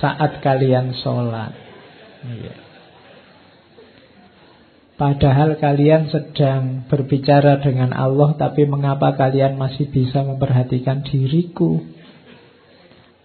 [0.00, 1.52] saat kalian sholat.
[2.24, 2.56] Ya.
[4.96, 11.80] Padahal kalian sedang berbicara dengan Allah, tapi mengapa kalian masih bisa memperhatikan diriku?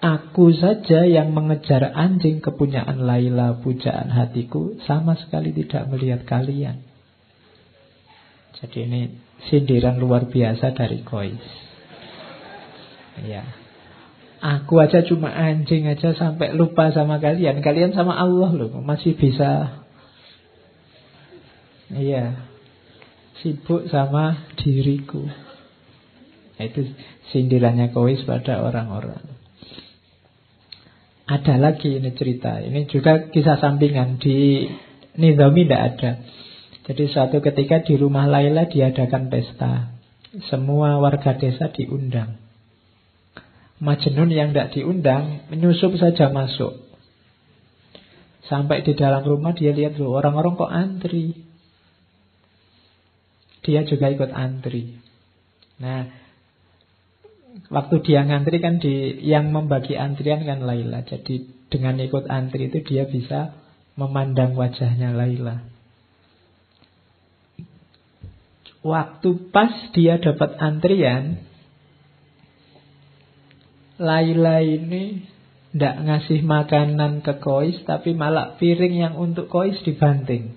[0.05, 6.85] Aku saja yang mengejar anjing kepunyaan Laila, pujaan hatiku, sama sekali tidak melihat kalian.
[8.61, 9.01] Jadi ini
[9.49, 11.41] sindiran luar biasa dari Kois.
[13.25, 13.49] Ya.
[14.45, 17.65] Aku aja cuma anjing aja sampai lupa sama kalian.
[17.65, 19.81] Kalian sama Allah loh, masih bisa.
[21.89, 22.45] Iya.
[23.41, 25.25] Sibuk sama diriku.
[26.61, 26.93] Itu
[27.33, 29.34] sindirannya Kois pada orang-orang.
[31.25, 32.61] Ada lagi ini cerita.
[32.61, 34.69] Ini juga kisah sampingan di
[35.17, 36.11] Nizami tidak ada.
[36.85, 39.89] Jadi suatu ketika di rumah Laila diadakan pesta.
[40.51, 42.37] Semua warga desa diundang.
[43.81, 46.85] Majnun yang tidak diundang menyusup saja masuk.
[48.45, 51.33] Sampai di dalam rumah dia lihat loh orang-orang kok antri.
[53.65, 55.01] Dia juga ikut antri.
[55.81, 56.24] Nah,
[57.71, 61.01] waktu dia ngantri kan di yang membagi antrian kan Laila.
[61.05, 63.55] Jadi dengan ikut antri itu dia bisa
[63.97, 65.65] memandang wajahnya Laila.
[68.85, 71.41] Waktu pas dia dapat antrian,
[73.97, 75.25] Laila ini
[75.71, 80.55] tidak ngasih makanan ke Kois Tapi malah piring yang untuk Kois dibanting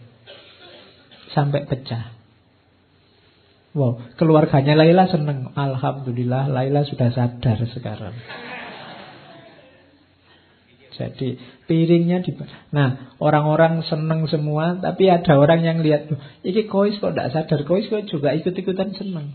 [1.35, 2.18] Sampai pecah
[3.77, 8.17] Wow, keluarganya Laila seneng Alhamdulillah Laila sudah sadar sekarang
[10.99, 11.39] jadi
[11.71, 12.35] piringnya di
[12.75, 16.11] Nah, orang-orang seneng semua, tapi ada orang yang lihat,
[16.43, 19.31] ini kois kok tidak sadar, kois kok juga ikut-ikutan seneng.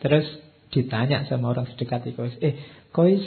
[0.00, 0.24] Terus
[0.68, 2.60] Ditanya sama orang sedekat Kois, eh
[2.92, 3.24] Kois,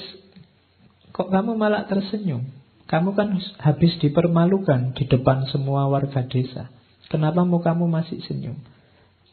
[1.10, 2.46] kok kamu malah tersenyum?
[2.86, 6.70] Kamu kan habis dipermalukan di depan semua warga desa.
[7.12, 8.56] Kenapa mau kamu masih senyum?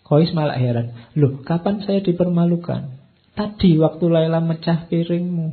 [0.02, 0.98] Kois malah heran.
[1.14, 2.90] Loh, kapan saya dipermalukan?
[3.38, 5.48] Tadi waktu Laila mecah piringmu.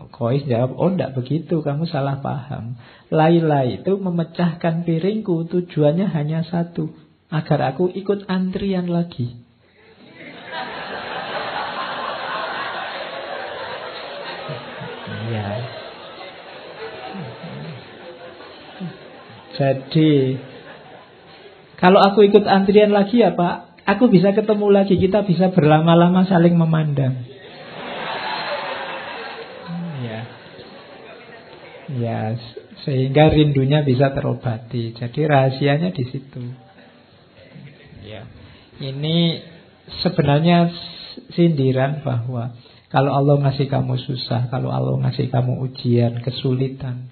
[0.00, 2.80] Oh, Kois jawab, oh enggak begitu, kamu salah paham.
[3.12, 6.88] Laila itu memecahkan piringku tujuannya hanya satu.
[7.28, 9.36] Agar aku ikut antrian lagi.
[15.30, 15.46] Ya.
[19.54, 20.34] Jadi
[21.80, 26.52] kalau aku ikut antrian lagi ya Pak, aku bisa ketemu lagi, kita bisa berlama-lama saling
[26.52, 27.24] memandang.
[30.04, 30.20] Ya.
[31.90, 32.20] Ya,
[32.84, 34.92] sehingga rindunya bisa terobati.
[34.92, 36.44] Jadi rahasianya di situ.
[38.04, 38.28] Ya.
[38.80, 39.40] Ini
[40.04, 40.68] sebenarnya
[41.32, 42.54] sindiran bahwa
[42.92, 47.08] kalau Allah ngasih kamu susah, kalau Allah ngasih kamu ujian, kesulitan,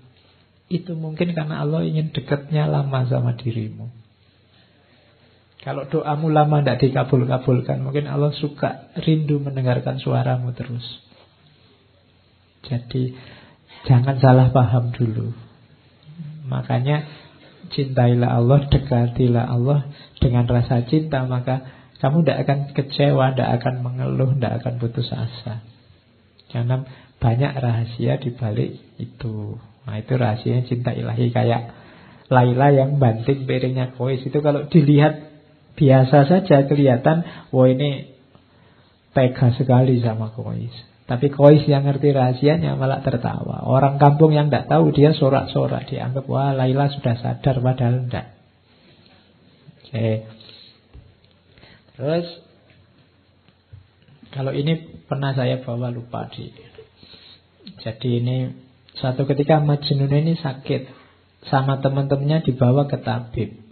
[0.69, 3.98] itu mungkin karena Allah ingin dekatnya lama sama dirimu.
[5.59, 10.87] Kalau doamu lama tidak dikabul-kabulkan, mungkin Allah suka rindu mendengarkan suaramu terus.
[12.63, 13.17] Jadi
[13.91, 15.35] jangan salah paham dulu.
[16.47, 17.05] Makanya
[17.75, 19.91] cintailah Allah, dekatilah Allah
[20.23, 25.67] dengan rasa cinta, maka Kamu tidak akan kecewa, tidak akan mengeluh, tidak akan putus asa.
[26.47, 26.87] Karena
[27.19, 29.59] banyak rahasia di balik itu.
[29.83, 31.75] Nah itu rahasianya cinta ilahi kayak
[32.31, 35.28] Laila yang banting piringnya kois itu kalau dilihat
[35.79, 37.23] biasa saja kelihatan,
[37.55, 38.19] wah ini
[39.15, 40.75] tega sekali sama kois.
[41.09, 43.65] Tapi kois yang ngerti rahasianya malah tertawa.
[43.65, 48.37] Orang kampung yang tidak tahu dia sorak-sorak dianggap wah Laila sudah sadar padahal tidak.
[49.89, 50.29] Oke.
[51.97, 52.27] Terus
[54.37, 56.53] kalau ini pernah saya bawa lupa di.
[57.81, 58.37] Jadi ini
[59.01, 60.93] satu ketika Majnun ini sakit
[61.49, 63.68] sama teman-temannya dibawa ke tabib.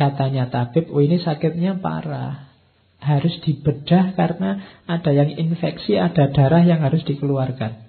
[0.00, 2.48] Katanya tabib, oh ini sakitnya parah.
[3.04, 7.84] Harus dibedah karena ada yang infeksi, ada darah yang harus dikeluarkan.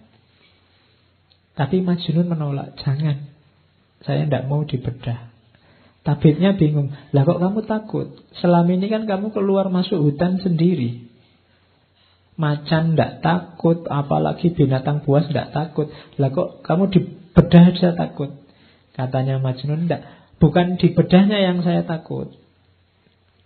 [1.56, 3.32] Tapi Majnun menolak, jangan.
[4.04, 5.32] Saya tidak mau dibedah.
[6.04, 8.08] Tabibnya bingung, lah kok kamu takut?
[8.44, 11.08] Selama ini kan kamu keluar masuk hutan sendiri.
[12.36, 15.88] Macan tidak takut, apalagi binatang buas tidak takut.
[16.20, 18.36] Lah kok kamu dibedah aja takut?
[19.00, 20.21] Katanya Majnun, tidak.
[20.42, 22.34] Bukan dibedahnya yang saya takut.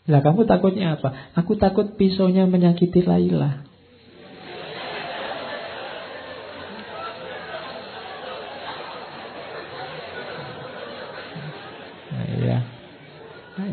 [0.08, 1.36] Lah kamu takutnya apa?
[1.36, 3.66] Aku takut pisaunya menyakiti Laila.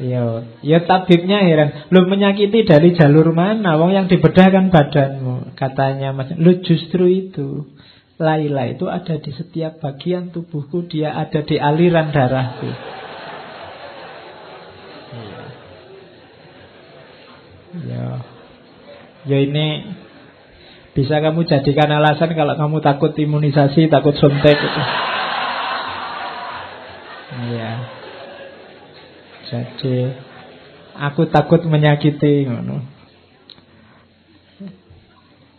[0.02, 1.90] Ya, ya tabibnya heran.
[1.94, 3.78] Lu menyakiti dari jalur mana?
[3.78, 5.54] Wong yang dibedah kan badanmu.
[5.54, 7.70] Katanya Mas, lu justru itu.
[8.18, 12.70] Laila itu ada di setiap bagian tubuhku, dia ada di aliran darahku.
[17.72, 18.20] Ya.
[19.24, 19.96] Ya ini
[20.92, 24.60] bisa kamu jadikan alasan kalau kamu takut imunisasi, takut suntik.
[27.32, 27.70] Iya.
[29.48, 29.96] Jadi
[31.00, 32.44] aku takut menyakiti.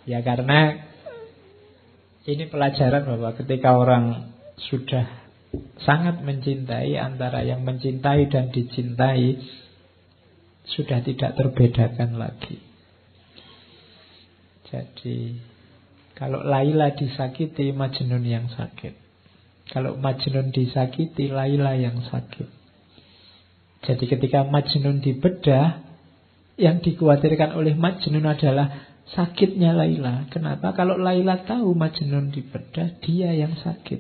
[0.05, 0.85] Ya karena
[2.29, 4.35] ini pelajaran bahwa ketika orang
[4.69, 5.07] sudah
[5.81, 9.37] sangat mencintai antara yang mencintai dan dicintai
[10.67, 12.59] sudah tidak terbedakan lagi.
[14.71, 15.37] Jadi
[16.13, 18.95] kalau Laila disakiti Majnun yang sakit.
[19.69, 22.47] Kalau Majnun disakiti Laila yang sakit.
[23.83, 25.83] Jadi ketika Majnun dibedah,
[26.55, 30.29] yang dikhawatirkan oleh Majnun adalah sakitnya Laila.
[30.31, 30.71] Kenapa?
[30.71, 33.99] Kalau Laila tahu Majnun dibedah, dia yang sakit.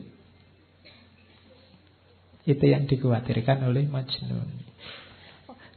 [2.47, 4.62] Itu yang dikhawatirkan oleh Majnun.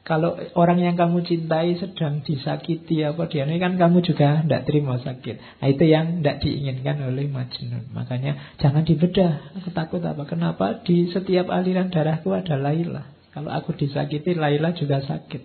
[0.07, 5.03] Kalau orang yang kamu cintai sedang disakiti apa dia ini kan kamu juga tidak terima
[5.03, 5.59] sakit.
[5.59, 7.91] Nah, itu yang tidak diinginkan oleh Majnun.
[7.91, 9.59] Makanya jangan dibedah.
[9.59, 10.23] Aku takut apa?
[10.31, 13.11] Kenapa di setiap aliran darahku ada Laila?
[13.35, 15.43] Kalau aku disakiti, Laila juga sakit.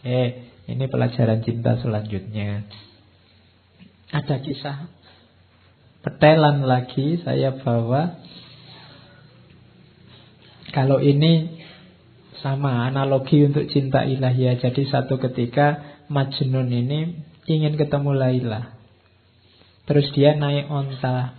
[0.00, 0.20] Oke,
[0.64, 2.64] ini pelajaran cinta selanjutnya.
[4.08, 4.88] Ada kisah
[6.00, 8.16] petelan lagi saya bawa.
[10.72, 11.59] Kalau ini
[12.40, 14.60] sama analogi untuk cinta ilahiyah.
[14.60, 17.00] Jadi satu ketika Majnun ini
[17.46, 18.76] ingin ketemu Laila.
[19.88, 21.36] Terus dia naik onta.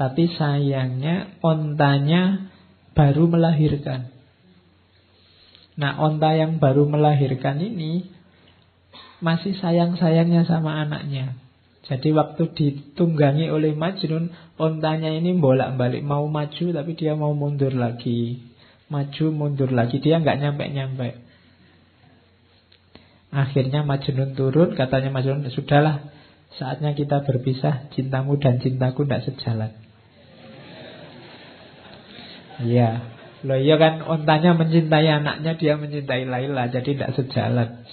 [0.00, 2.50] Tapi sayangnya ontanya
[2.96, 4.08] baru melahirkan.
[5.76, 8.08] Nah, onta yang baru melahirkan ini
[9.20, 11.36] masih sayang-sayangnya sama anaknya.
[11.88, 18.49] Jadi waktu ditunggangi oleh Majnun, ontanya ini bolak-balik mau maju tapi dia mau mundur lagi.
[18.90, 21.30] Maju mundur lagi, dia nggak nyampe-nyampe.
[23.30, 26.10] Akhirnya Majnun turun, katanya Majnun, sudahlah,
[26.58, 29.70] saatnya kita berpisah, cintamu dan cintaku tidak sejalan.
[32.60, 33.16] Iya.
[33.40, 37.88] Loh iya kan ontanya mencintai anaknya dia mencintai Laila jadi tidak sejalan.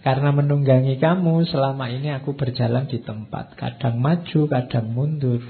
[0.00, 3.58] Karena menunggangi kamu selama ini aku berjalan di tempat.
[3.58, 5.42] Kadang maju, kadang mundur.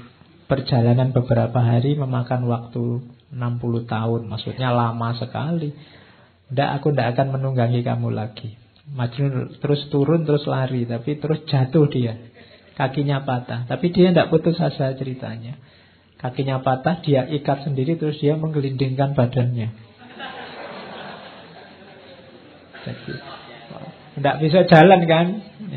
[0.49, 4.21] Perjalanan beberapa hari memakan waktu 60 tahun.
[4.31, 5.73] Maksudnya lama sekali.
[6.47, 8.55] Tidak, aku tidak akan menunggangi kamu lagi.
[8.87, 10.87] Maju terus turun, terus lari.
[10.87, 12.15] Tapi terus jatuh dia.
[12.77, 13.67] Kakinya patah.
[13.67, 15.59] Tapi dia tidak putus asa ceritanya.
[16.17, 19.69] Kakinya patah, dia ikat sendiri terus dia menggelindingkan badannya.
[22.87, 23.13] Jadi,
[24.17, 25.25] tidak bisa jalan kan?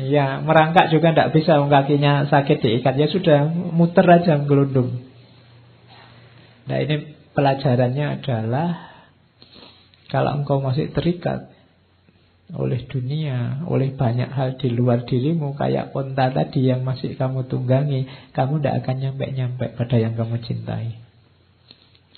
[0.01, 2.97] Ya, merangkak juga tidak bisa, kakinya sakit diikat.
[2.97, 5.05] Ya sudah, muter aja gelundung.
[6.65, 8.69] Nah ini pelajarannya adalah
[10.11, 11.47] kalau engkau masih terikat
[12.51, 18.11] oleh dunia, oleh banyak hal di luar dirimu, kayak onta tadi yang masih kamu tunggangi,
[18.35, 20.99] kamu tidak akan nyampe-nyampe pada yang kamu cintai.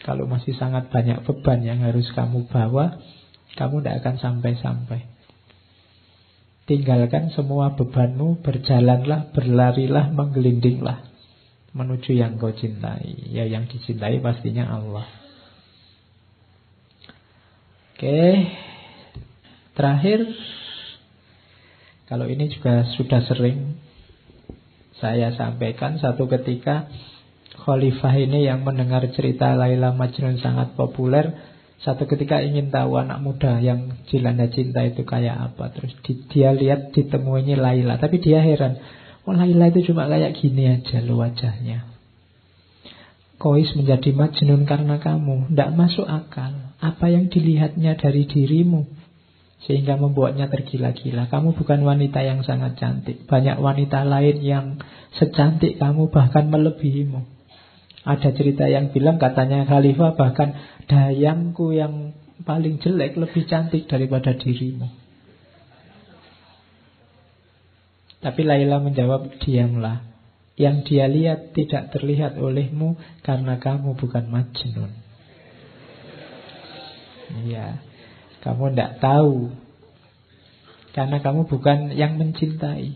[0.01, 2.97] Kalau masih sangat banyak beban yang harus kamu bawa,
[3.53, 5.05] Kamu tidak akan sampai-sampai.
[6.65, 11.12] Tinggalkan semua bebanmu, berjalanlah, berlarilah, menggelindinglah
[11.73, 13.33] menuju yang kau cintai.
[13.33, 15.09] Ya yang dicintai pastinya Allah.
[17.93, 18.49] Oke.
[19.73, 20.29] Terakhir
[22.05, 23.73] kalau ini juga sudah sering
[25.01, 26.85] saya sampaikan satu ketika
[27.53, 33.59] Khalifah ini yang mendengar cerita Laila Majnun sangat populer Satu ketika ingin tahu anak muda
[33.61, 38.79] yang dilanda cinta itu kayak apa Terus di, dia lihat ditemuinya Laila Tapi dia heran
[39.23, 41.87] Oh Laila itu cuma kayak gini aja lo wajahnya
[43.39, 49.03] Kois menjadi Majnun karena kamu Tidak masuk akal Apa yang dilihatnya dari dirimu
[49.63, 51.31] sehingga membuatnya tergila-gila.
[51.31, 53.23] Kamu bukan wanita yang sangat cantik.
[53.23, 54.65] Banyak wanita lain yang
[55.15, 57.23] secantik kamu bahkan melebihimu.
[58.03, 60.59] Ada cerita yang bilang katanya Khalifah bahkan
[60.91, 62.11] dayangku yang
[62.43, 65.02] paling jelek lebih cantik daripada dirimu.
[68.23, 70.15] Tapi Laila menjawab, diamlah.
[70.55, 72.95] Yang dia lihat tidak terlihat olehmu
[73.25, 74.91] karena kamu bukan Majnun.
[77.43, 77.81] Iya.
[78.45, 79.51] Kamu tidak tahu.
[80.93, 82.95] Karena kamu bukan yang mencintai.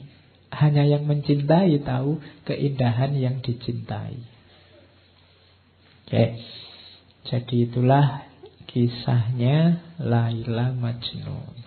[0.53, 4.21] Hanya yang mencintai tahu keindahan yang dicintai.
[6.07, 6.39] Oke.
[7.27, 8.23] Jadi itulah
[8.69, 11.57] kisahnya Laila Majnun.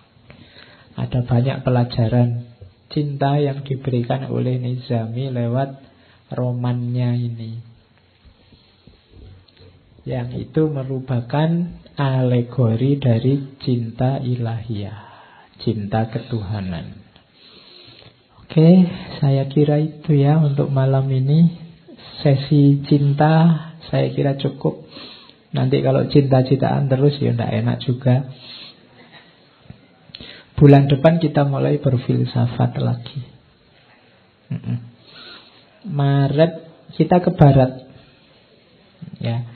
[0.97, 2.50] Ada banyak pelajaran
[2.91, 5.81] cinta yang diberikan oleh Nizami lewat
[6.31, 7.51] romannya ini.
[10.05, 11.49] Yang itu merupakan
[11.95, 14.99] alegori dari cinta ilahiyah,
[15.61, 17.01] cinta ketuhanan.
[18.41, 18.67] Oke,
[19.23, 21.55] saya kira itu ya untuk malam ini.
[22.19, 23.57] Sesi cinta
[23.87, 24.85] saya kira cukup.
[25.55, 28.15] Nanti kalau cinta-cintaan terus ya tidak enak juga.
[30.61, 33.25] Bulan depan kita mulai berfilsafat lagi.
[35.89, 36.53] Maret
[36.93, 37.89] kita ke barat.
[39.17, 39.49] Ya.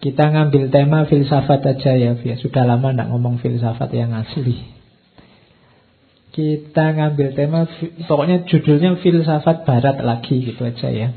[0.00, 2.16] Kita ngambil tema filsafat aja ya.
[2.40, 4.78] Sudah lama tidak ngomong filsafat yang asli.
[6.32, 7.66] Kita ngambil tema,
[8.06, 11.12] pokoknya judulnya filsafat barat lagi gitu aja ya.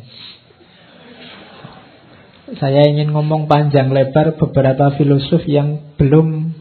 [2.58, 6.58] Saya ingin ngomong panjang lebar beberapa filosof yang belum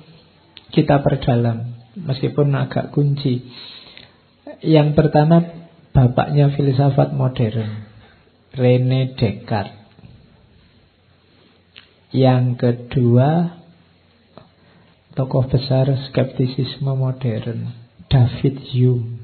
[0.70, 3.46] kita perdalam, meskipun agak kunci.
[4.60, 5.42] Yang pertama,
[5.90, 7.86] bapaknya filsafat modern,
[8.54, 9.78] Rene Descartes.
[12.10, 13.62] Yang kedua,
[15.14, 17.70] tokoh besar skeptisisme modern,
[18.10, 19.22] David Hume.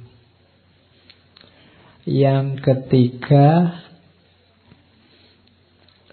[2.07, 3.83] Yang ketiga,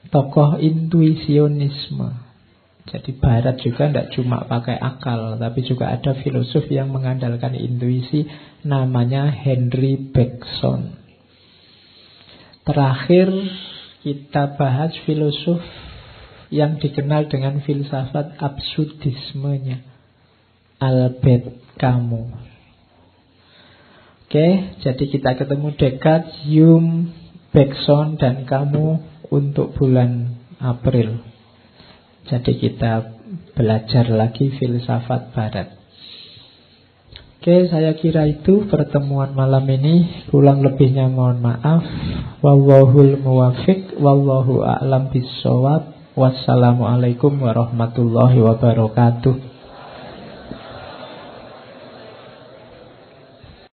[0.09, 2.22] tokoh intuisionisme.
[2.83, 8.27] Jadi barat juga tidak cuma pakai akal, tapi juga ada filosof yang mengandalkan intuisi,
[8.67, 10.99] namanya Henry Bergson.
[12.67, 13.31] Terakhir
[14.03, 15.63] kita bahas filosof
[16.51, 19.79] yang dikenal dengan filsafat absurdismenya
[20.83, 22.35] Albert Camus.
[24.27, 27.13] Oke, jadi kita ketemu Descartes, Hume,
[27.53, 31.32] Bergson dan kamu untuk bulan April.
[32.23, 33.19] Jadi kita
[33.53, 35.67] belajar lagi filsafat barat.
[37.43, 40.27] Oke, saya kira itu pertemuan malam ini.
[40.31, 41.83] Kurang lebihnya mohon maaf.
[42.39, 45.91] Wallahul muwafiq, wallahu a'lam bisawab.
[46.15, 49.52] Wassalamualaikum warahmatullahi wabarakatuh.